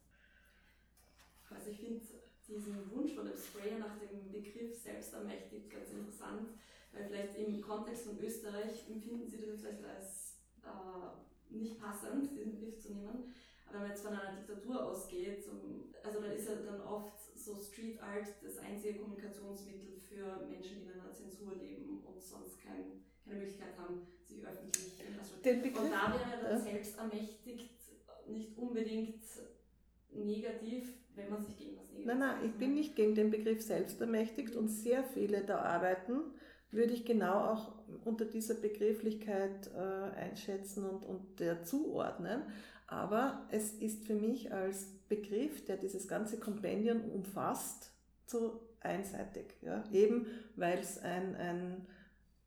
Also 1.51 1.70
ich 1.70 1.78
finde 1.78 2.01
diesen 2.49 2.90
Wunsch 2.90 3.14
von 3.14 3.26
dem 3.26 3.36
Sprayer 3.36 3.78
nach 3.78 3.99
dem 3.99 4.30
Begriff 4.32 4.82
selbstermächtigt 4.82 5.70
ganz 5.70 5.90
interessant, 5.90 6.49
weil 6.92 7.07
vielleicht 7.07 7.38
im 7.38 7.61
Kontext 7.61 8.05
von 8.05 8.18
Österreich 8.18 8.88
empfinden 8.88 9.28
Sie 9.28 9.38
das 9.38 9.61
vielleicht 9.61 9.84
als 9.84 10.36
äh, 10.62 11.55
nicht 11.55 11.80
passend, 11.80 12.30
diesen 12.30 12.59
Begriff 12.59 12.78
zu 12.80 12.92
nehmen. 12.92 13.34
Aber 13.66 13.74
wenn 13.74 13.80
man 13.82 13.90
jetzt 13.90 14.04
von 14.04 14.12
einer 14.12 14.36
Diktatur 14.36 14.84
ausgeht, 14.84 15.44
also 16.02 16.20
dann 16.20 16.32
ist 16.32 16.48
ja 16.48 16.54
dann 16.56 16.80
oft 16.80 17.18
so 17.34 17.58
Street 17.60 18.00
Art 18.00 18.28
das 18.42 18.58
einzige 18.58 19.00
Kommunikationsmittel 19.00 19.98
für 20.00 20.46
Menschen, 20.48 20.80
die 20.80 20.92
in 20.92 21.00
einer 21.00 21.12
Zensur 21.12 21.56
leben 21.56 22.04
und 22.04 22.22
sonst 22.22 22.60
kein, 22.60 23.02
keine 23.24 23.38
Möglichkeit 23.40 23.76
haben, 23.78 24.06
sich 24.22 24.46
öffentlich 24.46 24.96
Den 25.42 25.62
Und 25.62 25.90
da 25.90 26.12
wäre 26.12 26.42
dann 26.42 26.52
ja. 26.52 26.58
selbstermächtigt 26.58 27.74
nicht 28.26 28.56
unbedingt 28.56 29.22
negativ, 30.12 30.88
wenn 31.14 31.30
man 31.30 31.44
sich 31.44 31.56
gegen 31.56 31.76
was 31.76 31.88
Negatives 31.90 32.06
Nein, 32.06 32.18
nein, 32.18 32.36
ich 32.44 32.52
bin 32.54 32.74
nicht 32.74 32.96
gegen 32.96 33.14
den 33.14 33.30
Begriff 33.30 33.62
selbstermächtigt 33.62 34.56
und 34.56 34.68
sehr 34.68 35.04
viele 35.04 35.42
da 35.42 35.58
arbeiten, 35.58 36.20
würde 36.70 36.92
ich 36.92 37.04
genau 37.04 37.52
auch 37.52 37.72
unter 38.04 38.24
dieser 38.24 38.54
Begrifflichkeit 38.54 39.70
äh, 39.74 40.16
einschätzen 40.16 40.84
und, 40.84 41.04
und 41.04 41.40
der 41.40 41.62
zuordnen. 41.62 42.42
Aber 42.95 43.47
es 43.51 43.72
ist 43.72 44.07
für 44.07 44.14
mich 44.14 44.53
als 44.53 44.86
Begriff, 45.09 45.64
der 45.64 45.76
dieses 45.76 46.07
ganze 46.07 46.38
Kompendium 46.38 47.03
umfasst, 47.11 47.90
zu 48.26 48.61
einseitig. 48.80 49.57
Ja? 49.62 49.84
Eben 49.92 50.26
weil 50.57 50.78
es 50.78 50.99
ein, 50.99 51.34
ein 51.34 51.86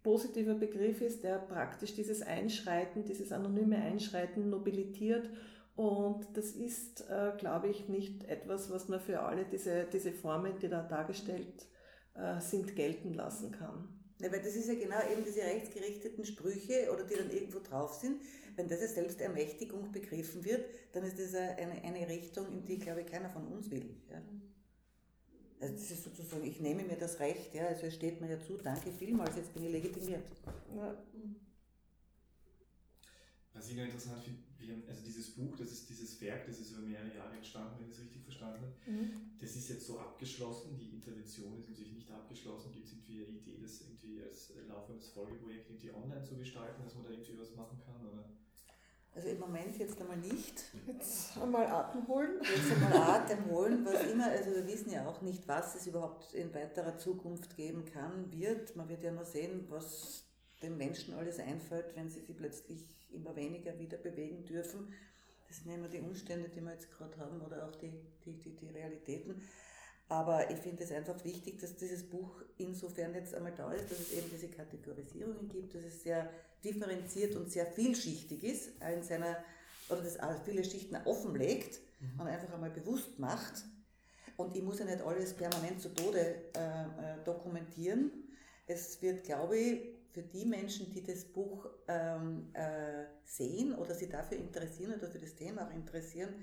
positiver 0.04 0.56
Begriff 0.56 1.02
ist, 1.02 1.24
der 1.24 1.38
praktisch 1.38 1.96
dieses 1.96 2.22
Einschreiten, 2.22 3.04
dieses 3.04 3.34
anonyme 3.34 3.78
Einschreiten 3.78 4.50
nobilitiert 4.50 5.30
und 5.76 6.26
das 6.34 6.52
ist, 6.52 7.02
äh, 7.10 7.34
glaube 7.38 7.68
ich, 7.68 7.90
nicht 7.90 8.24
etwas, 8.24 8.72
was 8.72 8.88
man 8.88 9.02
für 9.02 9.20
alle 9.20 9.46
diese, 9.46 9.86
diese 9.92 10.12
Formen, 10.12 10.58
die 10.60 10.70
da 10.70 10.82
dargestellt 10.82 11.68
äh, 12.16 12.40
sind, 12.40 12.76
gelten 12.76 13.14
lassen 13.14 13.52
kann. 13.52 13.88
Ja, 14.20 14.32
weil 14.32 14.42
das 14.42 14.56
ist 14.56 14.68
ja 14.68 14.74
genau 14.74 15.00
eben 15.12 15.24
diese 15.24 15.42
rechtsgerichteten 15.42 16.26
Sprüche 16.26 16.90
oder 16.92 17.04
die 17.04 17.16
dann 17.16 17.30
irgendwo 17.30 17.60
drauf 17.60 17.94
sind. 17.94 18.22
Wenn 18.58 18.68
das 18.68 18.82
als 18.82 18.96
Selbstermächtigung 18.96 19.92
begriffen 19.92 20.44
wird, 20.44 20.66
dann 20.92 21.04
ist 21.04 21.18
das 21.20 21.36
eine, 21.36 21.82
eine 21.84 22.08
Richtung, 22.08 22.52
in 22.52 22.66
die, 22.66 22.80
glaube 22.80 23.02
ich, 23.02 23.08
keiner 23.08 23.30
von 23.30 23.48
uns 23.48 23.70
will. 23.70 23.96
Ja. 24.10 24.22
Also 25.60 25.74
das 25.76 25.92
ist 25.92 26.04
sozusagen, 26.04 26.44
ich 26.44 26.60
nehme 26.60 26.84
mir 26.84 26.98
das 26.98 27.20
Recht, 27.20 27.54
ja, 27.54 27.68
also 27.68 27.86
es 27.86 27.94
steht 27.94 28.20
mir 28.20 28.30
ja 28.30 28.40
zu, 28.40 28.58
danke 28.58 28.92
vielmals, 28.92 29.36
jetzt 29.36 29.54
bin 29.54 29.64
ich 29.64 29.72
legitimiert. 29.72 30.24
Ja. 30.76 30.98
Was 33.54 33.70
ich 33.70 33.78
noch 33.78 33.86
interessant 33.86 34.24
finde, 34.24 34.88
also 34.88 35.04
dieses 35.04 35.32
Buch, 35.32 35.56
das 35.56 35.72
ist 35.72 35.90
dieses 35.90 36.20
Werk, 36.22 36.46
das 36.46 36.60
ist 36.60 36.72
über 36.72 36.82
mehrere 36.82 37.16
Jahre 37.16 37.36
entstanden, 37.36 37.80
wenn 37.80 37.90
ich 37.90 37.96
es 37.96 38.02
richtig 38.02 38.24
verstanden 38.24 38.62
habe. 38.62 38.92
Mhm. 38.92 39.38
Das 39.40 39.56
ist 39.56 39.70
jetzt 39.70 39.86
so 39.88 40.00
abgeschlossen, 40.00 40.78
die 40.78 40.90
Intervention 40.96 41.58
ist 41.58 41.70
natürlich 41.70 41.94
nicht 41.94 42.12
abgeschlossen. 42.12 42.72
Gibt 42.72 42.86
es 42.86 42.94
irgendwie 42.94 43.26
eine 43.26 43.38
Idee, 43.38 43.58
das 43.62 43.82
irgendwie 43.82 44.22
als 44.22 44.54
laufendes 44.68 45.10
Folgeprojekt 45.10 45.70
irgendwie 45.70 45.92
online 45.92 46.24
zu 46.24 46.38
gestalten, 46.38 46.84
dass 46.84 46.96
man 46.96 47.06
da 47.06 47.12
irgendwie 47.12 47.38
was 47.40 47.56
machen 47.56 47.80
kann? 47.84 48.06
Oder? 48.06 48.30
Also 49.18 49.30
im 49.30 49.40
Moment 49.40 49.76
jetzt 49.80 50.00
einmal 50.00 50.18
nicht. 50.18 50.64
Jetzt 50.86 51.36
einmal 51.42 51.66
Atem 51.66 52.08
holen. 52.08 52.40
Jetzt 52.44 52.72
einmal 52.72 52.94
Atem 53.16 53.50
holen, 53.50 53.84
was 53.84 54.04
immer, 54.12 54.28
also 54.28 54.52
wir 54.52 54.68
wissen 54.68 54.92
ja 54.92 55.08
auch 55.08 55.24
nicht, 55.24 55.48
was 55.48 55.74
es 55.74 55.88
überhaupt 55.88 56.36
in 56.36 56.54
weiterer 56.54 57.00
Zukunft 57.00 57.58
geben 57.58 57.84
kann, 57.86 58.32
wird. 58.32 58.76
Man 58.76 58.88
wird 58.90 59.02
ja 59.02 59.12
nur 59.12 59.26
sehen, 59.26 59.66
was 59.70 60.24
den 60.62 60.78
Menschen 60.78 61.16
alles 61.16 61.40
einfällt, 61.40 61.96
wenn 61.96 62.12
sie 62.12 62.20
sich 62.20 62.38
plötzlich 62.38 62.88
immer 63.12 63.36
weniger 63.36 63.80
wieder 63.80 63.98
bewegen 63.98 64.46
dürfen. 64.46 64.94
Das 65.48 65.64
sind 65.64 65.74
immer 65.74 65.88
die 65.88 66.00
Umstände, 66.00 66.50
die 66.50 66.62
wir 66.62 66.74
jetzt 66.74 66.92
gerade 66.92 67.18
haben 67.18 67.42
oder 67.42 67.68
auch 67.68 67.76
die, 67.76 67.92
die, 68.24 68.34
die, 68.34 68.56
die 68.56 68.70
Realitäten. 68.70 69.42
Aber 70.10 70.50
ich 70.50 70.58
finde 70.58 70.84
es 70.84 70.92
einfach 70.92 71.24
wichtig, 71.26 71.60
dass 71.60 71.76
dieses 71.76 72.04
Buch 72.04 72.42
insofern 72.58 73.14
jetzt 73.14 73.36
einmal 73.36 73.54
da 73.56 73.72
ist, 73.74 73.92
dass 73.92 74.00
es 74.00 74.14
eben 74.14 74.30
diese 74.32 74.48
Kategorisierungen 74.48 75.50
gibt, 75.50 75.76
dass 75.76 75.84
es 75.84 76.04
sehr 76.04 76.30
differenziert 76.64 77.36
und 77.36 77.52
sehr 77.52 77.66
vielschichtig 77.66 78.44
ist, 78.44 78.70
in 78.82 79.04
seiner, 79.04 79.38
oder 79.90 80.02
das 80.02 80.18
viele 80.46 80.64
Schichten 80.64 80.96
offenlegt 81.06 81.80
mhm. 82.00 82.22
und 82.22 82.28
einfach 82.28 82.54
einmal 82.54 82.70
bewusst 82.70 83.20
macht. 83.20 83.66
Und 84.38 84.56
ich 84.56 84.64
muss 84.64 84.80
ja 84.80 84.86
nicht 84.86 85.02
alles 85.02 85.34
permanent 85.34 85.82
zu 85.82 85.90
Tode 85.90 86.20
äh, 86.56 86.60
äh 86.60 87.24
dokumentieren. 87.26 88.12
Es 88.66 89.02
wird, 89.02 89.26
glaube 89.26 89.58
ich, 89.58 89.82
für 90.14 90.22
die 90.22 90.46
Menschen, 90.46 90.92
die 90.94 91.04
das 91.04 91.26
Buch 91.26 91.70
ähm, 91.88 92.50
äh, 92.54 93.06
sehen 93.24 93.76
oder 93.76 93.94
sich 93.94 94.10
dafür 94.10 94.38
interessieren 94.38 94.94
oder 94.94 95.10
für 95.10 95.20
das 95.20 95.36
Thema 95.36 95.68
auch 95.68 95.74
interessieren, 95.74 96.34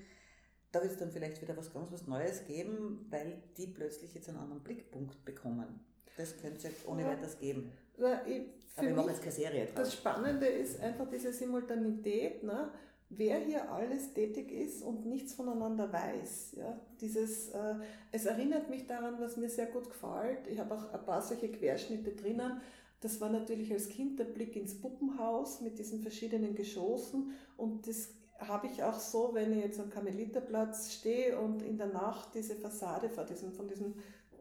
da 0.75 0.81
wird 0.81 0.91
es 0.91 0.99
dann 0.99 1.09
vielleicht 1.09 1.41
wieder 1.41 1.55
was 1.55 1.73
ganz 1.73 1.89
was 1.91 2.05
Neues 2.05 2.43
geben, 2.43 3.05
weil 3.09 3.41
die 3.57 3.67
plötzlich 3.67 4.13
jetzt 4.13 4.27
einen 4.27 4.39
anderen 4.39 4.61
Blickpunkt 4.61 5.23
bekommen. 5.23 5.79
Das 6.17 6.35
könnte 6.37 6.57
es 6.57 6.63
ja 6.63 6.69
ohne 6.87 7.03
ja. 7.03 7.07
weiteres 7.07 7.39
geben. 7.39 7.71
Ja, 7.97 8.21
ich, 8.25 8.41
Aber 8.75 8.89
ich 8.89 8.95
mache 8.95 9.09
jetzt 9.09 9.21
keine 9.21 9.31
Serie 9.31 9.65
drauf. 9.65 9.75
Das 9.75 9.93
Spannende 9.93 10.47
ist 10.47 10.81
einfach 10.81 11.09
diese 11.09 11.31
Simultanität, 11.31 12.43
ne? 12.43 12.71
wer 13.09 13.39
hier 13.39 13.71
alles 13.71 14.13
tätig 14.13 14.51
ist 14.51 14.83
und 14.83 15.05
nichts 15.05 15.33
voneinander 15.33 15.93
weiß. 15.93 16.55
Ja? 16.57 16.77
Dieses, 16.99 17.49
äh, 17.49 17.75
es 18.11 18.25
erinnert 18.25 18.69
mich 18.69 18.85
daran, 18.85 19.15
was 19.19 19.37
mir 19.37 19.49
sehr 19.49 19.67
gut 19.67 19.89
gefällt. 19.89 20.47
Ich 20.47 20.59
habe 20.59 20.75
auch 20.75 20.93
ein 20.93 21.05
paar 21.05 21.21
solche 21.21 21.49
Querschnitte 21.49 22.11
drinnen. 22.11 22.59
Das 22.99 23.21
war 23.21 23.29
natürlich 23.29 23.71
als 23.71 23.87
Kind 23.87 24.19
der 24.19 24.25
Blick 24.25 24.57
ins 24.57 24.77
Puppenhaus 24.77 25.61
mit 25.61 25.79
diesen 25.79 26.01
verschiedenen 26.01 26.53
Geschossen 26.53 27.31
und 27.55 27.87
das 27.87 28.09
habe 28.39 28.67
ich 28.67 28.83
auch 28.83 28.99
so, 28.99 29.31
wenn 29.33 29.57
ich 29.57 29.63
jetzt 29.63 29.79
am 29.79 29.89
Karmeliterplatz 29.89 30.93
stehe 30.93 31.39
und 31.39 31.61
in 31.61 31.77
der 31.77 31.87
Nacht 31.87 32.29
diese 32.33 32.55
Fassade 32.55 33.09
vor 33.09 33.23
diesem, 33.23 33.51
von 33.53 33.67
diesem, 33.67 33.93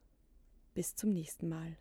Bis 0.75 0.95
zum 0.95 1.13
nächsten 1.13 1.49
Mal. 1.49 1.77